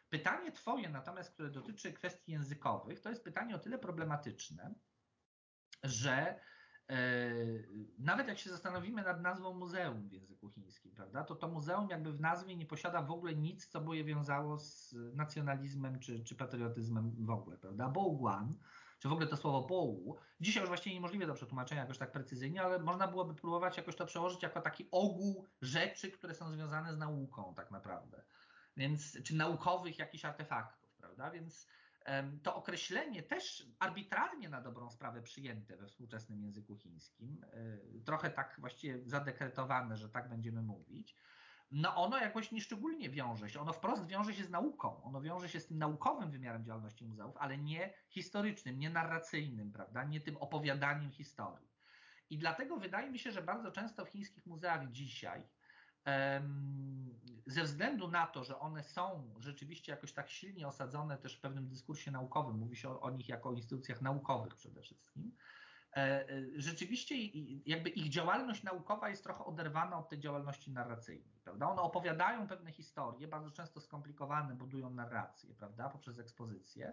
Pytanie 0.08 0.52
twoje 0.52 0.88
natomiast, 0.88 1.30
które 1.32 1.50
dotyczy 1.50 1.92
kwestii 1.92 2.32
językowych, 2.32 3.00
to 3.00 3.10
jest 3.10 3.24
pytanie 3.24 3.54
o 3.54 3.58
tyle 3.58 3.78
problematyczne, 3.78 4.74
że 5.82 6.40
nawet 7.98 8.28
jak 8.28 8.38
się 8.38 8.50
zastanowimy 8.50 9.02
nad 9.02 9.20
nazwą 9.20 9.54
muzeum 9.54 10.08
w 10.08 10.12
języku 10.12 10.50
chińskim, 10.50 10.92
prawda, 10.92 11.24
to 11.24 11.34
to 11.34 11.48
muzeum 11.48 11.88
jakby 11.90 12.12
w 12.12 12.20
nazwie 12.20 12.56
nie 12.56 12.66
posiada 12.66 13.02
w 13.02 13.10
ogóle 13.10 13.34
nic, 13.34 13.66
co 13.66 13.80
by 13.80 13.96
je 13.96 14.04
wiązało 14.04 14.58
z 14.58 14.94
nacjonalizmem 15.14 15.98
czy, 16.00 16.24
czy 16.24 16.34
patriotyzmem 16.34 17.26
w 17.26 17.30
ogóle, 17.30 17.56
prawda? 17.56 17.88
Boguan, 17.88 18.54
czy 18.98 19.08
w 19.08 19.12
ogóle 19.12 19.26
to 19.26 19.36
słowo 19.36 19.62
Bowu, 19.62 20.16
dzisiaj 20.40 20.60
już 20.60 20.68
właściwie 20.68 20.94
niemożliwe 20.94 21.26
do 21.26 21.34
przetłumaczenia 21.34 21.80
jakoś 21.80 21.98
tak 21.98 22.12
precyzyjnie, 22.12 22.62
ale 22.62 22.78
można 22.78 23.08
byłoby 23.08 23.34
próbować 23.34 23.76
jakoś 23.76 23.96
to 23.96 24.06
przełożyć 24.06 24.42
jako 24.42 24.60
taki 24.60 24.88
ogół 24.90 25.46
rzeczy, 25.62 26.10
które 26.10 26.34
są 26.34 26.52
związane 26.52 26.94
z 26.94 26.98
nauką 26.98 27.54
tak 27.54 27.70
naprawdę. 27.70 28.22
Więc, 28.76 29.22
czy 29.22 29.36
naukowych 29.36 29.98
jakichś 29.98 30.24
artefaktów, 30.24 30.94
prawda? 30.96 31.30
Więc 31.30 31.66
to 32.42 32.54
określenie 32.54 33.22
też 33.22 33.66
arbitralnie 33.78 34.48
na 34.48 34.60
dobrą 34.60 34.90
sprawę 34.90 35.22
przyjęte 35.22 35.76
we 35.76 35.86
współczesnym 35.86 36.42
języku 36.42 36.76
chińskim, 36.76 37.44
e, 37.52 38.00
trochę 38.04 38.30
tak 38.30 38.56
właściwie 38.58 39.02
zadekretowane, 39.04 39.96
że 39.96 40.08
tak 40.08 40.28
będziemy 40.28 40.62
mówić, 40.62 41.16
no 41.70 41.96
ono 41.96 42.18
jakoś 42.18 42.52
nieszczególnie 42.52 43.10
wiąże 43.10 43.50
się, 43.50 43.60
ono 43.60 43.72
wprost 43.72 44.06
wiąże 44.06 44.34
się 44.34 44.44
z 44.44 44.50
nauką, 44.50 45.02
ono 45.02 45.20
wiąże 45.20 45.48
się 45.48 45.60
z 45.60 45.66
tym 45.66 45.78
naukowym 45.78 46.30
wymiarem 46.30 46.64
działalności 46.64 47.04
muzeów, 47.04 47.36
ale 47.36 47.58
nie 47.58 47.94
historycznym, 48.08 48.78
nie 48.78 48.90
narracyjnym, 48.90 49.72
prawda, 49.72 50.04
nie 50.04 50.20
tym 50.20 50.36
opowiadaniem 50.36 51.10
historii. 51.10 51.68
I 52.30 52.38
dlatego 52.38 52.76
wydaje 52.76 53.10
mi 53.10 53.18
się, 53.18 53.32
że 53.32 53.42
bardzo 53.42 53.70
często 53.72 54.04
w 54.04 54.08
chińskich 54.08 54.46
muzeach 54.46 54.90
dzisiaj 54.90 55.48
ze 57.46 57.64
względu 57.64 58.08
na 58.08 58.26
to, 58.26 58.44
że 58.44 58.58
one 58.58 58.84
są 58.84 59.34
rzeczywiście 59.38 59.92
jakoś 59.92 60.12
tak 60.12 60.30
silnie 60.30 60.68
osadzone 60.68 61.18
też 61.18 61.36
w 61.36 61.40
pewnym 61.40 61.68
dyskursie 61.68 62.10
naukowym, 62.10 62.58
mówi 62.58 62.76
się 62.76 62.90
o, 62.90 63.00
o 63.00 63.10
nich 63.10 63.28
jako 63.28 63.48
o 63.48 63.52
instytucjach 63.52 64.02
naukowych 64.02 64.54
przede 64.54 64.82
wszystkim, 64.82 65.32
rzeczywiście 66.56 67.14
jakby 67.66 67.90
ich 67.90 68.08
działalność 68.08 68.62
naukowa 68.62 69.08
jest 69.08 69.24
trochę 69.24 69.44
oderwana 69.44 69.98
od 69.98 70.08
tej 70.08 70.18
działalności 70.20 70.70
narracyjnej, 70.70 71.40
prawda? 71.44 71.68
One 71.68 71.82
opowiadają 71.82 72.48
pewne 72.48 72.72
historie, 72.72 73.28
bardzo 73.28 73.50
często 73.50 73.80
skomplikowane, 73.80 74.54
budują 74.54 74.90
narrację, 74.90 75.54
prawda, 75.54 75.88
poprzez 75.88 76.18
ekspozycję, 76.18 76.92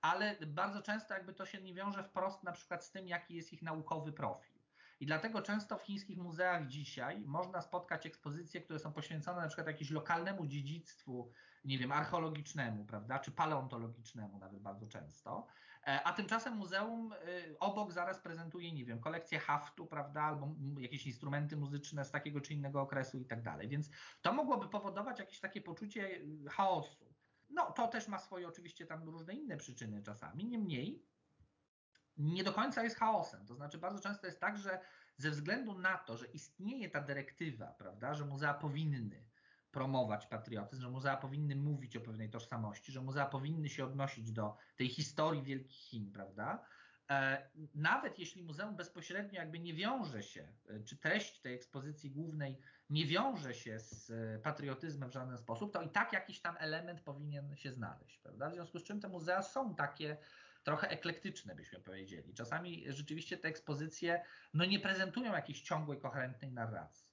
ale 0.00 0.36
bardzo 0.46 0.82
często 0.82 1.14
jakby 1.14 1.34
to 1.34 1.46
się 1.46 1.62
nie 1.62 1.74
wiąże 1.74 2.04
wprost 2.04 2.42
na 2.42 2.52
przykład 2.52 2.84
z 2.84 2.90
tym, 2.90 3.08
jaki 3.08 3.34
jest 3.34 3.52
ich 3.52 3.62
naukowy 3.62 4.12
profil. 4.12 4.57
I 5.00 5.06
dlatego 5.06 5.42
często 5.42 5.78
w 5.78 5.82
chińskich 5.82 6.18
muzeach 6.18 6.66
dzisiaj 6.66 7.20
można 7.20 7.62
spotkać 7.62 8.06
ekspozycje, 8.06 8.60
które 8.60 8.78
są 8.78 8.92
poświęcone 8.92 9.42
na 9.42 9.46
przykład 9.46 9.66
jakiemuś 9.66 9.90
lokalnemu 9.90 10.46
dziedzictwu, 10.46 11.30
nie 11.64 11.78
wiem, 11.78 11.92
archeologicznemu, 11.92 12.84
prawda, 12.84 13.18
czy 13.18 13.32
paleontologicznemu 13.32 14.38
nawet 14.38 14.62
bardzo 14.62 14.86
często, 14.86 15.46
e, 15.86 16.02
a 16.04 16.12
tymczasem 16.12 16.56
muzeum 16.56 17.12
y, 17.12 17.58
obok 17.58 17.92
zaraz 17.92 18.20
prezentuje, 18.20 18.72
nie 18.72 18.84
wiem, 18.84 19.00
kolekcję 19.00 19.38
haftu, 19.38 19.86
prawda, 19.86 20.22
albo 20.22 20.54
jakieś 20.78 21.06
instrumenty 21.06 21.56
muzyczne 21.56 22.04
z 22.04 22.10
takiego 22.10 22.40
czy 22.40 22.54
innego 22.54 22.80
okresu 22.80 23.18
i 23.18 23.26
tak 23.26 23.42
dalej. 23.42 23.68
Więc 23.68 23.90
to 24.22 24.32
mogłoby 24.32 24.68
powodować 24.68 25.18
jakieś 25.18 25.40
takie 25.40 25.60
poczucie 25.60 26.10
y, 26.10 26.48
chaosu. 26.50 27.14
No, 27.50 27.72
to 27.72 27.88
też 27.88 28.08
ma 28.08 28.18
swoje 28.18 28.48
oczywiście 28.48 28.86
tam 28.86 29.08
różne 29.08 29.34
inne 29.34 29.56
przyczyny 29.56 30.02
czasami, 30.02 30.44
niemniej 30.44 31.07
nie 32.18 32.44
do 32.44 32.52
końca 32.52 32.82
jest 32.82 32.96
chaosem. 32.96 33.46
To 33.46 33.54
znaczy 33.54 33.78
bardzo 33.78 34.00
często 34.00 34.26
jest 34.26 34.40
tak, 34.40 34.58
że 34.58 34.80
ze 35.16 35.30
względu 35.30 35.78
na 35.78 35.98
to, 35.98 36.16
że 36.16 36.26
istnieje 36.26 36.90
ta 36.90 37.00
dyrektywa, 37.00 37.66
prawda, 37.66 38.14
że 38.14 38.24
muzea 38.24 38.54
powinny 38.54 39.24
promować 39.70 40.26
patriotyzm, 40.26 40.82
że 40.82 40.90
muzea 40.90 41.16
powinny 41.16 41.56
mówić 41.56 41.96
o 41.96 42.00
pewnej 42.00 42.30
tożsamości, 42.30 42.92
że 42.92 43.00
muzea 43.00 43.26
powinny 43.26 43.68
się 43.68 43.84
odnosić 43.84 44.32
do 44.32 44.56
tej 44.76 44.88
historii 44.88 45.42
Wielkich 45.42 45.76
Chin, 45.76 46.12
prawda? 46.12 46.64
E, 47.10 47.48
nawet 47.74 48.18
jeśli 48.18 48.42
muzeum 48.42 48.76
bezpośrednio 48.76 49.40
jakby 49.40 49.58
nie 49.58 49.74
wiąże 49.74 50.22
się, 50.22 50.48
e, 50.68 50.80
czy 50.80 50.96
treść 50.96 51.40
tej 51.40 51.54
ekspozycji 51.54 52.10
głównej 52.10 52.58
nie 52.90 53.06
wiąże 53.06 53.54
się 53.54 53.78
z 53.78 54.10
e, 54.10 54.38
patriotyzmem 54.38 55.10
w 55.10 55.12
żaden 55.12 55.38
sposób, 55.38 55.72
to 55.72 55.82
i 55.82 55.88
tak 55.88 56.12
jakiś 56.12 56.40
tam 56.40 56.56
element 56.58 57.00
powinien 57.00 57.56
się 57.56 57.72
znaleźć, 57.72 58.18
prawda? 58.18 58.50
W 58.50 58.54
związku 58.54 58.78
z 58.78 58.84
czym 58.84 59.00
te 59.00 59.08
muzea 59.08 59.42
są 59.42 59.74
takie 59.74 60.16
trochę 60.62 60.88
eklektyczne, 60.88 61.54
byśmy 61.54 61.80
powiedzieli. 61.80 62.34
Czasami 62.34 62.92
rzeczywiście 62.92 63.36
te 63.36 63.48
ekspozycje 63.48 64.24
no, 64.54 64.64
nie 64.64 64.80
prezentują 64.80 65.32
jakiejś 65.32 65.62
ciągłej, 65.62 66.00
koherentnej 66.00 66.52
narracji. 66.52 67.08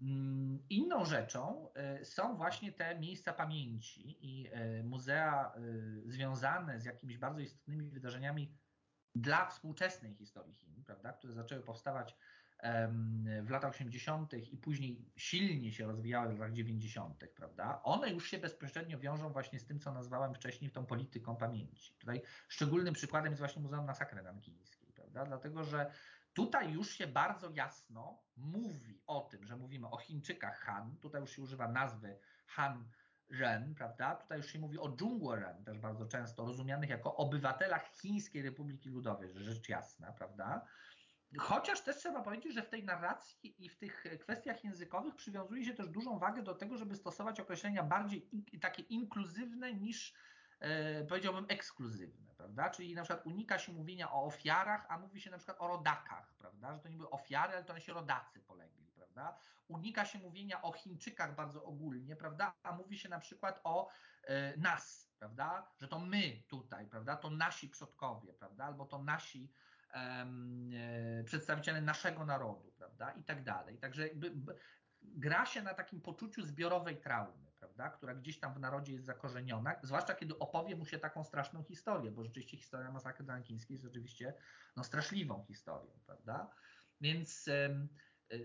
Mm, 0.00 0.62
inną 0.70 1.04
rzeczą 1.04 1.68
y, 2.00 2.04
są 2.04 2.36
właśnie 2.36 2.72
te 2.72 2.98
miejsca 2.98 3.32
pamięci 3.32 4.18
i 4.20 4.48
y, 4.48 4.84
muzea 4.84 5.52
y, 5.56 6.12
związane 6.12 6.80
z 6.80 6.84
jakimiś 6.84 7.18
bardzo 7.18 7.40
istotnymi 7.40 7.90
wydarzeniami 7.90 8.56
dla 9.14 9.46
współczesnej 9.46 10.14
historii 10.14 10.54
Chin, 10.54 10.84
prawda, 10.84 11.12
które 11.12 11.34
zaczęły 11.34 11.62
powstawać 11.62 12.16
w 13.42 13.50
latach 13.50 13.70
80. 13.70 14.34
i 14.34 14.56
później 14.56 15.04
silnie 15.16 15.72
się 15.72 15.86
rozwijały 15.86 16.34
w 16.34 16.38
latach 16.38 16.52
90., 16.52 17.24
prawda? 17.34 17.82
One 17.82 18.10
już 18.10 18.30
się 18.30 18.38
bezpośrednio 18.38 18.98
wiążą 18.98 19.32
właśnie 19.32 19.58
z 19.58 19.66
tym, 19.66 19.80
co 19.80 19.92
nazwałem 19.92 20.34
wcześniej 20.34 20.70
tą 20.70 20.86
polityką 20.86 21.36
pamięci. 21.36 21.94
Tutaj 21.98 22.22
szczególnym 22.48 22.94
przykładem 22.94 23.32
jest 23.32 23.40
właśnie 23.40 23.62
Muzeum 23.62 23.86
Masakry 23.86 24.22
Nankińskiej, 24.22 24.92
prawda? 24.92 25.24
Dlatego, 25.24 25.64
że 25.64 25.90
tutaj 26.34 26.72
już 26.72 26.90
się 26.90 27.06
bardzo 27.06 27.50
jasno 27.50 28.22
mówi 28.36 29.00
o 29.06 29.20
tym, 29.20 29.46
że 29.46 29.56
mówimy 29.56 29.88
o 29.90 29.96
Chińczykach 29.96 30.60
Han, 30.60 30.96
tutaj 30.96 31.20
już 31.20 31.30
się 31.30 31.42
używa 31.42 31.68
nazwy 31.68 32.18
Han 32.46 32.88
Ren, 33.30 33.74
prawda? 33.74 34.14
Tutaj 34.14 34.38
już 34.38 34.46
się 34.46 34.58
mówi 34.58 34.78
o 34.78 34.96
Zhongguo 34.96 35.36
Ren, 35.36 35.64
też 35.64 35.78
bardzo 35.78 36.06
często 36.06 36.44
rozumianych 36.44 36.90
jako 36.90 37.16
obywatelach 37.16 37.84
Chińskiej 37.84 38.42
Republiki 38.42 38.88
Ludowej, 38.90 39.30
rzecz 39.34 39.68
jasna, 39.68 40.12
prawda? 40.12 40.66
Chociaż 41.38 41.80
też 41.80 41.96
trzeba 41.96 42.22
powiedzieć, 42.22 42.54
że 42.54 42.62
w 42.62 42.68
tej 42.68 42.84
narracji 42.84 43.64
i 43.64 43.68
w 43.68 43.78
tych 43.78 44.04
kwestiach 44.20 44.64
językowych 44.64 45.16
przywiązuje 45.16 45.64
się 45.64 45.74
też 45.74 45.88
dużą 45.88 46.18
wagę 46.18 46.42
do 46.42 46.54
tego, 46.54 46.76
żeby 46.76 46.96
stosować 46.96 47.40
określenia 47.40 47.82
bardziej 47.82 48.34
in, 48.34 48.60
takie 48.60 48.82
inkluzywne 48.82 49.74
niż 49.74 50.14
e, 50.60 51.04
powiedziałbym 51.04 51.46
ekskluzywne, 51.48 52.34
prawda? 52.36 52.70
Czyli 52.70 52.94
na 52.94 53.02
przykład 53.02 53.26
unika 53.26 53.58
się 53.58 53.72
mówienia 53.72 54.12
o 54.12 54.24
ofiarach, 54.24 54.86
a 54.88 54.98
mówi 54.98 55.20
się 55.20 55.30
na 55.30 55.36
przykład 55.36 55.60
o 55.60 55.68
rodakach, 55.68 56.34
prawda? 56.38 56.74
Że 56.74 56.80
to 56.80 56.88
nie 56.88 56.96
były 56.96 57.10
ofiary, 57.10 57.52
ale 57.52 57.64
to 57.64 57.72
one 57.72 57.80
się 57.80 57.92
rodacy 57.92 58.40
polegli, 58.40 58.86
prawda? 58.94 59.38
Unika 59.68 60.04
się 60.04 60.18
mówienia 60.18 60.62
o 60.62 60.72
Chińczykach 60.72 61.34
bardzo 61.34 61.64
ogólnie, 61.64 62.16
prawda? 62.16 62.52
A 62.62 62.72
mówi 62.72 62.98
się 62.98 63.08
na 63.08 63.18
przykład 63.18 63.60
o 63.64 63.88
e, 64.24 64.56
nas, 64.56 65.12
prawda? 65.18 65.70
Że 65.78 65.88
to 65.88 65.98
my 65.98 66.42
tutaj, 66.48 66.86
prawda? 66.86 67.16
To 67.16 67.30
nasi 67.30 67.68
przodkowie, 67.68 68.32
prawda? 68.32 68.64
Albo 68.64 68.86
to 68.86 69.02
nasi 69.02 69.52
przedstawiciele 71.24 71.80
naszego 71.80 72.26
narodu, 72.26 72.72
prawda, 72.78 73.12
i 73.12 73.24
tak 73.24 73.44
dalej. 73.44 73.78
Także 73.78 74.08
jakby 74.08 74.32
gra 75.02 75.46
się 75.46 75.62
na 75.62 75.74
takim 75.74 76.00
poczuciu 76.00 76.46
zbiorowej 76.46 77.00
traumy, 77.00 77.52
prawda, 77.58 77.90
która 77.90 78.14
gdzieś 78.14 78.38
tam 78.40 78.54
w 78.54 78.60
narodzie 78.60 78.92
jest 78.92 79.04
zakorzeniona, 79.04 79.74
zwłaszcza 79.82 80.14
kiedy 80.14 80.38
opowie 80.38 80.76
mu 80.76 80.86
się 80.86 80.98
taką 80.98 81.24
straszną 81.24 81.62
historię, 81.62 82.10
bo 82.10 82.24
rzeczywiście 82.24 82.56
historia 82.56 82.92
masakry 82.92 83.24
dankińskiej 83.24 83.74
jest 83.74 83.86
oczywiście 83.86 84.34
no, 84.76 84.84
straszliwą 84.84 85.44
historią, 85.48 85.92
prawda. 86.06 86.50
Więc 87.00 87.48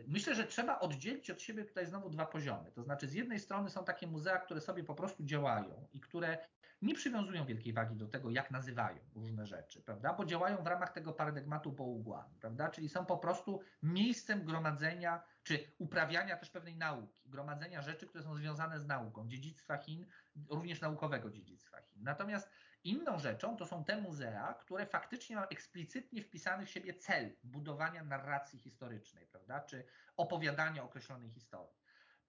myślę, 0.08 0.36
że 0.36 0.48
trzeba 0.48 0.80
oddzielić 0.80 1.32
od 1.32 1.42
siebie 1.42 1.66
tutaj 1.66 1.86
znowu 1.86 2.10
dwa 2.10 2.26
poziomy. 2.26 2.72
To 2.72 2.84
znaczy, 2.84 3.08
z 3.08 3.14
jednej 3.14 3.40
strony 3.40 3.70
są 3.70 3.84
takie 3.84 4.08
muzea, 4.08 4.38
które 4.38 4.62
sobie 4.62 4.84
po 4.84 4.96
prostu 4.96 5.24
działają 5.24 5.88
i 5.94 6.00
które 6.00 6.38
nie 6.82 6.96
przywiązują 6.96 7.46
wielkiej 7.46 7.74
wagi 7.74 7.96
do 7.96 8.08
tego, 8.08 8.30
jak 8.30 8.52
nazywają 8.52 8.98
różne 9.16 9.48
rzeczy, 9.48 9.82
prawda? 9.82 10.14
Bo 10.14 10.26
działają 10.26 10.64
w 10.64 10.68
ramach 10.68 10.92
tego 10.92 11.14
paradygmatu 11.14 11.72
Bougwan, 11.72 12.30
prawda? 12.40 12.70
Czyli 12.70 12.90
są 12.90 13.06
po 13.06 13.18
prostu 13.18 13.62
miejscem 13.84 14.46
gromadzenia 14.46 15.24
czy 15.44 15.72
uprawiania 15.78 16.38
też 16.38 16.50
pewnej 16.50 16.76
nauki, 16.76 17.30
gromadzenia 17.30 17.82
rzeczy, 17.82 18.08
które 18.08 18.24
są 18.24 18.36
związane 18.36 18.80
z 18.80 18.86
nauką, 18.86 19.28
dziedzictwa 19.28 19.78
Chin, 19.78 20.06
również 20.50 20.82
naukowego 20.82 21.30
dziedzictwa 21.30 21.82
Chin. 21.82 22.04
Natomiast 22.04 22.50
inną 22.86 23.20
rzeczą 23.20 23.58
to 23.58 23.66
są 23.66 23.86
te 23.86 24.02
muzea, 24.02 24.54
które 24.54 24.86
faktycznie 24.86 25.36
mają 25.36 25.48
eksplicytnie 25.48 26.22
wpisany 26.22 26.66
w 26.66 26.70
siebie 26.70 26.94
cel 26.94 27.36
budowania 27.44 28.04
narracji 28.04 28.60
historycznej, 28.60 29.28
prawda, 29.28 29.62
czy 29.62 29.86
opowiadania 30.18 30.84
określonej 30.84 31.30
historii. 31.30 31.78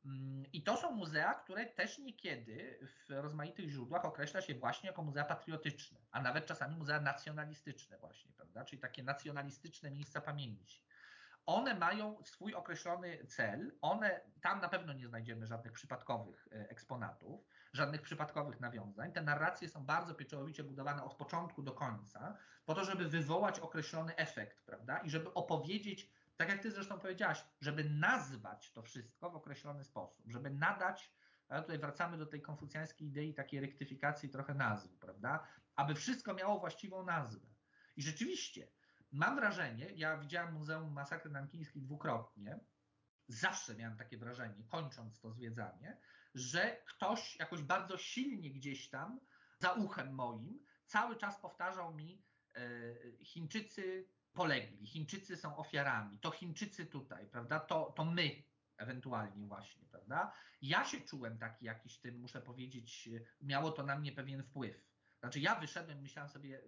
Mm, 0.04 0.46
I 0.52 0.62
to 0.62 0.76
są 0.76 0.90
muzea, 0.90 1.34
które 1.34 1.66
też 1.66 1.98
niekiedy 1.98 2.78
w 2.82 3.10
rozmaitych 3.10 3.68
źródłach 3.68 4.04
określa 4.04 4.40
się 4.40 4.54
właśnie 4.54 4.86
jako 4.86 5.02
muzea 5.02 5.24
patriotyczne, 5.24 5.98
a 6.10 6.22
nawet 6.22 6.46
czasami 6.46 6.76
muzea 6.76 7.00
nacjonalistyczne 7.00 7.98
właśnie, 7.98 8.32
prawda? 8.32 8.64
Czyli 8.64 8.82
takie 8.82 9.02
nacjonalistyczne 9.02 9.90
miejsca 9.90 10.20
pamięci 10.20 10.86
one 11.46 11.74
mają 11.74 12.24
swój 12.24 12.54
określony 12.54 13.26
cel, 13.26 13.72
one, 13.80 14.20
tam 14.42 14.60
na 14.60 14.68
pewno 14.68 14.92
nie 14.92 15.08
znajdziemy 15.08 15.46
żadnych 15.46 15.72
przypadkowych 15.72 16.48
e, 16.52 16.68
eksponatów, 16.70 17.46
żadnych 17.72 18.02
przypadkowych 18.02 18.60
nawiązań. 18.60 19.12
Te 19.12 19.22
narracje 19.22 19.68
są 19.68 19.84
bardzo 19.84 20.14
pieczołowicie 20.14 20.64
budowane 20.64 21.04
od 21.04 21.14
początku 21.14 21.62
do 21.62 21.72
końca, 21.72 22.36
po 22.64 22.74
to, 22.74 22.84
żeby 22.84 23.08
wywołać 23.08 23.60
określony 23.60 24.16
efekt, 24.16 24.62
prawda? 24.62 24.98
I 24.98 25.10
żeby 25.10 25.34
opowiedzieć, 25.34 26.10
tak 26.36 26.48
jak 26.48 26.62
ty 26.62 26.70
zresztą 26.70 26.98
powiedziałaś, 26.98 27.44
żeby 27.60 27.84
nazwać 27.84 28.72
to 28.72 28.82
wszystko 28.82 29.30
w 29.30 29.36
określony 29.36 29.84
sposób, 29.84 30.24
żeby 30.26 30.50
nadać, 30.50 31.12
a 31.48 31.60
tutaj 31.60 31.78
wracamy 31.78 32.18
do 32.18 32.26
tej 32.26 32.42
konfucjańskiej 32.42 33.08
idei 33.08 33.34
takiej 33.34 33.60
rektyfikacji 33.60 34.28
trochę 34.28 34.54
nazw, 34.54 34.98
prawda? 34.98 35.46
Aby 35.76 35.94
wszystko 35.94 36.34
miało 36.34 36.60
właściwą 36.60 37.04
nazwę. 37.04 37.46
I 37.96 38.02
rzeczywiście, 38.02 38.68
mam 39.12 39.36
wrażenie, 39.36 39.86
ja 39.94 40.16
widziałem 40.18 40.54
Muzeum 40.54 40.92
Masakry 40.92 41.30
Nankińskiej 41.30 41.82
dwukrotnie, 41.82 42.60
zawsze 43.28 43.74
miałem 43.74 43.96
takie 43.96 44.18
wrażenie, 44.18 44.64
kończąc 44.64 45.20
to 45.20 45.30
zwiedzanie, 45.30 45.96
że 46.36 46.82
ktoś 46.86 47.36
jakoś 47.36 47.62
bardzo 47.62 47.98
silnie 47.98 48.50
gdzieś 48.50 48.90
tam, 48.90 49.20
za 49.58 49.72
uchem 49.72 50.14
moim, 50.14 50.64
cały 50.86 51.16
czas 51.16 51.40
powtarzał 51.40 51.94
mi, 51.94 52.22
e, 52.54 53.24
Chińczycy 53.24 54.08
polegli, 54.32 54.86
Chińczycy 54.86 55.36
są 55.36 55.56
ofiarami, 55.56 56.18
to 56.18 56.30
Chińczycy 56.30 56.86
tutaj, 56.86 57.26
prawda, 57.26 57.60
to, 57.60 57.92
to 57.96 58.04
my 58.04 58.42
ewentualnie 58.76 59.46
właśnie, 59.46 59.86
prawda. 59.90 60.32
Ja 60.62 60.84
się 60.84 61.00
czułem 61.00 61.38
taki 61.38 61.64
jakiś 61.64 61.98
tym, 61.98 62.20
muszę 62.20 62.42
powiedzieć, 62.42 63.08
miało 63.40 63.70
to 63.70 63.82
na 63.82 63.98
mnie 63.98 64.12
pewien 64.12 64.42
wpływ. 64.42 64.86
Znaczy 65.20 65.40
ja 65.40 65.60
wyszedłem, 65.60 66.00
myślałem 66.00 66.30
sobie, 66.30 66.62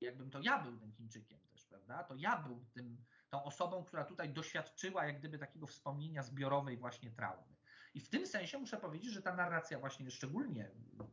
jakbym 0.00 0.30
to 0.30 0.40
ja 0.42 0.62
był 0.62 0.78
tym 0.78 0.92
Chińczykiem 0.92 1.40
też, 1.40 1.64
prawda, 1.64 2.04
to 2.04 2.14
ja 2.14 2.42
był 2.42 2.64
tym, 2.72 3.04
tą 3.28 3.44
osobą, 3.44 3.84
która 3.84 4.04
tutaj 4.04 4.32
doświadczyła 4.32 5.06
jak 5.06 5.18
gdyby 5.18 5.38
takiego 5.38 5.66
wspomnienia 5.66 6.22
zbiorowej 6.22 6.76
właśnie 6.76 7.10
traumy. 7.10 7.53
I 7.94 8.00
w 8.00 8.08
tym 8.08 8.26
sensie 8.26 8.58
muszę 8.58 8.76
powiedzieć, 8.76 9.12
że 9.12 9.22
ta 9.22 9.36
narracja 9.36 9.78
właśnie, 9.78 10.10
szczególnie 10.10 10.70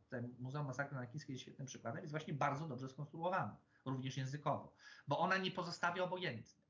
ten 0.08 0.34
Muzeum 0.38 0.66
Masakry 0.66 0.96
Nankińskiej 0.96 1.34
jest 1.34 1.42
świetnym 1.42 1.66
przykładem, 1.66 2.00
jest 2.00 2.10
właśnie 2.10 2.34
bardzo 2.34 2.68
dobrze 2.68 2.88
skonstruowana, 2.88 3.56
również 3.84 4.16
językowo, 4.16 4.72
bo 5.08 5.18
ona 5.18 5.36
nie 5.36 5.50
pozostawia 5.50 6.04
obojętnym. 6.04 6.62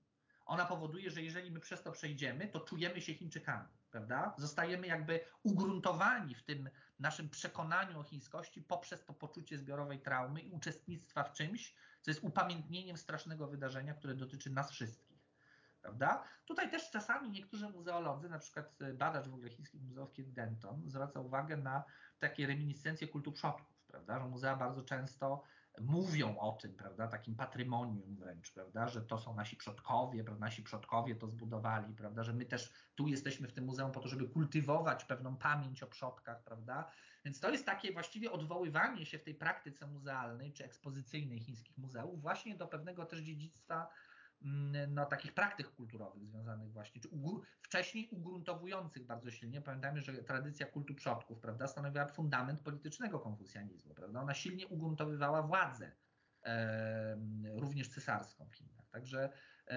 Ona 0.47 0.65
powoduje, 0.65 1.11
że 1.11 1.23
jeżeli 1.23 1.51
my 1.51 1.61
przez 1.61 1.83
to 1.83 1.93
przejdziemy, 1.93 2.49
to 2.49 2.61
czujemy 2.61 3.01
się 3.01 3.15
Chińczykami, 3.15 3.69
prawda? 3.91 4.35
Zostajemy 4.39 4.87
jakby 4.87 5.21
ugruntowani 5.43 6.35
w 6.35 6.43
tym 6.43 6.71
naszym 6.99 7.29
przekonaniu 7.29 8.01
o 8.01 8.03
chińskości 8.03 8.63
poprzez 8.63 9.05
to 9.05 9.15
poczucie 9.15 9.59
zbiorowej 9.59 10.01
traumy 10.01 10.41
i 10.41 10.51
uczestnictwa 10.51 11.25
w 11.25 11.33
czymś, 11.33 11.75
co 12.03 12.11
jest 12.11 12.25
upamiętnieniem 12.25 12.97
strasznego 12.97 13.47
wydarzenia, 13.47 13.95
które 13.95 14.15
dotyczy 14.15 14.51
nas 14.51 14.71
wszystkich. 14.71 15.12
Prawda? 15.83 16.25
Tutaj 16.45 16.71
też 16.71 16.91
czasami 16.91 17.31
niektórzy 17.31 17.69
muzeolodzy, 17.69 18.29
na 18.29 18.39
przykład 18.39 18.79
badacz 18.95 19.29
w 19.29 19.35
ogóle 19.35 19.51
chińskich 19.51 19.83
muzeów 19.83 20.13
Kit 20.13 20.33
Denton, 20.33 20.83
zwraca 20.87 21.21
uwagę 21.21 21.57
na 21.57 21.85
takie 22.19 22.47
reminiscencje 22.47 23.09
kultu 23.09 23.33
przodków, 23.33 23.85
prawda? 23.87 24.19
że 24.19 24.29
muzea 24.29 24.57
bardzo 24.57 24.83
często 24.83 25.43
mówią 25.81 26.39
o 26.39 26.53
tym, 26.53 26.75
prawda, 26.75 27.09
takim 27.09 27.35
patrymonium 27.35 28.17
wręcz, 28.17 28.53
prawda, 28.53 28.89
że 28.89 29.03
to 29.03 29.19
są 29.19 29.35
nasi 29.35 29.57
przodkowie, 29.57 30.25
prawda, 30.25 30.47
nasi 30.47 30.63
przodkowie 30.63 31.15
to 31.17 31.29
zbudowali, 31.29 31.95
prawda, 31.95 32.23
że 32.23 32.33
my 32.33 32.45
też 32.45 32.73
tu 32.95 33.09
jesteśmy 33.09 33.49
w 33.49 33.53
tym 33.53 33.65
muzeum 33.65 33.93
po 33.93 34.01
to, 34.01 34.09
żeby 34.09 34.29
kultywować 34.29 35.05
pewną 35.05 35.37
pamięć 35.37 35.83
o 35.83 35.87
przodkach, 35.87 36.43
prawda, 36.45 36.91
więc 37.25 37.41
to 37.41 37.51
jest 37.51 37.67
takie 37.67 37.93
właściwie 37.93 38.33
odwoływanie 38.33 39.07
się 39.07 39.19
w 39.19 39.25
tej 39.25 39.35
praktyce 39.35 39.87
muzealnej 39.87 40.53
czy 40.53 40.65
ekspozycyjnej 40.65 41.41
chińskich 41.41 41.79
muzeów 41.79 42.23
właśnie 42.23 42.57
do 42.57 42.67
pewnego 42.67 43.07
też 43.07 43.21
dziedzictwa 43.21 43.89
no, 44.89 45.07
takich 45.07 45.35
praktyk 45.35 45.75
kulturowych 45.75 46.25
związanych 46.25 46.73
właśnie, 46.73 47.01
czy 47.01 47.09
wcześniej 47.63 48.09
ugruntowujących 48.11 49.07
bardzo 49.07 49.31
silnie. 49.31 49.61
Pamiętajmy, 49.61 50.01
że 50.01 50.13
tradycja 50.13 50.67
kultu 50.67 50.95
przodków 50.95 51.41
prawda, 51.41 51.67
stanowiła 51.67 52.07
fundament 52.07 52.61
politycznego 52.61 53.21
konfucjanizmu. 53.21 53.95
Prawda? 53.95 54.21
Ona 54.21 54.35
silnie 54.35 54.69
ugruntowywała 54.69 55.43
władzę 55.43 55.93
również 57.55 57.89
cesarską 57.89 58.49
w 58.49 58.55
Chinach. 58.55 58.89
Także 58.91 59.25
e, 59.25 59.33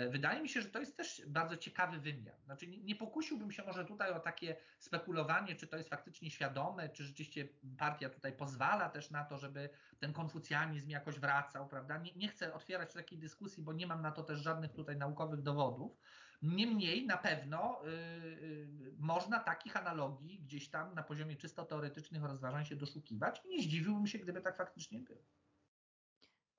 wydaje 0.09 0.41
mi 0.41 0.49
się, 0.49 0.61
że 0.61 0.69
to 0.69 0.79
jest 0.79 0.97
też 0.97 1.21
bardzo 1.27 1.57
ciekawy 1.57 1.99
wymiar. 1.99 2.35
Znaczy 2.45 2.67
nie, 2.67 2.83
nie 2.83 2.95
pokusiłbym 2.95 3.51
się 3.51 3.63
może 3.63 3.85
tutaj 3.85 4.11
o 4.11 4.19
takie 4.19 4.55
spekulowanie, 4.79 5.55
czy 5.55 5.67
to 5.67 5.77
jest 5.77 5.89
faktycznie 5.89 6.31
świadome, 6.31 6.89
czy 6.89 7.03
rzeczywiście 7.03 7.47
partia 7.77 8.09
tutaj 8.09 8.33
pozwala 8.33 8.89
też 8.89 9.11
na 9.11 9.23
to, 9.23 9.37
żeby 9.37 9.69
ten 9.99 10.13
konfucjanizm 10.13 10.89
jakoś 10.89 11.19
wracał, 11.19 11.67
prawda? 11.67 11.97
Nie, 11.97 12.13
nie 12.15 12.27
chcę 12.27 12.53
otwierać 12.53 12.93
takiej 12.93 13.19
dyskusji, 13.19 13.63
bo 13.63 13.73
nie 13.73 13.87
mam 13.87 14.01
na 14.01 14.11
to 14.11 14.23
też 14.23 14.39
żadnych 14.39 14.73
tutaj 14.73 14.97
naukowych 14.97 15.41
dowodów. 15.41 15.97
Niemniej 16.41 17.05
na 17.05 17.17
pewno 17.17 17.81
yy, 17.83 18.95
można 18.97 19.39
takich 19.39 19.77
analogii 19.77 20.39
gdzieś 20.39 20.69
tam 20.69 20.95
na 20.95 21.03
poziomie 21.03 21.35
czysto 21.35 21.65
teoretycznych 21.65 22.23
rozważań 22.23 22.65
się 22.65 22.75
doszukiwać 22.75 23.41
i 23.45 23.49
nie 23.49 23.63
zdziwiłbym 23.63 24.07
się, 24.07 24.19
gdyby 24.19 24.41
tak 24.41 24.57
faktycznie 24.57 24.99
było. 24.99 25.23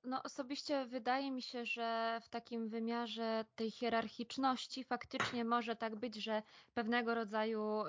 No, 0.03 0.23
osobiście 0.23 0.85
wydaje 0.85 1.31
mi 1.31 1.41
się, 1.41 1.65
że 1.65 2.19
w 2.23 2.29
takim 2.29 2.69
wymiarze 2.69 3.45
tej 3.55 3.71
hierarchiczności 3.71 4.83
faktycznie 4.83 5.45
może 5.45 5.75
tak 5.75 5.95
być, 5.95 6.15
że 6.15 6.43
pewnego 6.73 7.15
rodzaju 7.15 7.81
y, 7.81 7.87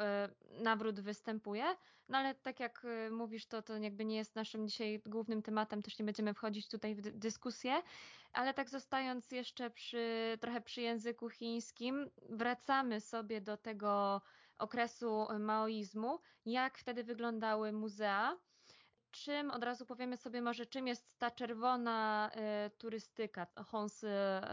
nawrót 0.62 1.00
występuje, 1.00 1.64
no 2.08 2.18
ale 2.18 2.34
tak 2.34 2.60
jak 2.60 2.84
y, 2.84 3.10
mówisz, 3.10 3.46
to, 3.46 3.62
to 3.62 3.76
jakby 3.76 4.04
nie 4.04 4.16
jest 4.16 4.36
naszym 4.36 4.68
dzisiaj 4.68 5.02
głównym 5.06 5.42
tematem, 5.42 5.82
też 5.82 5.98
nie 5.98 6.04
będziemy 6.04 6.34
wchodzić 6.34 6.68
tutaj 6.68 6.94
w 6.94 7.00
dyskusję, 7.00 7.82
ale 8.32 8.54
tak 8.54 8.70
zostając 8.70 9.30
jeszcze 9.30 9.70
przy, 9.70 10.38
trochę 10.40 10.60
przy 10.60 10.80
języku 10.80 11.28
chińskim, 11.28 12.10
wracamy 12.28 13.00
sobie 13.00 13.40
do 13.40 13.56
tego 13.56 14.22
okresu 14.58 15.26
maoizmu, 15.38 16.18
jak 16.46 16.78
wtedy 16.78 17.04
wyglądały 17.04 17.72
muzea 17.72 18.36
czym, 19.24 19.50
od 19.50 19.64
razu 19.64 19.86
powiemy 19.86 20.16
sobie 20.16 20.42
może, 20.42 20.66
czym 20.66 20.86
jest 20.86 21.18
ta 21.18 21.30
czerwona 21.30 22.30
y, 22.66 22.70
turystyka, 22.70 23.46
Hons 23.66 24.04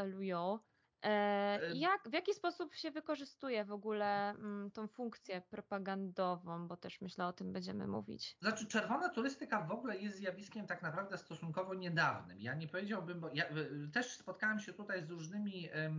Luyo. 0.05 0.59
E, 1.05 1.75
jak, 1.75 2.09
w 2.09 2.13
jaki 2.13 2.33
sposób 2.33 2.75
się 2.75 2.91
wykorzystuje 2.91 3.65
w 3.65 3.71
ogóle 3.71 4.29
mm, 4.29 4.71
tą 4.71 4.87
funkcję 4.87 5.41
propagandową, 5.41 6.67
bo 6.67 6.77
też 6.77 7.01
myślę 7.01 7.27
o 7.27 7.33
tym 7.33 7.53
będziemy 7.53 7.87
mówić. 7.87 8.37
Znaczy, 8.41 8.67
czerwona 8.67 9.09
turystyka 9.09 9.61
w 9.61 9.71
ogóle 9.71 9.97
jest 9.97 10.17
zjawiskiem 10.17 10.67
tak 10.67 10.81
naprawdę 10.81 11.17
stosunkowo 11.17 11.73
niedawnym. 11.73 12.41
Ja 12.41 12.55
nie 12.55 12.67
powiedziałbym, 12.67 13.19
bo 13.19 13.29
ja 13.33 13.45
też 13.93 14.17
spotkałem 14.17 14.59
się 14.59 14.73
tutaj 14.73 15.05
z 15.05 15.09
różnymi 15.09 15.69
e, 15.73 15.91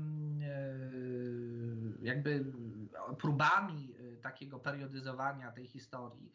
jakby 2.03 2.45
próbami 3.19 3.95
takiego 4.23 4.59
periodyzowania 4.59 5.53
tej 5.53 5.67
historii. 5.67 6.33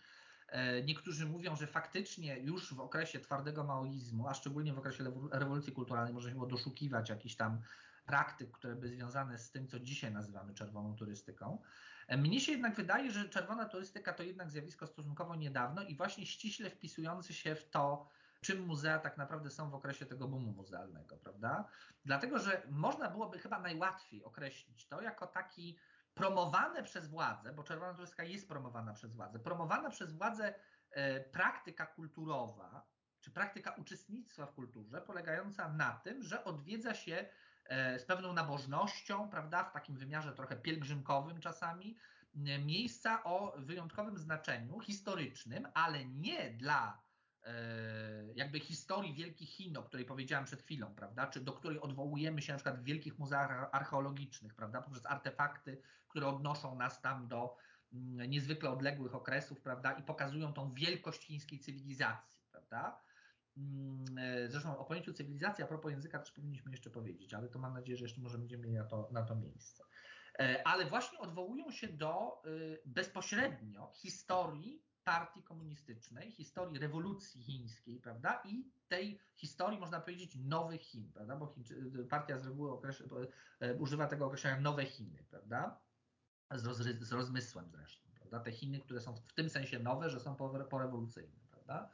E, 0.51 0.83
niektórzy 0.83 1.25
mówią, 1.25 1.55
że 1.55 1.67
faktycznie 1.67 2.39
już 2.39 2.73
w 2.73 2.79
okresie 2.79 3.19
twardego 3.19 3.63
maoizmu, 3.63 4.27
a 4.27 4.33
szczególnie 4.33 4.73
w 4.73 4.79
okresie 4.79 5.03
rewolucji 5.31 5.73
kulturalnej, 5.73 6.13
można 6.13 6.31
było 6.31 6.47
doszukiwać 6.47 7.09
jakichś 7.09 7.35
tam 7.35 7.61
praktyk, 8.05 8.51
które 8.51 8.75
by 8.75 8.89
związane 8.89 9.39
z 9.39 9.51
tym, 9.51 9.67
co 9.67 9.79
dzisiaj 9.79 10.11
nazywamy 10.11 10.53
czerwoną 10.53 10.95
turystyką. 10.95 11.61
E, 12.07 12.17
mnie 12.17 12.39
się 12.39 12.51
jednak 12.51 12.75
wydaje, 12.75 13.11
że 13.11 13.29
czerwona 13.29 13.65
turystyka 13.65 14.13
to 14.13 14.23
jednak 14.23 14.51
zjawisko 14.51 14.87
stosunkowo 14.87 15.35
niedawno 15.35 15.83
i 15.83 15.95
właśnie 15.95 16.25
ściśle 16.25 16.69
wpisujący 16.69 17.33
się 17.33 17.55
w 17.55 17.69
to, 17.69 18.07
czym 18.41 18.65
muzea 18.65 18.99
tak 18.99 19.17
naprawdę 19.17 19.49
są 19.49 19.69
w 19.69 19.75
okresie 19.75 20.05
tego 20.05 20.27
boomu 20.27 20.51
muzealnego, 20.51 21.17
prawda? 21.17 21.67
Dlatego, 22.05 22.39
że 22.39 22.61
można 22.69 23.09
byłoby 23.09 23.39
chyba 23.39 23.59
najłatwiej 23.59 24.23
określić 24.23 24.87
to 24.87 25.01
jako 25.01 25.27
taki 25.27 25.77
promowane 26.13 26.83
przez 26.83 27.07
władzę, 27.07 27.53
bo 27.53 27.63
Czerwona 27.63 27.93
Turystyka 27.93 28.23
jest 28.23 28.47
promowana 28.47 28.93
przez 28.93 29.13
władzę, 29.13 29.39
promowana 29.39 29.89
przez 29.89 30.11
władzę 30.13 30.53
e, 30.91 31.19
praktyka 31.19 31.85
kulturowa, 31.85 32.87
czy 33.19 33.31
praktyka 33.31 33.71
uczestnictwa 33.71 34.45
w 34.45 34.53
kulturze, 34.53 35.01
polegająca 35.01 35.69
na 35.69 35.91
tym, 35.91 36.23
że 36.23 36.43
odwiedza 36.43 36.93
się 36.93 37.29
e, 37.65 37.99
z 37.99 38.05
pewną 38.05 38.33
nabożnością, 38.33 39.29
prawda, 39.29 39.63
w 39.63 39.71
takim 39.71 39.97
wymiarze 39.97 40.33
trochę 40.33 40.55
pielgrzymkowym 40.55 41.39
czasami, 41.39 41.97
miejsca 42.65 43.23
o 43.23 43.53
wyjątkowym 43.57 44.17
znaczeniu 44.17 44.79
historycznym, 44.79 45.67
ale 45.73 46.05
nie 46.05 46.49
dla 46.51 47.01
jakby 48.35 48.59
historii 48.59 49.13
Wielkich 49.13 49.49
Chin, 49.49 49.77
o 49.77 49.83
której 49.83 50.05
powiedziałem 50.05 50.45
przed 50.45 50.63
chwilą, 50.63 50.95
prawda, 50.95 51.27
czy 51.27 51.41
do 51.41 51.53
której 51.53 51.79
odwołujemy 51.79 52.41
się 52.41 52.53
na 52.53 52.57
przykład 52.57 52.79
w 52.79 52.83
wielkich 52.83 53.19
muzeach 53.19 53.69
archeologicznych, 53.71 54.55
prawda, 54.55 54.81
poprzez 54.81 55.05
artefakty, 55.05 55.81
które 56.07 56.27
odnoszą 56.27 56.75
nas 56.75 57.01
tam 57.01 57.27
do 57.27 57.57
mm, 57.93 58.29
niezwykle 58.29 58.69
odległych 58.69 59.15
okresów, 59.15 59.61
prawda, 59.61 59.91
i 59.91 60.03
pokazują 60.03 60.53
tą 60.53 60.73
wielkość 60.73 61.25
chińskiej 61.25 61.59
cywilizacji, 61.59 62.39
prawda. 62.51 63.01
Mm, 63.57 64.17
e, 64.17 64.49
zresztą 64.49 64.77
o 64.77 64.85
pojęciu 64.85 65.13
cywilizacji, 65.13 65.63
a 65.63 65.67
propos 65.67 65.91
języka 65.91 66.19
też 66.19 66.31
powinniśmy 66.31 66.71
jeszcze 66.71 66.89
powiedzieć, 66.89 67.33
ale 67.33 67.49
to 67.49 67.59
mam 67.59 67.73
nadzieję, 67.73 67.97
że 67.97 68.05
jeszcze 68.05 68.21
może 68.21 68.37
będziemy 68.37 68.63
mieli 68.63 68.77
na 68.77 68.85
to, 68.85 69.09
na 69.11 69.23
to 69.23 69.35
miejsce. 69.35 69.83
E, 70.39 70.67
ale 70.67 70.85
właśnie 70.85 71.19
odwołują 71.19 71.71
się 71.71 71.87
do 71.87 72.41
y, 72.45 72.81
bezpośrednio 72.85 73.91
historii 73.95 74.83
partii 75.03 75.43
komunistycznej, 75.43 76.31
historii 76.31 76.79
rewolucji 76.79 77.43
chińskiej, 77.43 77.99
prawda, 77.99 78.41
i 78.45 78.71
tej 78.87 79.19
historii, 79.35 79.79
można 79.79 80.01
powiedzieć, 80.01 80.35
nowych 80.35 80.81
Chin, 80.81 81.11
prawda, 81.13 81.35
bo 81.35 81.47
Chińczy, 81.47 81.91
partia 82.09 82.37
z 82.37 82.45
reguły 82.45 82.71
określa, 82.71 83.05
e, 83.59 83.75
używa 83.75 84.07
tego 84.07 84.25
określenia 84.25 84.61
nowe 84.61 84.85
Chiny, 84.85 85.25
prawda, 85.29 85.79
z, 86.51 86.65
roz, 86.65 86.77
z 86.77 87.11
rozmysłem 87.11 87.69
zresztą, 87.71 88.09
prawda, 88.15 88.39
te 88.39 88.51
Chiny, 88.51 88.79
które 88.79 89.01
są 89.01 89.15
w 89.15 89.33
tym 89.33 89.49
sensie 89.49 89.79
nowe, 89.79 90.09
że 90.09 90.19
są 90.19 90.35
porewolucyjne, 90.69 91.39
prawda. 91.51 91.89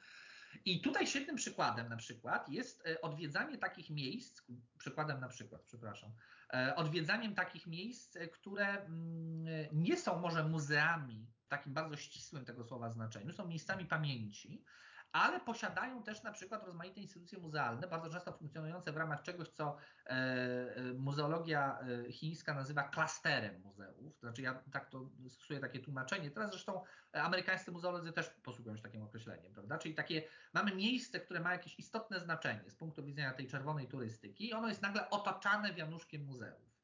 I 0.66 0.82
tutaj 0.82 1.08
świetnym 1.08 1.36
przykładem 1.36 1.90
na 1.90 1.98
przykład 1.98 2.50
jest 2.50 2.88
e, 2.88 3.02
odwiedzanie 3.02 3.58
takich 3.58 3.90
miejsc, 3.90 4.42
przykładem 4.78 5.20
na 5.20 5.28
przykład, 5.28 5.62
przepraszam, 5.62 6.12
e, 6.54 6.76
odwiedzaniem 6.76 7.36
takich 7.36 7.68
miejsc, 7.68 8.18
które 8.34 8.68
mm, 8.68 9.46
nie 9.72 9.98
są 9.98 10.20
może 10.20 10.44
muzeami 10.44 11.28
takim 11.48 11.74
bardzo 11.74 11.96
ścisłym 11.96 12.46
tego 12.46 12.64
słowa 12.64 12.90
znaczeniu, 12.90 13.34
są 13.34 13.48
miejscami 13.48 13.86
pamięci, 13.86 14.64
ale 15.12 15.40
posiadają 15.40 16.04
też 16.04 16.24
na 16.24 16.32
przykład 16.32 16.64
rozmaite 16.64 17.02
instytucje 17.02 17.40
muzealne, 17.40 17.88
bardzo 17.88 18.10
często 18.10 18.32
funkcjonujące 18.32 18.92
w 18.92 18.98
ramach 18.98 19.22
czegoś, 19.22 19.50
co 19.50 19.78
e, 20.06 20.10
e, 20.10 20.84
muzeologia 20.94 21.80
e, 21.80 22.12
chińska 22.12 22.54
nazywa 22.54 22.84
klasterem 22.84 23.62
muzeów. 23.62 24.20
Znaczy 24.20 24.42
ja 24.42 24.64
tak 24.72 24.90
to 24.90 25.10
stosuję 25.30 25.60
takie 25.60 25.80
tłumaczenie. 25.80 26.32
Teraz 26.32 26.52
zresztą 26.52 26.84
amerykańscy 27.14 27.72
muzeolodzy 27.72 28.12
też 28.12 28.30
posługują 28.30 28.78
się 28.78 28.84
takim 28.84 29.04
określeniem, 29.04 29.54
prawda? 29.54 29.78
Czyli 29.78 29.96
takie 29.96 30.24
mamy 30.54 30.76
miejsce, 30.76 31.20
które 31.20 31.40
ma 31.40 31.52
jakieś 31.52 31.80
istotne 31.80 32.20
znaczenie 32.20 32.70
z 32.70 32.76
punktu 32.76 33.04
widzenia 33.04 33.34
tej 33.34 33.48
czerwonej 33.48 33.88
turystyki 33.88 34.50
i 34.50 34.54
ono 34.54 34.68
jest 34.68 34.82
nagle 34.82 35.10
otaczane 35.10 35.74
wianuszkiem 35.74 36.26
muzeów 36.26 36.77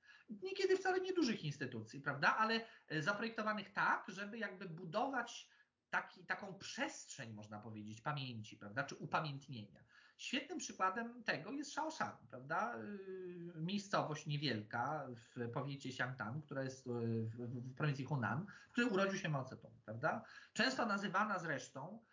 niekiedy 0.43 0.77
wcale 0.77 1.01
niedużych 1.01 1.43
instytucji, 1.43 2.01
prawda, 2.01 2.37
ale 2.37 2.61
zaprojektowanych 2.99 3.73
tak, 3.73 4.05
żeby 4.07 4.37
jakby 4.37 4.69
budować 4.69 5.49
taki, 5.89 6.25
taką 6.25 6.53
przestrzeń, 6.53 7.33
można 7.33 7.59
powiedzieć, 7.59 8.01
pamięci, 8.01 8.57
prawda, 8.57 8.83
czy 8.83 8.95
upamiętnienia. 8.95 9.83
Świetnym 10.17 10.57
przykładem 10.57 11.23
tego 11.23 11.51
jest 11.51 11.71
Shaoshan, 11.71 12.11
prawda, 12.29 12.77
yy, 12.77 13.61
miejscowość 13.61 14.25
niewielka 14.25 15.07
w 15.15 15.49
powiecie 15.51 15.89
Xiangtan, 15.89 16.41
która 16.41 16.63
jest 16.63 16.85
yy, 16.85 16.93
w, 17.23 17.75
prowincji 17.75 18.05
Hunan, 18.05 18.45
w 18.69 18.71
której 18.71 18.89
urodził 18.91 19.19
się 19.19 19.29
Mao 19.29 19.43
Zedong, 19.43 19.81
prawda, 19.85 20.23
często 20.53 20.85
nazywana 20.85 21.39
zresztą 21.39 21.99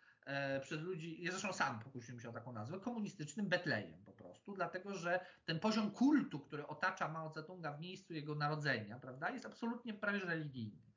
przez 0.61 0.81
ludzi, 0.81 1.23
ja 1.23 1.31
zresztą 1.31 1.53
sam 1.53 1.79
pokusiłem 1.79 2.19
się 2.19 2.29
o 2.29 2.33
taką 2.33 2.53
nazwę, 2.53 2.79
komunistycznym 2.79 3.49
Betlejem 3.49 4.03
po 4.05 4.11
prostu, 4.11 4.53
dlatego 4.53 4.95
że 4.95 5.25
ten 5.45 5.59
poziom 5.59 5.91
kultu, 5.91 6.39
który 6.39 6.67
otacza 6.67 7.07
Mao 7.07 7.29
Zedonga 7.29 7.73
w 7.73 7.81
miejscu 7.81 8.13
jego 8.13 8.35
narodzenia, 8.35 8.99
prawda, 8.99 9.29
jest 9.29 9.45
absolutnie 9.45 9.93
prawie 9.93 10.19
religijny. 10.19 10.91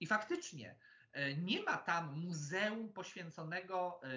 I 0.00 0.06
faktycznie 0.06 0.76
E, 1.14 1.36
nie 1.36 1.62
ma 1.62 1.76
tam 1.76 2.20
muzeum 2.20 2.92
poświęconego, 2.92 4.00
e, 4.02 4.08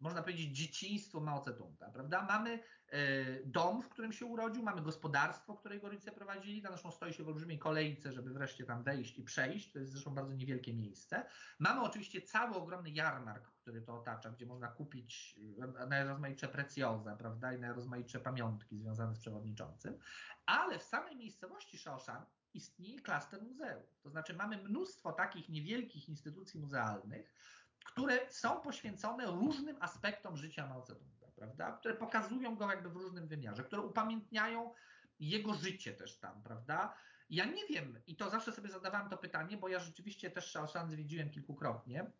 można 0.00 0.22
powiedzieć, 0.22 0.56
dzieciństwu 0.56 1.20
Mao 1.20 1.44
Zedonga, 1.44 1.90
prawda? 1.90 2.22
Mamy 2.22 2.60
dom, 3.44 3.82
w 3.82 3.88
którym 3.88 4.12
się 4.12 4.26
urodził, 4.26 4.62
mamy 4.62 4.82
gospodarstwo, 4.82 5.56
które 5.56 5.74
jego 5.74 5.88
rodzice 5.88 6.12
prowadzili, 6.12 6.62
tam 6.62 6.72
zresztą 6.72 6.90
stoi 6.90 7.12
się 7.12 7.24
w 7.24 7.28
olbrzymiej 7.28 7.58
kolejce, 7.58 8.12
żeby 8.12 8.30
wreszcie 8.30 8.64
tam 8.64 8.82
wejść 8.82 9.18
i 9.18 9.22
przejść, 9.22 9.72
to 9.72 9.78
jest 9.78 9.92
zresztą 9.92 10.14
bardzo 10.14 10.34
niewielkie 10.34 10.74
miejsce. 10.74 11.24
Mamy 11.58 11.80
oczywiście 11.82 12.22
cały 12.22 12.56
ogromny 12.56 12.90
jarmark, 12.90 13.50
który 13.50 13.82
to 13.82 13.94
otacza, 13.94 14.30
gdzie 14.30 14.46
można 14.46 14.68
kupić 14.68 15.40
najrozmaitsze 15.88 16.48
precjoza, 16.48 17.16
prawda, 17.16 17.52
i 17.52 17.60
najrozmaitsze 17.60 18.20
pamiątki 18.20 18.78
związane 18.78 19.14
z 19.14 19.18
przewodniczącym, 19.18 19.98
ale 20.46 20.78
w 20.78 20.82
samej 20.82 21.16
miejscowości 21.16 21.78
Shaoshan 21.78 22.24
istnieje 22.54 23.00
klaster 23.00 23.42
muzeów. 23.42 23.98
To 24.02 24.10
znaczy 24.10 24.34
mamy 24.34 24.56
mnóstwo 24.62 25.12
takich 25.12 25.48
niewielkich 25.48 26.08
instytucji 26.08 26.60
muzealnych, 26.60 27.34
które 27.84 28.30
są 28.30 28.60
poświęcone 28.60 29.26
różnym 29.26 29.76
aspektom 29.80 30.36
życia 30.36 30.66
Mao 30.66 30.82
Zedonga, 30.82 31.17
prawda? 31.38 31.72
Które 31.72 31.94
pokazują 31.94 32.56
go 32.56 32.70
jakby 32.70 32.88
w 32.88 32.96
różnym 32.96 33.28
wymiarze, 33.28 33.64
które 33.64 33.82
upamiętniają 33.82 34.74
jego 35.20 35.54
życie 35.54 35.92
też 35.92 36.18
tam, 36.18 36.42
prawda? 36.42 36.94
Ja 37.30 37.44
nie 37.44 37.66
wiem, 37.66 38.00
i 38.06 38.16
to 38.16 38.30
zawsze 38.30 38.52
sobie 38.52 38.68
zadawałem 38.68 39.08
to 39.08 39.18
pytanie, 39.18 39.56
bo 39.56 39.68
ja 39.68 39.78
rzeczywiście 39.78 40.30
też 40.30 40.50
Shaoshan 40.50 40.90
zwiedziłem 40.90 41.30
kilkukrotnie. 41.30 42.10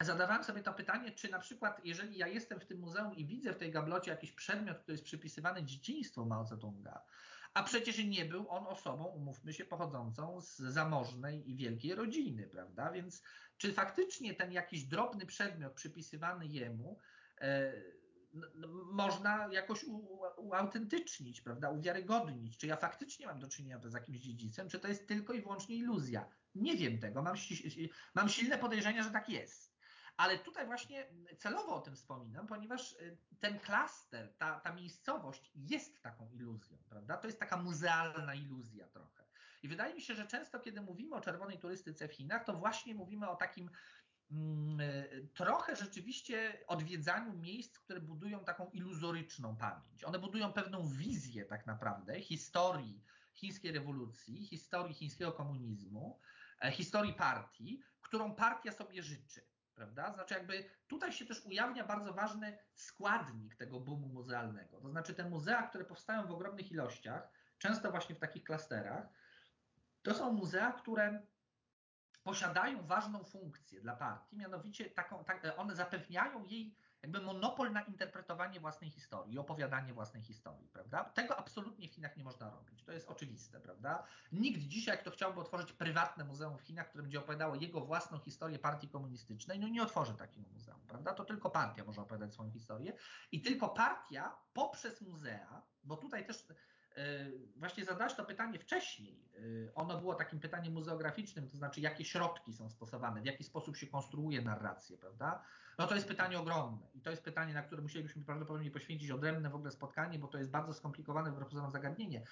Zadawałem 0.00 0.44
sobie 0.44 0.62
to 0.62 0.72
pytanie, 0.72 1.10
czy 1.10 1.30
na 1.30 1.38
przykład, 1.38 1.80
jeżeli 1.84 2.18
ja 2.18 2.26
jestem 2.26 2.60
w 2.60 2.66
tym 2.66 2.78
muzeum 2.78 3.14
i 3.16 3.26
widzę 3.26 3.52
w 3.52 3.58
tej 3.58 3.70
gablocie 3.70 4.10
jakiś 4.10 4.32
przedmiot, 4.32 4.78
który 4.78 4.94
jest 4.94 5.04
przypisywany 5.04 5.64
dzieciństwu 5.64 6.26
Mao 6.26 6.44
Zedonga, 6.44 7.04
a 7.54 7.62
przecież 7.62 8.04
nie 8.04 8.24
był 8.24 8.50
on 8.50 8.66
osobą, 8.66 9.04
umówmy 9.04 9.52
się, 9.52 9.64
pochodzącą 9.64 10.40
z 10.40 10.56
zamożnej 10.56 11.50
i 11.50 11.56
wielkiej 11.56 11.94
rodziny, 11.94 12.46
prawda? 12.46 12.92
Więc 12.92 13.22
czy 13.56 13.72
faktycznie 13.72 14.34
ten 14.34 14.52
jakiś 14.52 14.84
drobny 14.84 15.26
przedmiot 15.26 15.72
przypisywany 15.72 16.46
jemu 16.46 16.98
e, 17.40 17.72
można 18.92 19.48
jakoś 19.52 19.84
uautentycznić, 20.36 21.40
prawda, 21.40 21.70
uwiarygodnić, 21.70 22.56
czy 22.56 22.66
ja 22.66 22.76
faktycznie 22.76 23.26
mam 23.26 23.38
do 23.38 23.48
czynienia 23.48 23.80
z 23.84 23.94
jakimś 23.94 24.18
dziedzicem, 24.18 24.68
czy 24.68 24.78
to 24.78 24.88
jest 24.88 25.08
tylko 25.08 25.32
i 25.32 25.42
wyłącznie 25.42 25.76
iluzja. 25.76 26.28
Nie 26.54 26.76
wiem 26.76 26.98
tego, 26.98 27.22
mam, 27.22 27.36
mam 28.14 28.28
silne 28.28 28.58
podejrzenia, 28.58 29.02
że 29.02 29.10
tak 29.10 29.28
jest. 29.28 29.72
Ale 30.16 30.38
tutaj 30.38 30.66
właśnie 30.66 31.06
celowo 31.38 31.76
o 31.76 31.80
tym 31.80 31.96
wspominam, 31.96 32.46
ponieważ 32.46 32.92
y, 32.92 33.18
ten 33.40 33.58
klaster, 33.60 34.34
ta, 34.38 34.60
ta 34.60 34.72
miejscowość 34.74 35.50
jest 35.54 36.02
taką 36.02 36.30
iluzją, 36.30 36.78
prawda? 36.88 37.16
To 37.16 37.26
jest 37.26 37.40
taka 37.40 37.56
muzealna 37.56 38.34
iluzja 38.34 38.88
trochę. 38.88 39.22
I 39.62 39.68
wydaje 39.68 39.94
mi 39.94 40.02
się, 40.02 40.14
że 40.14 40.26
często, 40.26 40.60
kiedy 40.60 40.80
mówimy 40.80 41.16
o 41.16 41.20
czerwonej 41.20 41.58
turystyce 41.58 42.08
w 42.08 42.12
Chinach, 42.12 42.44
to 42.44 42.52
właśnie 42.52 42.94
mówimy 42.94 43.28
o 43.28 43.36
takim 43.36 43.70
trochę 45.34 45.76
rzeczywiście 45.76 46.64
odwiedzaniu 46.66 47.32
miejsc, 47.32 47.78
które 47.78 48.00
budują 48.00 48.44
taką 48.44 48.70
iluzoryczną 48.70 49.56
pamięć. 49.56 50.04
One 50.04 50.18
budują 50.18 50.52
pewną 50.52 50.88
wizję 50.88 51.44
tak 51.44 51.66
naprawdę 51.66 52.20
historii 52.20 53.04
chińskiej 53.34 53.72
rewolucji, 53.72 54.46
historii 54.46 54.94
chińskiego 54.94 55.32
komunizmu, 55.32 56.20
e, 56.64 56.72
historii 56.72 57.14
partii, 57.14 57.82
którą 58.00 58.34
partia 58.34 58.72
sobie 58.72 59.02
życzy 59.02 59.52
prawda? 59.74 60.14
Znaczy 60.14 60.34
jakby 60.34 60.64
tutaj 60.86 61.12
się 61.12 61.26
też 61.26 61.46
ujawnia 61.46 61.84
bardzo 61.84 62.12
ważny 62.12 62.58
składnik 62.74 63.56
tego 63.56 63.80
boomu 63.80 64.08
muzealnego. 64.08 64.80
To 64.80 64.90
znaczy 64.90 65.14
te 65.14 65.28
muzea, 65.28 65.62
które 65.62 65.84
powstają 65.84 66.26
w 66.26 66.30
ogromnych 66.30 66.72
ilościach, 66.72 67.28
często 67.58 67.90
właśnie 67.90 68.14
w 68.14 68.18
takich 68.18 68.44
klasterach, 68.44 69.06
to 70.02 70.14
są 70.14 70.32
muzea, 70.32 70.72
które 70.72 71.26
posiadają 72.24 72.86
ważną 72.86 73.24
funkcję 73.24 73.80
dla 73.80 73.96
partii, 73.96 74.36
mianowicie 74.36 74.90
taką, 74.90 75.24
tak, 75.24 75.54
one 75.56 75.76
zapewniają 75.76 76.44
jej 76.44 76.74
jakby 77.02 77.20
monopol 77.20 77.72
na 77.72 77.82
interpretowanie 77.82 78.60
własnej 78.60 78.90
historii 78.90 79.34
i 79.34 79.38
opowiadanie 79.38 79.92
własnej 79.92 80.22
historii, 80.22 80.68
prawda? 80.68 81.04
Tego 81.04 81.36
absolutnie 81.36 81.88
w 81.88 81.92
Chinach 81.92 82.16
nie 82.16 82.24
można 82.24 82.50
robić. 82.50 82.84
To 82.84 82.92
jest 82.92 83.08
oczywiste, 83.08 83.60
prawda? 83.60 84.06
Nikt 84.32 84.60
dzisiaj, 84.60 84.98
kto 84.98 85.10
chciałby 85.10 85.40
otworzyć 85.40 85.72
prywatne 85.72 86.24
muzeum 86.24 86.58
w 86.58 86.62
Chinach, 86.62 86.88
które 86.88 87.02
będzie 87.02 87.18
opowiadało 87.18 87.54
jego 87.54 87.80
własną 87.80 88.18
historię 88.18 88.58
partii 88.58 88.88
komunistycznej, 88.88 89.58
no 89.58 89.68
nie 89.68 89.82
otworzy 89.82 90.14
takiego 90.14 90.48
muzeum, 90.48 90.80
prawda? 90.86 91.14
To 91.14 91.24
tylko 91.24 91.50
partia 91.50 91.84
może 91.84 92.02
opowiadać 92.02 92.32
swoją 92.32 92.50
historię 92.50 92.92
i 93.32 93.42
tylko 93.42 93.68
partia 93.68 94.36
poprzez 94.52 95.00
muzea, 95.00 95.62
bo 95.84 95.96
tutaj 95.96 96.26
też 96.26 96.46
właśnie 97.62 97.84
zadać 97.84 98.14
to 98.14 98.24
pytanie 98.24 98.58
wcześniej. 98.58 99.24
E, 99.68 99.74
ono 99.74 99.98
było 99.98 100.14
takim 100.14 100.40
pytaniem 100.40 100.72
muzeograficznym, 100.72 101.48
to 101.48 101.56
znaczy 101.56 101.80
jakie 101.80 102.04
środki 102.04 102.52
są 102.52 102.70
stosowane, 102.70 103.22
w 103.22 103.24
jaki 103.24 103.44
sposób 103.44 103.76
się 103.76 103.86
konstruuje 103.86 104.42
narrację, 104.42 104.98
prawda? 104.98 105.42
No 105.78 105.86
to 105.86 105.94
jest 105.94 106.08
pytanie 106.08 106.38
ogromne 106.38 106.86
i 106.94 107.00
to 107.00 107.10
jest 107.10 107.22
pytanie, 107.24 107.54
na 107.54 107.62
które 107.62 107.82
musielibyśmy 107.82 108.24
prawdopodobnie 108.24 108.70
poświęcić 108.70 109.10
odrębne 109.10 109.50
w 109.50 109.54
ogóle 109.54 109.70
spotkanie, 109.70 110.18
bo 110.18 110.28
to 110.28 110.38
jest 110.38 110.50
bardzo 110.50 110.74
skomplikowane 110.74 111.32
pozorom 111.32 111.70
zagadnienie. 111.70 112.22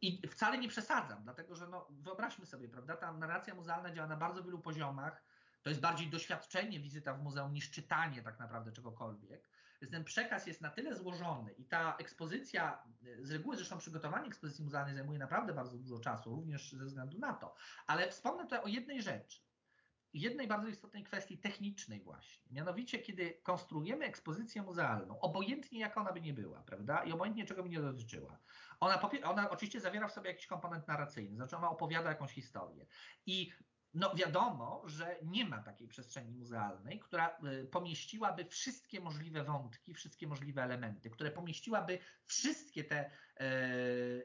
I 0.00 0.28
wcale 0.28 0.58
nie 0.58 0.68
przesadzam, 0.68 1.22
dlatego 1.22 1.54
że 1.54 1.68
no, 1.68 1.86
wyobraźmy 1.90 2.46
sobie, 2.46 2.68
prawda, 2.68 2.96
ta 2.96 3.12
narracja 3.12 3.54
muzealna 3.54 3.92
działa 3.92 4.08
na 4.08 4.16
bardzo 4.16 4.42
wielu 4.42 4.58
poziomach, 4.58 5.22
to 5.62 5.68
jest 5.68 5.80
bardziej 5.80 6.10
doświadczenie, 6.10 6.80
wizyta 6.80 7.14
w 7.14 7.22
muzeum, 7.22 7.52
niż 7.52 7.70
czytanie 7.70 8.22
tak 8.22 8.38
naprawdę 8.38 8.72
czegokolwiek. 8.72 9.48
Więc 9.82 9.92
ten 9.92 10.04
przekaz 10.04 10.46
jest 10.46 10.60
na 10.60 10.70
tyle 10.70 10.96
złożony 10.96 11.52
i 11.52 11.64
ta 11.64 11.96
ekspozycja, 11.96 12.82
z 13.20 13.30
reguły 13.30 13.56
zresztą 13.56 13.78
przygotowanie 13.78 14.26
ekspozycji 14.26 14.64
muzealnej 14.64 14.94
zajmuje 14.94 15.18
naprawdę 15.18 15.54
bardzo 15.54 15.78
dużo 15.78 15.98
czasu, 15.98 16.30
również 16.30 16.72
ze 16.72 16.84
względu 16.84 17.18
na 17.18 17.32
to. 17.32 17.54
Ale 17.86 18.10
wspomnę 18.10 18.44
tutaj 18.44 18.60
o 18.62 18.68
jednej 18.68 19.02
rzeczy. 19.02 19.40
Jednej 20.14 20.48
bardzo 20.48 20.68
istotnej 20.68 21.04
kwestii 21.04 21.38
technicznej 21.38 22.00
właśnie. 22.00 22.52
Mianowicie, 22.52 22.98
kiedy 22.98 23.40
konstruujemy 23.42 24.04
ekspozycję 24.04 24.62
muzealną, 24.62 25.20
obojętnie 25.20 25.80
jaka 25.80 26.00
ona 26.00 26.12
by 26.12 26.20
nie 26.20 26.34
była, 26.34 26.62
prawda? 26.62 27.04
I 27.04 27.12
obojętnie 27.12 27.46
czego 27.46 27.62
by 27.62 27.68
nie 27.68 27.80
dotyczyła. 27.80 28.38
Ona, 28.80 29.00
ona 29.24 29.50
oczywiście 29.50 29.80
zawiera 29.80 30.08
w 30.08 30.12
sobie 30.12 30.30
jakiś 30.30 30.46
komponent 30.46 30.88
narracyjny, 30.88 31.36
znaczy 31.36 31.56
ona 31.56 31.70
opowiada 31.70 32.08
jakąś 32.08 32.32
historię. 32.32 32.86
I 33.26 33.52
no 33.94 34.14
wiadomo, 34.14 34.82
że 34.86 35.16
nie 35.22 35.44
ma 35.44 35.62
takiej 35.62 35.88
przestrzeni 35.88 36.32
muzealnej, 36.32 37.00
która 37.00 37.38
y, 37.62 37.64
pomieściłaby 37.64 38.44
wszystkie 38.44 39.00
możliwe 39.00 39.44
wątki, 39.44 39.94
wszystkie 39.94 40.26
możliwe 40.26 40.62
elementy, 40.62 41.10
które 41.10 41.30
pomieściłaby 41.30 41.98
wszystkie 42.24 42.84
te 42.84 42.98
e, 43.00 43.10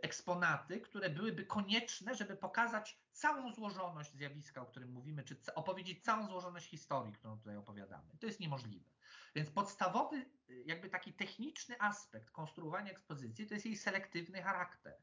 eksponaty, 0.01 0.81
które 0.81 1.09
byłyby 1.09 1.45
konieczne, 1.45 2.15
żeby 2.15 2.37
pokazać 2.37 2.99
całą 3.11 3.53
złożoność 3.53 4.13
zjawiska, 4.13 4.61
o 4.61 4.65
którym 4.65 4.91
mówimy, 4.91 5.23
czy 5.23 5.37
opowiedzieć 5.55 6.03
całą 6.03 6.27
złożoność 6.27 6.69
historii, 6.69 7.13
którą 7.13 7.37
tutaj 7.37 7.57
opowiadamy. 7.57 8.17
To 8.19 8.25
jest 8.25 8.39
niemożliwe. 8.39 8.89
Więc 9.35 9.49
podstawowy, 9.49 10.25
y, 10.49 10.63
jakby 10.65 10.89
taki 10.89 11.13
techniczny 11.13 11.81
aspekt 11.81 12.31
konstruowania 12.31 12.91
ekspozycji 12.91 13.47
to 13.47 13.53
jest 13.53 13.65
jej 13.65 13.77
selektywny 13.77 14.41
charakter. 14.41 14.97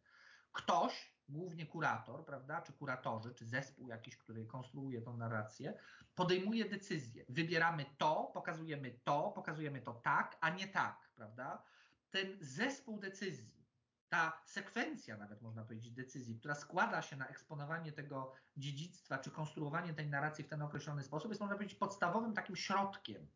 Ktoś 0.53 1.14
głównie 1.29 1.67
kurator, 1.67 2.25
prawda, 2.25 2.63
czy 2.63 2.73
kuratorzy, 2.73 3.35
czy 3.35 3.47
zespół 3.47 3.89
jakiś, 3.89 4.17
który 4.17 4.47
konstruuje 4.47 5.03
tą 5.03 5.17
narrację, 5.17 5.79
podejmuje 6.15 6.69
decyzję. 6.69 7.25
Wybieramy 7.29 7.85
to, 7.99 8.31
pokazujemy 8.35 8.91
to, 9.05 9.33
pokazujemy 9.35 9.81
to 9.81 9.95
tak, 9.95 10.37
a 10.41 10.51
nie 10.51 10.69
tak, 10.69 11.11
prawda? 11.15 11.63
Ten 12.11 12.37
zespół 12.41 12.99
decyzji, 12.99 13.65
ta 14.09 14.43
sekwencja 14.47 15.17
nawet 15.17 15.43
można 15.43 15.65
powiedzieć 15.65 15.91
decyzji, 15.91 16.39
która 16.39 16.55
składa 16.55 17.03
się 17.03 17.17
na 17.17 17.27
eksponowanie 17.29 17.93
tego 17.93 18.33
dziedzictwa, 18.57 19.19
czy 19.19 19.31
konstruowanie 19.31 19.95
tej 19.95 20.09
narracji 20.09 20.45
w 20.45 20.49
ten 20.49 20.63
określony 20.63 21.03
sposób, 21.03 21.31
jest 21.31 21.41
można 21.41 21.57
powiedzieć 21.57 21.79
podstawowym 21.79 22.35
takim 22.35 22.57
środkiem 22.57 23.27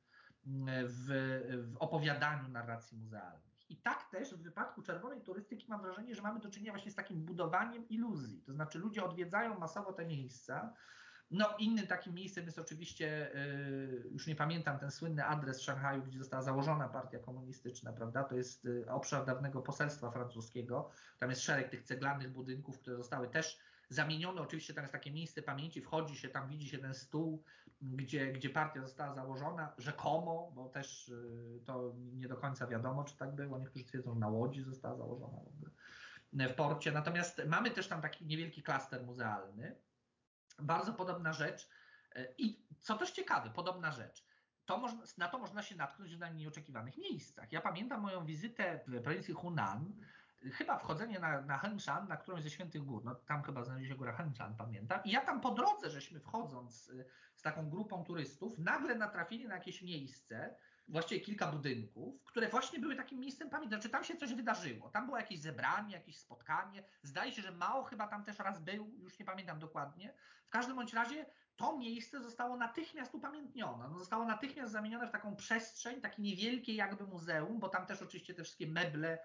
w, 0.85 1.07
w 1.73 1.77
opowiadaniu 1.79 2.49
narracji 2.49 2.99
muzealnej. 2.99 3.48
I 3.69 3.77
tak 3.77 4.11
też 4.11 4.35
w 4.35 4.43
wypadku 4.43 4.83
czerwonej 4.83 5.21
turystyki 5.21 5.67
mam 5.69 5.83
wrażenie, 5.83 6.15
że 6.15 6.23
mamy 6.23 6.41
do 6.41 6.51
czynienia 6.51 6.73
właśnie 6.73 6.91
z 6.91 6.95
takim 6.95 7.25
budowaniem 7.25 7.89
iluzji. 7.89 8.43
To 8.47 8.53
znaczy 8.53 8.79
ludzie 8.79 9.05
odwiedzają 9.05 9.59
masowo 9.59 9.93
te 9.93 10.07
miejsca. 10.07 10.75
No, 11.31 11.57
innym 11.59 11.87
takim 11.87 12.15
miejscem 12.15 12.45
jest 12.45 12.59
oczywiście, 12.59 13.31
yy, 13.35 14.11
już 14.11 14.27
nie 14.27 14.37
pamiętam, 14.37 14.79
ten 14.79 14.91
słynny 14.91 15.25
adres 15.25 15.61
w 15.61 15.63
Szanghaju, 15.63 16.03
gdzie 16.03 16.19
została 16.19 16.43
założona 16.43 16.89
partia 16.89 17.19
komunistyczna, 17.19 17.93
prawda? 17.93 18.25
To 18.25 18.35
jest 18.37 18.65
yy, 18.65 18.87
obszar 18.91 19.25
dawnego 19.25 19.63
poselstwa 19.63 20.11
francuskiego. 20.11 20.91
Tam 21.19 21.31
jest 21.31 21.43
szereg 21.43 21.69
tych 21.69 21.83
ceglanych 21.83 22.33
budynków, 22.33 22.79
które 22.79 22.97
zostały 22.97 23.29
też 23.29 23.59
zamienione. 23.89 24.41
Oczywiście 24.41 24.75
tam 24.75 24.85
jest 24.85 24.93
takie 24.93 25.13
miejsce 25.13 25.43
pamięci, 25.43 25.81
wchodzi 25.81 26.17
się, 26.17 26.29
tam 26.29 26.49
widzi 26.49 26.69
się 26.69 26.79
ten 26.79 26.95
stół, 26.95 27.43
gdzie, 27.81 28.33
gdzie 28.33 28.51
partia 28.51 28.81
została 28.81 29.15
założona, 29.15 29.73
rzekomo, 29.79 30.53
bo 30.55 30.69
też 30.69 31.09
y, 31.09 31.61
to 31.65 31.93
nie 31.97 32.29
do 32.29 32.37
końca 32.37 32.67
wiadomo, 32.67 33.05
czy 33.05 33.17
tak 33.17 33.35
było. 33.35 33.59
Niektórzy 33.59 33.85
twierdzą, 33.85 34.15
że 34.15 34.21
na 34.21 34.29
Łodzi 34.29 34.63
została 34.63 34.97
założona 34.97 35.39
w 36.33 36.55
porcie. 36.55 36.93
Natomiast 36.93 37.43
mamy 37.47 37.71
też 37.71 37.89
tam 37.89 38.03
taki 38.03 38.27
niewielki 38.27 38.63
klaster 38.63 39.05
muzealny. 39.05 39.77
Bardzo 40.59 40.93
podobna 40.93 41.33
rzecz. 41.33 41.69
Y, 42.17 42.35
I 42.39 42.67
co 42.81 42.97
też 42.97 43.11
ciekawe, 43.11 43.51
podobna 43.51 43.93
rzecz. 43.93 44.25
To 44.65 44.79
można, 44.79 45.03
na 45.19 45.29
to 45.29 45.39
można 45.39 45.63
się 45.63 45.77
natknąć 45.77 46.17
w 46.17 46.19
najmniej 46.19 46.49
oczekiwanych 46.49 46.99
miejscach. 46.99 47.53
Ja 47.53 47.61
pamiętam 47.61 48.01
moją 48.01 48.27
wizytę 48.27 48.81
w 48.87 49.03
prowincji 49.03 49.35
Hunan, 49.35 49.93
chyba 50.53 50.79
wchodzenie 50.79 51.21
na, 51.21 51.41
na 51.41 51.61
na 52.09 52.17
którąś 52.17 52.43
ze 52.43 52.51
świętych 52.51 52.85
gór, 52.85 53.05
no 53.05 53.15
tam 53.15 53.43
chyba 53.43 53.65
znajduje 53.65 53.89
się 53.89 53.95
góra 53.95 54.13
Henshan, 54.13 54.57
pamiętam. 54.57 55.01
I 55.05 55.11
ja 55.11 55.21
tam 55.21 55.41
po 55.41 55.51
drodze, 55.51 55.91
żeśmy 55.91 56.21
wchodząc 56.21 56.93
z 57.35 57.43
taką 57.43 57.71
grupą 57.71 58.05
turystów, 58.05 58.59
nagle 58.59 58.95
natrafili 58.95 59.49
na 59.49 59.55
jakieś 59.55 59.83
miejsce, 59.83 60.57
właściwie 60.89 61.21
kilka 61.21 61.47
budynków, 61.47 62.25
które 62.25 62.49
właśnie 62.49 62.79
były 62.79 62.97
takim 62.97 63.21
miejscem 63.21 63.51
pamięci. 63.51 63.75
Znaczy 63.75 63.89
tam 63.89 64.05
się 64.05 64.17
coś 64.17 64.35
wydarzyło. 64.35 64.91
Tam 64.91 65.07
było 65.07 65.19
jakieś 65.19 65.41
zebranie, 65.41 65.95
jakieś 65.95 66.19
spotkanie. 66.19 66.85
Zdaje 67.03 67.33
się, 67.33 67.43
że 67.43 67.53
Mao 67.53 67.85
chyba 67.85 68.09
tam 68.09 68.25
też 68.25 68.39
raz 68.39 68.59
był, 68.61 68.95
już 68.99 69.19
nie 69.19 69.25
pamiętam 69.25 69.59
dokładnie. 69.59 70.15
W 70.47 70.51
każdym 70.51 70.77
bądź 70.77 70.93
razie 70.93 71.27
to 71.57 71.79
miejsce 71.79 72.23
zostało 72.23 72.57
natychmiast 72.57 73.15
upamiętnione. 73.15 73.89
No, 73.89 73.99
zostało 73.99 74.25
natychmiast 74.25 74.73
zamienione 74.73 75.07
w 75.07 75.11
taką 75.11 75.37
przestrzeń, 75.37 76.01
takie 76.01 76.23
niewielkie 76.23 76.75
jakby 76.75 77.07
muzeum, 77.07 77.59
bo 77.59 77.69
tam 77.69 77.87
też 77.87 78.03
oczywiście 78.03 78.35
te 78.35 78.45
wszystkie 78.45 78.67
meble 78.67 79.19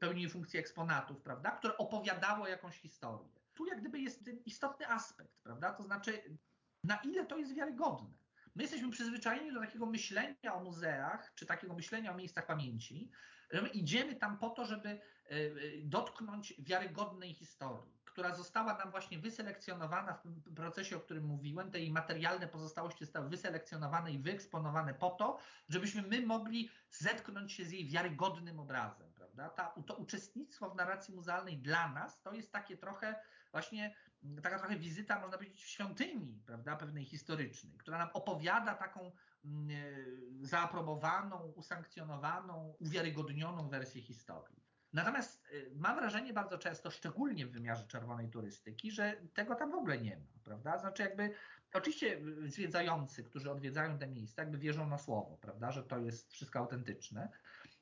pełniły 0.00 0.30
funkcję 0.30 0.60
eksponatów, 0.60 1.22
prawda, 1.22 1.50
które 1.50 1.76
opowiadało 1.76 2.48
jakąś 2.48 2.78
historię. 2.78 3.28
Tu 3.54 3.66
jak 3.66 3.80
gdyby 3.80 4.00
jest 4.00 4.30
istotny 4.46 4.88
aspekt, 4.88 5.42
prawda, 5.42 5.72
to 5.72 5.82
znaczy 5.82 6.38
na 6.84 6.96
ile 6.96 7.26
to 7.26 7.38
jest 7.38 7.54
wiarygodne. 7.54 8.10
My 8.54 8.62
jesteśmy 8.62 8.90
przyzwyczajeni 8.90 9.52
do 9.52 9.60
takiego 9.60 9.86
myślenia 9.86 10.54
o 10.54 10.64
muzeach, 10.64 11.32
czy 11.34 11.46
takiego 11.46 11.74
myślenia 11.74 12.12
o 12.12 12.16
miejscach 12.16 12.46
pamięci, 12.46 13.10
że 13.50 13.62
my 13.62 13.68
idziemy 13.68 14.16
tam 14.16 14.38
po 14.38 14.50
to, 14.50 14.64
żeby 14.64 14.88
e, 14.88 14.98
e, 15.30 15.50
dotknąć 15.84 16.54
wiarygodnej 16.58 17.34
historii 17.34 17.98
która 18.18 18.34
została 18.34 18.78
nam 18.78 18.90
właśnie 18.90 19.18
wyselekcjonowana 19.18 20.14
w 20.14 20.22
tym 20.22 20.42
procesie, 20.56 20.96
o 20.96 21.00
którym 21.00 21.24
mówiłem, 21.24 21.70
te 21.70 21.80
jej 21.80 21.90
materialne 21.90 22.48
pozostałości 22.48 23.04
zostały 23.04 23.28
wyselekcjonowane 23.28 24.12
i 24.12 24.18
wyeksponowane 24.18 24.94
po 24.94 25.10
to, 25.10 25.38
żebyśmy 25.68 26.02
my 26.02 26.26
mogli 26.26 26.70
zetknąć 26.90 27.52
się 27.52 27.64
z 27.64 27.70
jej 27.70 27.88
wiarygodnym 27.88 28.60
obrazem, 28.60 29.07
prawda? 29.38 29.72
Ta, 29.72 29.82
to 29.82 29.94
uczestnictwo 29.94 30.70
w 30.70 30.76
narracji 30.76 31.14
muzealnej 31.14 31.58
dla 31.58 31.88
nas 31.88 32.22
to 32.22 32.32
jest 32.32 32.52
takie 32.52 32.76
trochę 32.76 33.14
właśnie, 33.52 33.94
taka 34.42 34.58
trochę 34.58 34.76
wizyta, 34.76 35.20
można 35.20 35.38
powiedzieć, 35.38 35.62
w 35.64 35.68
świątyni, 35.68 36.42
prawda, 36.46 36.76
pewnej 36.76 37.04
historycznej, 37.04 37.78
która 37.78 37.98
nam 37.98 38.08
opowiada 38.14 38.74
taką 38.74 39.12
mm, 39.44 39.70
e, 39.70 40.46
zaaprobowaną, 40.46 41.52
usankcjonowaną, 41.56 42.74
uwiarygodnioną 42.78 43.68
wersję 43.68 44.02
historii. 44.02 44.68
Natomiast 44.92 45.44
y, 45.52 45.70
mam 45.74 45.96
wrażenie 45.96 46.32
bardzo 46.32 46.58
często, 46.58 46.90
szczególnie 46.90 47.46
w 47.46 47.52
wymiarze 47.52 47.86
czerwonej 47.86 48.30
turystyki, 48.30 48.90
że 48.90 49.16
tego 49.34 49.54
tam 49.54 49.70
w 49.70 49.74
ogóle 49.74 49.98
nie 49.98 50.16
ma, 50.16 50.26
prawda? 50.44 50.78
Znaczy 50.78 51.02
jakby, 51.02 51.30
oczywiście 51.72 52.20
zwiedzający, 52.46 53.24
którzy 53.24 53.50
odwiedzają 53.50 53.98
te 53.98 54.06
miejsca, 54.08 54.42
jakby 54.42 54.58
wierzą 54.58 54.88
na 54.88 54.98
słowo, 54.98 55.38
prawda, 55.40 55.72
że 55.72 55.82
to 55.82 55.98
jest 55.98 56.32
wszystko 56.32 56.58
autentyczne. 56.58 57.28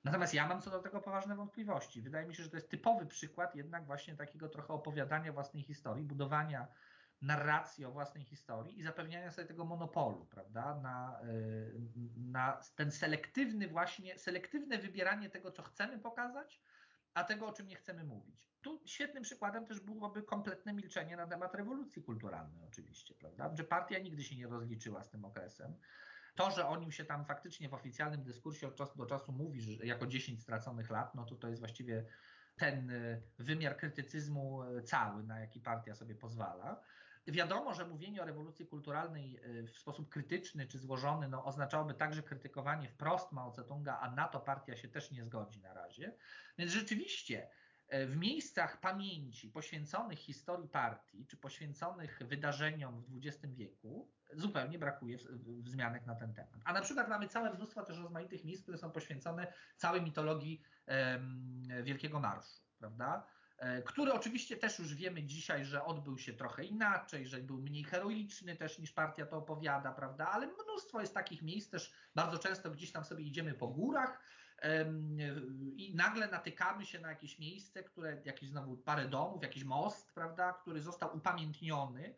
Natomiast 0.07 0.35
ja 0.35 0.49
mam 0.49 0.61
co 0.61 0.71
do 0.71 0.79
tego 0.79 1.01
poważne 1.01 1.37
wątpliwości. 1.37 2.03
Wydaje 2.03 2.27
mi 2.27 2.35
się, 2.35 2.43
że 2.43 2.51
to 2.51 2.57
jest 2.57 2.71
typowy 2.71 3.07
przykład 3.07 3.55
jednak 3.55 3.87
właśnie 3.87 4.17
takiego 4.17 4.49
trochę 4.49 4.75
opowiadania 4.75 5.33
własnej 5.33 5.63
historii, 5.63 6.05
budowania 6.05 6.69
narracji 7.23 7.85
o 7.85 7.93
własnej 7.93 8.25
historii 8.25 8.79
i 8.79 8.83
zapewniania 8.83 9.31
sobie 9.31 9.49
tego 9.49 9.65
monopolu, 9.65 10.27
prawda, 10.27 10.75
na, 10.75 11.21
y, 11.25 11.81
na 12.17 12.61
ten 12.75 12.91
selektywny 12.91 13.69
właśnie, 13.69 14.19
selektywne 14.19 14.79
wybieranie 14.79 15.31
tego, 15.31 15.51
co 15.51 15.63
chcemy 15.63 15.99
pokazać, 15.99 16.61
a 17.15 17.25
tego, 17.25 17.47
o 17.47 17.53
czym 17.53 17.67
nie 17.67 17.77
chcemy 17.77 18.05
mówić. 18.05 18.51
Tu 18.63 18.83
świetnym 18.87 19.23
przykładem 19.23 19.67
też 19.67 19.81
byłoby 19.81 20.23
kompletne 20.23 20.73
milczenie 20.73 21.17
na 21.17 21.27
temat 21.27 21.55
rewolucji 21.55 22.03
kulturalnej, 22.03 22.65
oczywiście, 22.65 23.15
prawda? 23.15 23.51
Że 23.55 23.65
partia 23.65 23.99
nigdy 23.99 24.25
się 24.25 24.37
nie 24.37 24.47
rozliczyła 24.47 25.03
z 25.03 25.11
tym 25.11 25.25
okresem. 25.25 25.75
To, 26.37 26.51
że 26.51 26.69
o 26.69 26.77
nim 26.77 26.93
się 26.93 27.05
tam 27.05 27.25
faktycznie 27.25 27.69
w 27.69 27.75
oficjalnym 27.75 28.23
dyskursie 28.23 28.69
od 28.69 28.77
czasu 28.77 28.99
do 28.99 29.07
czasu 29.07 29.33
mówi, 29.33 29.61
że 29.61 29.87
jako 29.87 30.07
10 30.07 30.43
straconych 30.43 30.91
lat, 30.91 31.15
no 31.15 31.25
to 31.25 31.37
to 31.37 31.49
jest 31.49 31.61
właściwie 31.61 32.05
ten 32.57 32.91
y, 32.91 33.23
wymiar 33.39 33.77
krytycyzmu 33.77 34.63
y, 34.63 34.83
cały, 34.83 35.23
na 35.23 35.41
jaki 35.41 35.61
partia 35.61 35.95
sobie 35.95 36.15
pozwala. 36.15 36.81
Wiadomo, 37.27 37.75
że 37.75 37.87
mówienie 37.87 38.23
o 38.23 38.25
rewolucji 38.25 38.67
kulturalnej 38.67 39.41
y, 39.45 39.67
w 39.67 39.79
sposób 39.79 40.09
krytyczny 40.09 40.67
czy 40.67 40.79
złożony 40.79 41.29
no, 41.29 41.45
oznaczałoby 41.45 41.95
także 41.95 42.23
krytykowanie 42.23 42.89
wprost 42.89 43.33
Mao 43.33 43.51
Tse-tunga, 43.51 43.99
a 44.01 44.11
na 44.11 44.29
to 44.29 44.41
partia 44.41 44.77
się 44.77 44.89
też 44.89 45.11
nie 45.11 45.25
zgodzi 45.25 45.61
na 45.61 45.75
razie. 45.75 46.15
Więc 46.59 46.73
rzeczywiście 46.73 47.49
w 47.91 48.17
miejscach 48.17 48.81
pamięci 48.81 49.51
poświęconych 49.51 50.19
historii 50.19 50.69
partii 50.69 51.27
czy 51.27 51.37
poświęconych 51.37 52.21
wydarzeniom 52.25 53.03
w 53.03 53.27
XX 53.27 53.55
wieku 53.55 54.11
zupełnie 54.33 54.79
brakuje 54.79 55.19
wzmianek 55.63 56.07
na 56.07 56.15
ten 56.15 56.35
temat. 56.35 56.61
A 56.65 56.73
na 56.73 56.81
przykład 56.81 57.09
mamy 57.09 57.29
całe 57.29 57.55
mnóstwo 57.55 57.83
też 57.83 57.99
rozmaitych 57.99 58.45
miejsc, 58.45 58.63
które 58.63 58.79
są 58.79 58.91
poświęcone 58.91 59.53
całej 59.77 60.03
mitologii 60.03 60.63
Wielkiego 61.83 62.21
Marszu, 62.21 62.63
prawda? 62.79 63.27
E, 63.59 63.83
który 63.83 64.13
oczywiście 64.13 64.57
też 64.57 64.79
już 64.79 64.95
wiemy 64.95 65.23
dzisiaj, 65.23 65.65
że 65.65 65.85
odbył 65.85 66.19
się 66.19 66.33
trochę 66.33 66.65
inaczej, 66.65 67.27
że 67.27 67.39
był 67.39 67.59
mniej 67.63 67.85
heroiczny 67.85 68.57
też 68.57 68.79
niż 68.79 68.93
partia 68.93 69.27
to 69.27 69.37
opowiada, 69.37 69.93
prawda? 69.93 70.29
Ale 70.29 70.47
mnóstwo 70.47 71.01
jest 71.01 71.15
takich 71.15 71.43
miejsc 71.43 71.71
też, 71.71 71.93
bardzo 72.15 72.39
często 72.39 72.71
gdzieś 72.71 72.93
tam 72.93 73.05
sobie 73.05 73.25
idziemy 73.25 73.55
po 73.55 73.69
górach 73.69 74.21
i 75.77 75.95
nagle 75.95 76.29
natykamy 76.29 76.87
się 76.87 77.01
na 77.01 77.09
jakieś 77.09 77.39
miejsce, 77.39 77.83
które, 77.83 78.23
jakieś 78.25 78.51
znowu 78.51 78.77
parę 78.77 79.09
domów, 79.09 79.43
jakiś 79.43 79.65
most, 79.65 80.13
prawda, 80.15 80.53
który 80.53 80.83
został 80.83 81.17
upamiętniony 81.17 82.15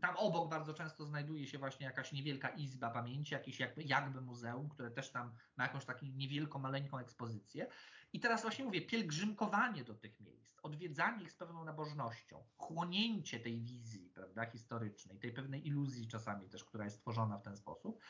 tam 0.00 0.16
obok 0.16 0.50
bardzo 0.50 0.74
często 0.74 1.04
znajduje 1.04 1.46
się 1.46 1.58
właśnie 1.58 1.86
jakaś 1.86 2.12
niewielka 2.12 2.48
izba 2.48 2.90
pamięci, 2.90 3.34
jakieś 3.34 3.60
jakby, 3.60 3.82
jakby 3.82 4.20
muzeum, 4.20 4.68
które 4.68 4.90
też 4.90 5.10
tam 5.10 5.32
ma 5.56 5.64
jakąś 5.64 5.84
taką 5.84 6.06
niewielką, 6.06 6.58
maleńką 6.58 6.98
ekspozycję. 6.98 7.66
I 8.12 8.20
teraz 8.20 8.42
właśnie 8.42 8.64
mówię, 8.64 8.82
pielgrzymkowanie 8.82 9.84
do 9.84 9.94
tych 9.94 10.20
miejsc, 10.20 10.58
odwiedzanie 10.62 11.22
ich 11.22 11.32
z 11.32 11.36
pewną 11.36 11.64
nabożnością, 11.64 12.44
chłonięcie 12.56 13.40
tej 13.40 13.60
wizji 13.60 14.10
prawda, 14.14 14.46
historycznej, 14.46 15.18
tej 15.18 15.32
pewnej 15.32 15.66
iluzji 15.66 16.08
czasami 16.08 16.48
też, 16.48 16.64
która 16.64 16.84
jest 16.84 17.00
tworzona 17.00 17.38
w 17.38 17.42
ten 17.42 17.56
sposób, 17.56 18.02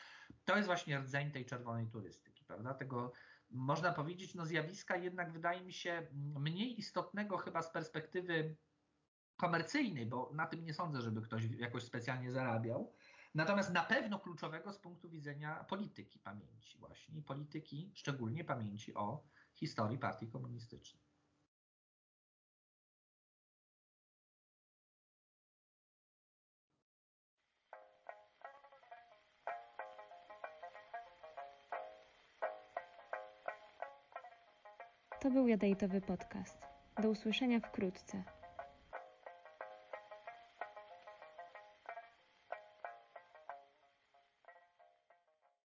to 0.45 0.55
jest 0.55 0.65
właśnie 0.65 0.99
rdzeń 0.99 1.31
tej 1.31 1.45
czerwonej 1.45 1.87
turystyki, 1.87 2.45
prawda, 2.45 2.73
tego 2.73 3.11
można 3.51 3.93
powiedzieć, 3.93 4.35
no 4.35 4.45
zjawiska 4.45 4.97
jednak 4.97 5.31
wydaje 5.31 5.61
mi 5.61 5.73
się 5.73 6.07
mniej 6.13 6.79
istotnego 6.79 7.37
chyba 7.37 7.61
z 7.61 7.71
perspektywy 7.71 8.55
komercyjnej, 9.37 10.05
bo 10.05 10.31
na 10.33 10.45
tym 10.45 10.65
nie 10.65 10.73
sądzę, 10.73 11.01
żeby 11.01 11.21
ktoś 11.21 11.43
jakoś 11.43 11.83
specjalnie 11.83 12.31
zarabiał. 12.31 12.93
Natomiast 13.35 13.73
na 13.73 13.83
pewno 13.83 14.19
kluczowego 14.19 14.73
z 14.73 14.79
punktu 14.79 15.09
widzenia 15.09 15.63
polityki 15.63 16.19
pamięci, 16.19 16.77
właśnie 16.77 17.21
polityki, 17.21 17.91
szczególnie 17.95 18.43
pamięci 18.43 18.93
o 18.93 19.23
historii 19.53 19.97
partii 19.97 20.27
komunistycznej. 20.27 21.10
To 35.21 35.29
był 35.29 35.47
Jadejtowy 35.47 36.01
Podcast. 36.01 36.57
Do 37.01 37.09
usłyszenia 37.09 37.59
wkrótce. 37.59 38.23